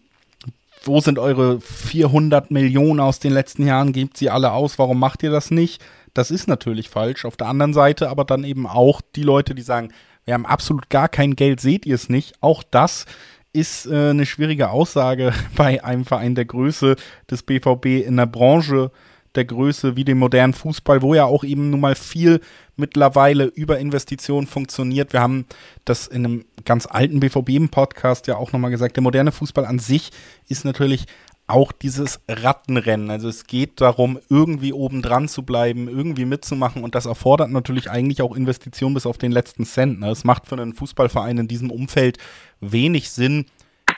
wo 0.84 1.00
sind 1.00 1.18
eure 1.18 1.62
400 1.62 2.52
Millionen 2.52 3.00
aus 3.00 3.20
den 3.20 3.32
letzten 3.32 3.66
Jahren, 3.66 3.94
gebt 3.94 4.18
sie 4.18 4.30
alle 4.30 4.52
aus, 4.52 4.78
warum 4.78 5.00
macht 5.00 5.24
ihr 5.24 5.32
das 5.32 5.50
nicht? 5.50 5.82
Das 6.14 6.30
ist 6.30 6.50
natürlich 6.50 6.90
falsch. 6.90 7.24
Auf 7.24 7.38
der 7.38 7.48
anderen 7.48 7.74
Seite 7.74 8.10
aber 8.10 8.26
dann 8.26 8.44
eben 8.44 8.68
auch 8.68 9.00
die 9.16 9.24
Leute, 9.24 9.56
die 9.56 9.62
sagen, 9.62 9.94
wir 10.26 10.34
haben 10.34 10.46
absolut 10.46 10.90
gar 10.90 11.10
kein 11.10 11.36
Geld, 11.36 11.60
seht 11.60 11.86
ihr 11.86 11.96
es 11.96 12.10
nicht. 12.10 12.34
Auch 12.42 12.64
das 12.64 13.06
ist 13.54 13.86
äh, 13.86 14.12
eine 14.12 14.26
schwierige 14.26 14.70
Aussage 14.70 15.34
bei 15.56 15.84
einem 15.84 16.06
Verein 16.06 16.36
der 16.36 16.46
Größe 16.46 16.96
des 17.30 17.44
BVB 17.44 18.06
in 18.06 18.18
der 18.18 18.28
Branche 18.28 18.92
der 19.36 19.46
Größe 19.46 19.96
wie 19.96 20.04
dem 20.04 20.20
modernen 20.20 20.54
Fußball, 20.54 21.02
wo 21.02 21.14
ja 21.14 21.24
auch 21.24 21.44
eben 21.44 21.70
nun 21.70 21.80
mal 21.80 21.96
viel 21.96 22.42
mittlerweile 22.76 23.46
über 23.46 23.80
Investitionen 23.80 24.48
funktioniert. 24.48 25.14
Wir 25.14 25.22
haben 25.22 25.46
das 25.86 26.08
in 26.08 26.26
einem 26.26 26.46
ganz 26.66 26.86
alten 26.86 27.22
BVB-Podcast 27.22 28.28
ja 28.28 28.36
auch 28.36 28.52
nochmal 28.52 28.72
gesagt. 28.72 28.98
Der 28.98 29.04
moderne 29.04 29.32
Fußball 29.32 29.66
an 29.66 29.80
sich 29.80 30.12
ist 30.50 30.66
natürlich 30.66 31.06
auch 31.52 31.72
dieses 31.72 32.22
Rattenrennen. 32.28 33.12
Also 33.12 33.28
es 33.28 33.46
geht 33.46 33.82
darum, 33.82 34.20
irgendwie 34.30 34.74
oben 34.74 35.02
dran 35.02 35.28
zu 35.28 35.44
bleiben, 35.44 35.88
irgendwie 35.88 36.26
mitzumachen 36.26 36.84
und 36.84 36.96
das 36.96 37.06
erfordert 37.06 37.52
natürlich 37.52 37.92
eigentlich 37.92 38.22
auch 38.22 38.36
Investitionen 38.36 38.94
bis 38.94 39.06
auf 39.06 39.18
den 39.18 39.32
letzten 39.32 39.66
Cent. 39.66 40.00
Ne? 40.00 40.10
Es 40.10 40.24
macht 40.24 40.48
für 40.48 40.56
einen 40.56 40.74
Fußballverein 40.74 41.38
in 41.38 41.48
diesem 41.48 41.70
Umfeld 41.70 42.18
wenig 42.62 43.12
Sinn, 43.12 43.46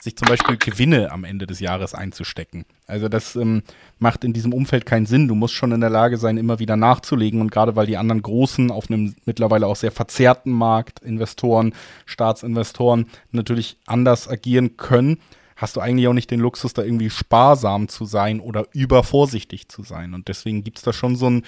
sich 0.00 0.16
zum 0.16 0.28
Beispiel 0.28 0.56
Gewinne 0.56 1.12
am 1.12 1.24
Ende 1.24 1.46
des 1.46 1.60
Jahres 1.60 1.94
einzustecken. 1.94 2.66
Also 2.86 3.08
das 3.08 3.36
ähm, 3.36 3.62
macht 3.98 4.24
in 4.24 4.32
diesem 4.32 4.52
Umfeld 4.52 4.84
keinen 4.84 5.06
Sinn. 5.06 5.28
Du 5.28 5.34
musst 5.34 5.54
schon 5.54 5.72
in 5.72 5.80
der 5.80 5.90
Lage 5.90 6.18
sein, 6.18 6.36
immer 6.36 6.58
wieder 6.58 6.76
nachzulegen 6.76 7.40
und 7.40 7.50
gerade 7.50 7.76
weil 7.76 7.86
die 7.86 7.96
anderen 7.96 8.20
Großen 8.20 8.70
auf 8.70 8.90
einem 8.90 9.14
mittlerweile 9.24 9.66
auch 9.66 9.76
sehr 9.76 9.92
verzerrten 9.92 10.52
Markt, 10.52 11.00
Investoren, 11.00 11.72
Staatsinvestoren 12.04 13.06
natürlich 13.30 13.78
anders 13.86 14.28
agieren 14.28 14.76
können, 14.76 15.18
hast 15.56 15.76
du 15.76 15.80
eigentlich 15.80 16.08
auch 16.08 16.12
nicht 16.12 16.30
den 16.30 16.40
Luxus, 16.40 16.72
da 16.72 16.82
irgendwie 16.82 17.10
sparsam 17.10 17.88
zu 17.88 18.04
sein 18.04 18.40
oder 18.40 18.66
übervorsichtig 18.72 19.68
zu 19.68 19.82
sein. 19.82 20.14
Und 20.14 20.28
deswegen 20.28 20.64
gibt 20.64 20.78
es 20.78 20.84
da 20.84 20.92
schon 20.92 21.16
so 21.16 21.30
ein, 21.30 21.44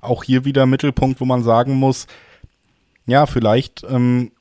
auch 0.00 0.24
hier 0.24 0.44
wieder 0.44 0.66
Mittelpunkt, 0.66 1.20
wo 1.20 1.24
man 1.24 1.42
sagen 1.42 1.74
muss, 1.74 2.06
ja, 3.06 3.26
vielleicht 3.26 3.84
ähm, 3.88 4.32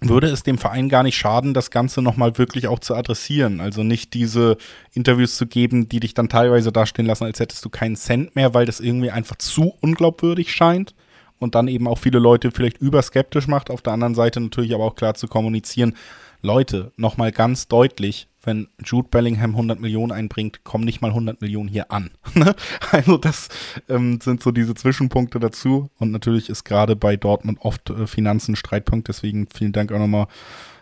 würde 0.00 0.28
es 0.28 0.42
dem 0.42 0.58
Verein 0.58 0.88
gar 0.88 1.02
nicht 1.02 1.16
schaden, 1.16 1.54
das 1.54 1.70
Ganze 1.70 2.02
nochmal 2.02 2.38
wirklich 2.38 2.68
auch 2.68 2.78
zu 2.78 2.94
adressieren. 2.94 3.60
Also 3.60 3.82
nicht 3.82 4.14
diese 4.14 4.56
Interviews 4.92 5.36
zu 5.36 5.46
geben, 5.46 5.88
die 5.88 6.00
dich 6.00 6.14
dann 6.14 6.28
teilweise 6.28 6.72
dastehen 6.72 7.06
lassen, 7.06 7.24
als 7.24 7.40
hättest 7.40 7.64
du 7.64 7.68
keinen 7.68 7.96
Cent 7.96 8.34
mehr, 8.34 8.54
weil 8.54 8.66
das 8.66 8.80
irgendwie 8.80 9.10
einfach 9.10 9.36
zu 9.36 9.74
unglaubwürdig 9.80 10.52
scheint 10.52 10.94
und 11.38 11.54
dann 11.54 11.68
eben 11.68 11.86
auch 11.86 11.98
viele 11.98 12.18
Leute 12.18 12.50
vielleicht 12.50 12.78
überskeptisch 12.78 13.46
macht. 13.46 13.70
Auf 13.70 13.82
der 13.82 13.92
anderen 13.92 14.14
Seite 14.14 14.40
natürlich 14.40 14.74
aber 14.74 14.84
auch 14.84 14.94
klar 14.94 15.14
zu 15.14 15.28
kommunizieren, 15.28 15.94
Leute, 16.42 16.92
nochmal 16.96 17.32
ganz 17.32 17.68
deutlich, 17.68 18.28
wenn 18.42 18.68
Jude 18.84 19.08
Bellingham 19.10 19.50
100 19.50 19.80
Millionen 19.80 20.12
einbringt, 20.12 20.64
kommen 20.64 20.84
nicht 20.84 21.02
mal 21.02 21.08
100 21.08 21.40
Millionen 21.40 21.68
hier 21.68 21.90
an. 21.90 22.10
Ne? 22.34 22.54
also 22.92 23.18
das 23.18 23.48
ähm, 23.88 24.20
sind 24.22 24.42
so 24.42 24.50
diese 24.50 24.74
Zwischenpunkte 24.74 25.40
dazu. 25.40 25.90
Und 25.98 26.10
natürlich 26.10 26.48
ist 26.48 26.64
gerade 26.64 26.96
bei 26.96 27.16
Dortmund 27.16 27.58
oft 27.60 27.90
äh, 27.90 28.06
Finanzen 28.06 28.56
Streitpunkt. 28.56 29.08
Deswegen 29.08 29.48
vielen 29.52 29.72
Dank 29.72 29.92
auch 29.92 29.98
nochmal 29.98 30.26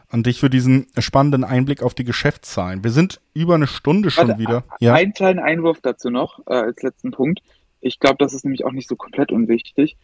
an 0.09 0.23
dich 0.23 0.41
für 0.41 0.51
diesen 0.51 0.87
spannenden 0.99 1.45
Einblick 1.45 1.83
auf 1.83 1.95
die 1.95 2.05
Geschäftszahlen. 2.05 2.85
Wir 2.85 2.91
sind 2.91 3.21
über 3.35 3.55
eine 3.55 3.67
Stunde 3.67 4.11
schon 4.11 4.29
Warte, 4.29 4.41
wieder. 4.41 4.65
Ja. 4.81 4.95
Einen 4.95 5.13
kleinen 5.13 5.39
Einwurf 5.39 5.81
dazu 5.83 6.11
noch 6.11 6.41
äh, 6.47 6.55
als 6.55 6.83
letzten 6.83 7.11
Punkt. 7.11 7.41
Ich 7.81 7.99
glaube, 7.99 8.17
das 8.19 8.35
ist 8.35 8.45
nämlich 8.45 8.65
auch 8.65 8.73
nicht 8.73 8.89
so 8.89 8.97
komplett 8.97 9.33
unwichtig. 9.33 9.97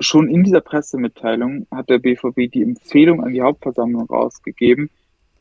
Schon 0.00 0.28
in 0.28 0.42
dieser 0.42 0.60
Pressemitteilung 0.60 1.66
hat 1.70 1.90
der 1.90 1.98
BVB 1.98 2.50
die 2.50 2.62
Empfehlung 2.62 3.22
an 3.22 3.32
die 3.32 3.42
Hauptversammlung 3.42 4.06
rausgegeben, 4.06 4.90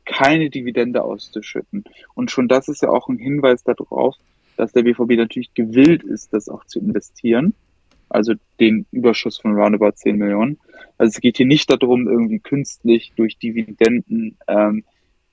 keine 0.05 0.49
Dividende 0.49 1.03
auszuschütten. 1.03 1.83
Und 2.13 2.31
schon 2.31 2.47
das 2.47 2.67
ist 2.67 2.81
ja 2.81 2.89
auch 2.89 3.07
ein 3.07 3.17
Hinweis 3.17 3.63
darauf, 3.63 4.15
dass 4.57 4.73
der 4.73 4.83
BVB 4.83 5.11
natürlich 5.11 5.53
gewillt 5.53 6.03
ist, 6.03 6.33
das 6.33 6.49
auch 6.49 6.65
zu 6.65 6.79
investieren. 6.79 7.53
Also 8.09 8.33
den 8.59 8.85
Überschuss 8.91 9.37
von 9.37 9.53
roundabout 9.53 9.91
10 9.91 10.17
Millionen. 10.17 10.59
Also 10.97 11.11
es 11.11 11.21
geht 11.21 11.37
hier 11.37 11.45
nicht 11.45 11.69
darum, 11.71 12.07
irgendwie 12.07 12.39
künstlich 12.39 13.13
durch 13.15 13.37
Dividenden 13.37 14.37
ähm, 14.47 14.83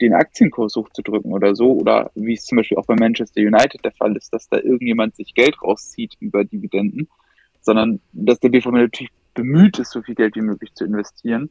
den 0.01 0.15
Aktienkurs 0.15 0.77
hochzudrücken 0.77 1.33
oder 1.33 1.57
so. 1.57 1.73
Oder 1.73 2.13
wie 2.15 2.35
es 2.35 2.45
zum 2.45 2.57
Beispiel 2.57 2.79
auch 2.79 2.87
bei 2.87 2.95
Manchester 2.95 3.41
United 3.41 3.85
der 3.85 3.93
Fall 3.93 4.17
ist, 4.17 4.33
dass 4.33 4.49
da 4.49 4.59
irgendjemand 4.59 5.17
sich 5.17 5.35
Geld 5.35 5.61
rauszieht 5.61 6.17
über 6.21 6.45
Dividenden, 6.45 7.09
sondern 7.69 8.01
dass 8.13 8.41
der 8.41 8.49
BVB 8.49 8.73
natürlich 8.73 9.13
bemüht 9.35 9.79
ist, 9.79 9.93
so 9.93 10.03
viel 10.03 10.15
Geld 10.15 10.35
wie 10.37 10.41
möglich 10.41 10.75
zu 10.75 10.85
investieren 10.85 11.51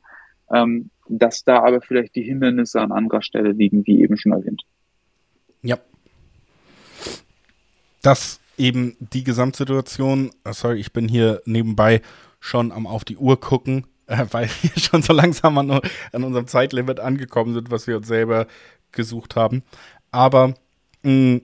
ähm, 0.52 0.90
dass 1.08 1.44
da 1.44 1.64
aber 1.64 1.82
vielleicht 1.82 2.16
die 2.16 2.24
Hindernisse 2.24 2.82
an 2.82 2.92
anderer 2.92 3.22
Stelle 3.22 3.52
liegen, 3.52 3.86
wie 3.86 4.02
eben 4.02 4.18
schon 4.18 4.32
erwähnt. 4.32 4.64
Ja. 5.62 5.78
Das 8.02 8.40
eben 8.58 8.96
die 9.00 9.24
Gesamtsituation, 9.24 10.32
äh, 10.44 10.54
sorry, 10.54 10.80
ich 10.80 10.94
bin 10.94 11.08
hier 11.08 11.42
nebenbei 11.46 12.02
schon 12.40 12.72
am 12.72 12.88
auf 12.88 13.04
die 13.04 13.18
Uhr 13.18 13.40
gucken, 13.40 13.88
äh, 14.08 14.26
weil 14.32 14.50
wir 14.62 14.82
schon 14.82 15.02
so 15.02 15.14
langsam 15.14 15.58
an, 15.58 15.72
an, 15.72 16.24
unserem 16.24 16.48
Zeitlimit 16.48 17.00
angekommen 17.00 17.54
sind, 17.54 17.72
was 17.72 17.88
wir 17.88 17.98
uns 17.98 18.08
selber 18.08 18.48
gesucht 18.92 19.36
haben. 19.36 19.64
Aber 20.12 20.56
mh, 21.04 21.12
mm, 21.12 21.42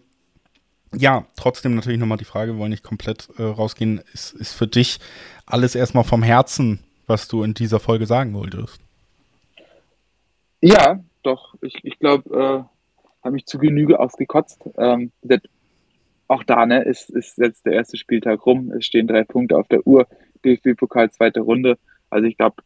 ja, 0.96 1.26
trotzdem 1.36 1.76
natürlich 1.76 2.00
nochmal 2.00 2.18
die 2.18 2.26
Frage, 2.26 2.54
wir 2.54 2.60
wollen 2.60 2.72
nicht 2.72 2.84
komplett 2.84 3.30
äh, 3.38 3.44
rausgehen, 3.44 4.02
ist, 4.14 4.34
ist 4.34 4.54
für 4.54 4.68
dich 4.68 5.00
alles 5.46 5.76
erstmal 5.76 6.04
vom 6.04 6.24
Herzen, 6.24 6.80
was 7.08 7.28
du 7.28 7.44
in 7.44 7.54
dieser 7.54 7.80
Folge 7.80 8.06
sagen 8.06 8.34
wolltest? 8.34 8.80
Ja, 10.62 11.04
doch. 11.24 11.56
Ich, 11.62 11.84
ich 11.84 12.00
glaube, 12.00 12.30
äh, 12.30 13.24
habe 13.24 13.34
mich 13.34 13.46
zu 13.46 13.58
Genüge 13.58 14.00
ausgekotzt. 14.00 14.62
Ähm, 14.78 15.12
auch 16.28 16.44
da 16.44 16.66
ne, 16.66 16.84
ist, 16.84 17.10
ist 17.10 17.38
jetzt 17.38 17.66
der 17.66 17.74
erste 17.74 17.98
Spieltag 17.98 18.46
rum. 18.46 18.72
Es 18.72 18.86
stehen 18.86 19.08
drei 19.08 19.24
Punkte 19.24 19.58
auf 19.58 19.68
der 19.68 19.86
Uhr. 19.86 20.08
DFB-Pokal 20.46 21.12
zweite 21.12 21.42
Runde. 21.42 21.78
Also 22.10 22.28
ich 22.28 22.38
glaube, 22.38 22.64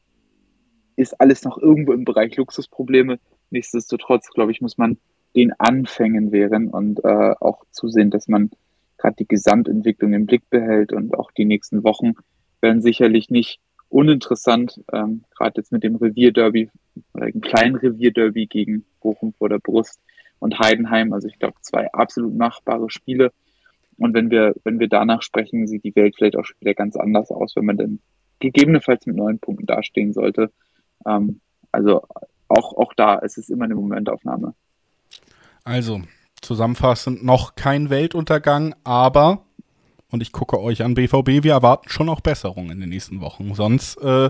ist 0.95 1.19
alles 1.19 1.43
noch 1.43 1.57
irgendwo 1.57 1.93
im 1.93 2.05
Bereich 2.05 2.35
Luxusprobleme. 2.37 3.19
Nichtsdestotrotz, 3.49 4.29
glaube 4.29 4.51
ich, 4.51 4.61
muss 4.61 4.77
man 4.77 4.97
den 5.37 5.53
Anfängen 5.59 6.31
wehren 6.31 6.69
und 6.69 7.03
äh, 7.05 7.33
auch 7.39 7.63
zusehen, 7.71 8.09
dass 8.09 8.27
man 8.27 8.49
gerade 8.97 9.17
die 9.19 9.27
Gesamtentwicklung 9.27 10.13
im 10.13 10.25
Blick 10.25 10.49
behält 10.49 10.91
und 10.91 11.13
auch 11.13 11.31
die 11.31 11.45
nächsten 11.45 11.83
Wochen 11.83 12.13
werden 12.59 12.81
sicherlich 12.81 13.29
nicht 13.29 13.59
uninteressant, 13.89 14.81
ähm, 14.91 15.23
gerade 15.37 15.53
jetzt 15.57 15.71
mit 15.71 15.83
dem 15.83 15.95
Revierderby 15.95 16.71
oder 17.13 17.31
dem 17.31 17.41
kleinen 17.41 17.75
Revierderby 17.75 18.47
gegen 18.47 18.83
Bochum 18.99 19.33
vor 19.33 19.47
der 19.47 19.59
Brust 19.59 20.01
und 20.39 20.57
Heidenheim. 20.57 21.13
Also 21.13 21.27
ich 21.27 21.37
glaube, 21.37 21.55
zwei 21.61 21.91
absolut 21.93 22.35
machbare 22.35 22.89
Spiele. 22.89 23.31
Und 23.97 24.15
wenn 24.15 24.31
wir, 24.31 24.55
wenn 24.63 24.79
wir 24.79 24.89
danach 24.89 25.21
sprechen, 25.21 25.67
sieht 25.67 25.83
die 25.83 25.95
Welt 25.95 26.15
vielleicht 26.17 26.35
auch 26.35 26.45
schon 26.45 26.59
wieder 26.59 26.73
ganz 26.73 26.95
anders 26.95 27.29
aus, 27.29 27.55
wenn 27.55 27.65
man 27.65 27.77
dann 27.77 27.99
gegebenenfalls 28.39 29.05
mit 29.05 29.15
neun 29.15 29.37
Punkten 29.37 29.67
dastehen 29.67 30.13
sollte. 30.13 30.51
Ähm, 31.05 31.41
also 31.71 32.01
auch, 32.47 32.73
auch 32.73 32.93
da 32.95 33.19
es 33.19 33.37
immer 33.49 33.65
eine 33.65 33.75
Momentaufnahme. 33.75 34.55
Also, 35.67 36.01
zusammenfassend 36.41 37.25
noch 37.25 37.55
kein 37.55 37.89
Weltuntergang, 37.89 38.73
aber 38.85 39.43
und 40.09 40.21
ich 40.21 40.31
gucke 40.31 40.61
euch 40.61 40.81
an 40.81 40.93
BVB, 40.93 41.43
wir 41.43 41.51
erwarten 41.51 41.89
schon 41.89 42.07
auch 42.07 42.21
Besserung 42.21 42.71
in 42.71 42.79
den 42.79 42.87
nächsten 42.87 43.19
Wochen. 43.19 43.53
Sonst 43.53 43.97
äh, 43.97 44.29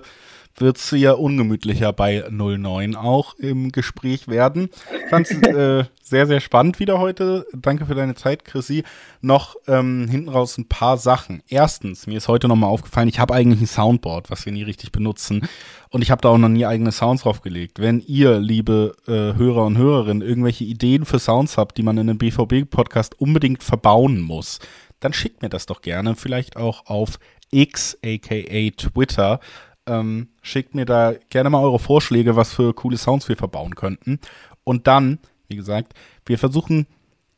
wird 0.57 0.77
es 0.77 0.91
ja 0.91 1.13
ungemütlicher 1.13 1.93
bei 1.93 2.23
09 2.29 2.95
auch 2.95 3.35
im 3.35 3.71
Gespräch 3.71 4.27
werden. 4.27 4.69
Fand 5.09 5.29
äh, 5.47 5.85
sehr, 6.01 6.25
sehr 6.25 6.39
spannend 6.39 6.79
wieder 6.79 6.99
heute. 6.99 7.45
Danke 7.53 7.85
für 7.85 7.95
deine 7.95 8.15
Zeit, 8.15 8.45
Chrissy. 8.45 8.83
Noch 9.21 9.55
ähm, 9.67 10.07
hinten 10.09 10.29
raus 10.29 10.57
ein 10.57 10.67
paar 10.67 10.97
Sachen. 10.97 11.43
Erstens, 11.47 12.07
mir 12.07 12.17
ist 12.17 12.27
heute 12.27 12.47
nochmal 12.47 12.69
aufgefallen, 12.69 13.09
ich 13.09 13.19
habe 13.19 13.33
eigentlich 13.33 13.61
ein 13.61 13.67
Soundboard, 13.67 14.29
was 14.29 14.45
wir 14.45 14.53
nie 14.53 14.63
richtig 14.63 14.91
benutzen. 14.91 15.47
Und 15.89 16.01
ich 16.01 16.11
habe 16.11 16.21
da 16.21 16.29
auch 16.29 16.37
noch 16.37 16.49
nie 16.49 16.65
eigene 16.65 16.91
Sounds 16.91 17.23
draufgelegt. 17.23 17.79
Wenn 17.79 17.99
ihr, 17.99 18.39
liebe 18.39 18.95
äh, 19.07 19.37
Hörer 19.37 19.65
und 19.65 19.77
Hörerinnen, 19.77 20.27
irgendwelche 20.27 20.63
Ideen 20.63 21.05
für 21.05 21.19
Sounds 21.19 21.57
habt, 21.57 21.77
die 21.77 21.83
man 21.83 21.97
in 21.97 22.09
einem 22.09 22.17
BVB-Podcast 22.17 23.19
unbedingt 23.19 23.63
verbauen 23.63 24.21
muss, 24.21 24.59
dann 24.99 25.13
schickt 25.13 25.41
mir 25.41 25.49
das 25.49 25.65
doch 25.65 25.81
gerne. 25.81 26.15
Vielleicht 26.15 26.57
auch 26.57 26.87
auf 26.87 27.19
X, 27.51 27.97
aka 28.03 28.71
Twitter. 28.75 29.39
Ähm, 29.87 30.27
schickt 30.41 30.75
mir 30.75 30.85
da 30.85 31.13
gerne 31.29 31.49
mal 31.49 31.63
eure 31.63 31.79
Vorschläge, 31.79 32.35
was 32.35 32.53
für 32.53 32.73
coole 32.73 32.97
Sounds 32.97 33.27
wir 33.29 33.37
verbauen 33.37 33.75
könnten. 33.75 34.19
Und 34.63 34.87
dann, 34.87 35.19
wie 35.47 35.55
gesagt, 35.55 35.93
wir 36.25 36.37
versuchen 36.37 36.87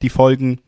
die 0.01 0.09
Folgen 0.09 0.59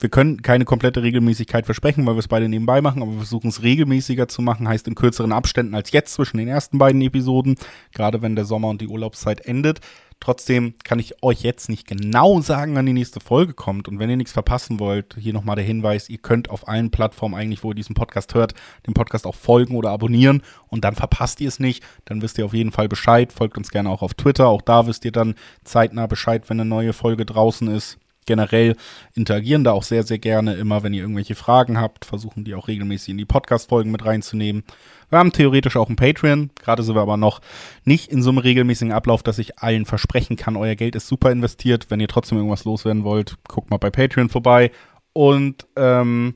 wir 0.00 0.10
können 0.10 0.42
keine 0.42 0.64
komplette 0.64 1.02
Regelmäßigkeit 1.02 1.64
versprechen, 1.64 2.06
weil 2.06 2.14
wir 2.14 2.20
es 2.20 2.28
beide 2.28 2.48
nebenbei 2.48 2.80
machen, 2.80 3.02
aber 3.02 3.12
wir 3.12 3.18
versuchen 3.18 3.48
es 3.48 3.62
regelmäßiger 3.62 4.28
zu 4.28 4.42
machen, 4.42 4.68
heißt 4.68 4.86
in 4.86 4.94
kürzeren 4.94 5.32
Abständen 5.32 5.74
als 5.74 5.90
jetzt 5.90 6.14
zwischen 6.14 6.38
den 6.38 6.48
ersten 6.48 6.78
beiden 6.78 7.00
Episoden, 7.00 7.56
gerade 7.92 8.22
wenn 8.22 8.36
der 8.36 8.44
Sommer 8.44 8.68
und 8.68 8.80
die 8.80 8.86
Urlaubszeit 8.86 9.40
endet. 9.40 9.80
Trotzdem 10.20 10.74
kann 10.82 10.98
ich 10.98 11.22
euch 11.22 11.42
jetzt 11.42 11.68
nicht 11.68 11.86
genau 11.86 12.40
sagen, 12.40 12.74
wann 12.74 12.86
die 12.86 12.92
nächste 12.92 13.20
Folge 13.20 13.54
kommt. 13.54 13.88
Und 13.88 13.98
wenn 13.98 14.10
ihr 14.10 14.16
nichts 14.16 14.32
verpassen 14.32 14.80
wollt, 14.80 15.16
hier 15.18 15.32
nochmal 15.32 15.56
der 15.56 15.64
Hinweis, 15.64 16.08
ihr 16.08 16.18
könnt 16.18 16.50
auf 16.50 16.66
allen 16.66 16.90
Plattformen 16.90 17.34
eigentlich, 17.34 17.62
wo 17.62 17.70
ihr 17.70 17.76
diesen 17.76 17.94
Podcast 17.94 18.34
hört, 18.34 18.54
dem 18.86 18.94
Podcast 18.94 19.26
auch 19.26 19.34
folgen 19.34 19.76
oder 19.76 19.90
abonnieren 19.90 20.42
und 20.68 20.84
dann 20.84 20.96
verpasst 20.96 21.40
ihr 21.40 21.48
es 21.48 21.60
nicht. 21.60 21.84
Dann 22.04 22.20
wisst 22.20 22.38
ihr 22.38 22.44
auf 22.44 22.54
jeden 22.54 22.72
Fall 22.72 22.88
Bescheid. 22.88 23.32
Folgt 23.32 23.56
uns 23.56 23.70
gerne 23.70 23.90
auch 23.90 24.02
auf 24.02 24.14
Twitter. 24.14 24.48
Auch 24.48 24.62
da 24.62 24.86
wisst 24.86 25.04
ihr 25.04 25.12
dann 25.12 25.34
zeitnah 25.64 26.06
Bescheid, 26.06 26.48
wenn 26.50 26.60
eine 26.60 26.68
neue 26.68 26.92
Folge 26.92 27.24
draußen 27.24 27.68
ist 27.68 27.98
generell 28.28 28.76
interagieren 29.14 29.64
da 29.64 29.72
auch 29.72 29.82
sehr, 29.82 30.04
sehr 30.04 30.18
gerne 30.18 30.54
immer, 30.54 30.84
wenn 30.84 30.94
ihr 30.94 31.02
irgendwelche 31.02 31.34
Fragen 31.34 31.80
habt, 31.80 32.04
versuchen 32.04 32.44
die 32.44 32.54
auch 32.54 32.68
regelmäßig 32.68 33.08
in 33.08 33.18
die 33.18 33.24
Podcast-Folgen 33.24 33.90
mit 33.90 34.04
reinzunehmen. 34.04 34.62
Wir 35.10 35.18
haben 35.18 35.32
theoretisch 35.32 35.76
auch 35.76 35.88
ein 35.88 35.96
Patreon, 35.96 36.50
gerade 36.54 36.84
sind 36.84 36.94
wir 36.94 37.02
aber 37.02 37.16
noch 37.16 37.40
nicht 37.84 38.12
in 38.12 38.22
so 38.22 38.30
einem 38.30 38.38
regelmäßigen 38.38 38.92
Ablauf, 38.92 39.24
dass 39.24 39.38
ich 39.38 39.58
allen 39.58 39.86
versprechen 39.86 40.36
kann, 40.36 40.56
euer 40.56 40.76
Geld 40.76 40.94
ist 40.94 41.08
super 41.08 41.32
investiert. 41.32 41.90
Wenn 41.90 41.98
ihr 41.98 42.08
trotzdem 42.08 42.38
irgendwas 42.38 42.64
loswerden 42.64 43.02
wollt, 43.02 43.36
guckt 43.48 43.70
mal 43.70 43.78
bei 43.78 43.90
Patreon 43.90 44.28
vorbei. 44.28 44.70
Und 45.14 45.66
ähm, 45.74 46.34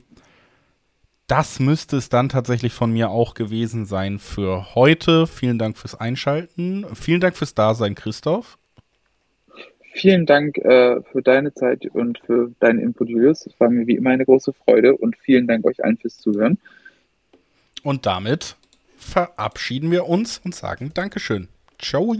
das 1.27 1.59
müsste 1.59 1.97
es 1.97 2.09
dann 2.09 2.27
tatsächlich 2.27 2.73
von 2.73 2.91
mir 2.91 3.09
auch 3.09 3.33
gewesen 3.33 3.85
sein 3.85 4.19
für 4.19 4.75
heute. 4.75 5.27
Vielen 5.27 5.59
Dank 5.59 5.77
fürs 5.77 5.95
Einschalten. 5.95 6.85
Vielen 6.93 7.21
Dank 7.21 7.37
fürs 7.37 7.53
Dasein, 7.53 7.95
Christoph. 7.95 8.57
Vielen 9.95 10.25
Dank 10.25 10.57
äh, 10.57 11.01
für 11.03 11.21
deine 11.21 11.53
Zeit 11.53 11.85
und 11.93 12.19
für 12.25 12.51
deinen 12.59 12.79
Input, 12.79 13.09
Julius. 13.09 13.45
Es 13.45 13.59
war 13.59 13.69
mir 13.69 13.85
wie 13.85 13.95
immer 13.95 14.09
eine 14.09 14.25
große 14.25 14.51
Freude 14.51 14.97
und 14.97 15.15
vielen 15.17 15.47
Dank 15.47 15.65
euch 15.65 15.83
allen 15.83 15.97
fürs 15.97 16.17
Zuhören. 16.17 16.57
Und 17.83 18.07
damit 18.07 18.55
verabschieden 18.97 19.91
wir 19.91 20.07
uns 20.07 20.39
und 20.43 20.55
sagen 20.55 20.91
Dankeschön. 20.95 21.47
Ciao. 21.79 22.15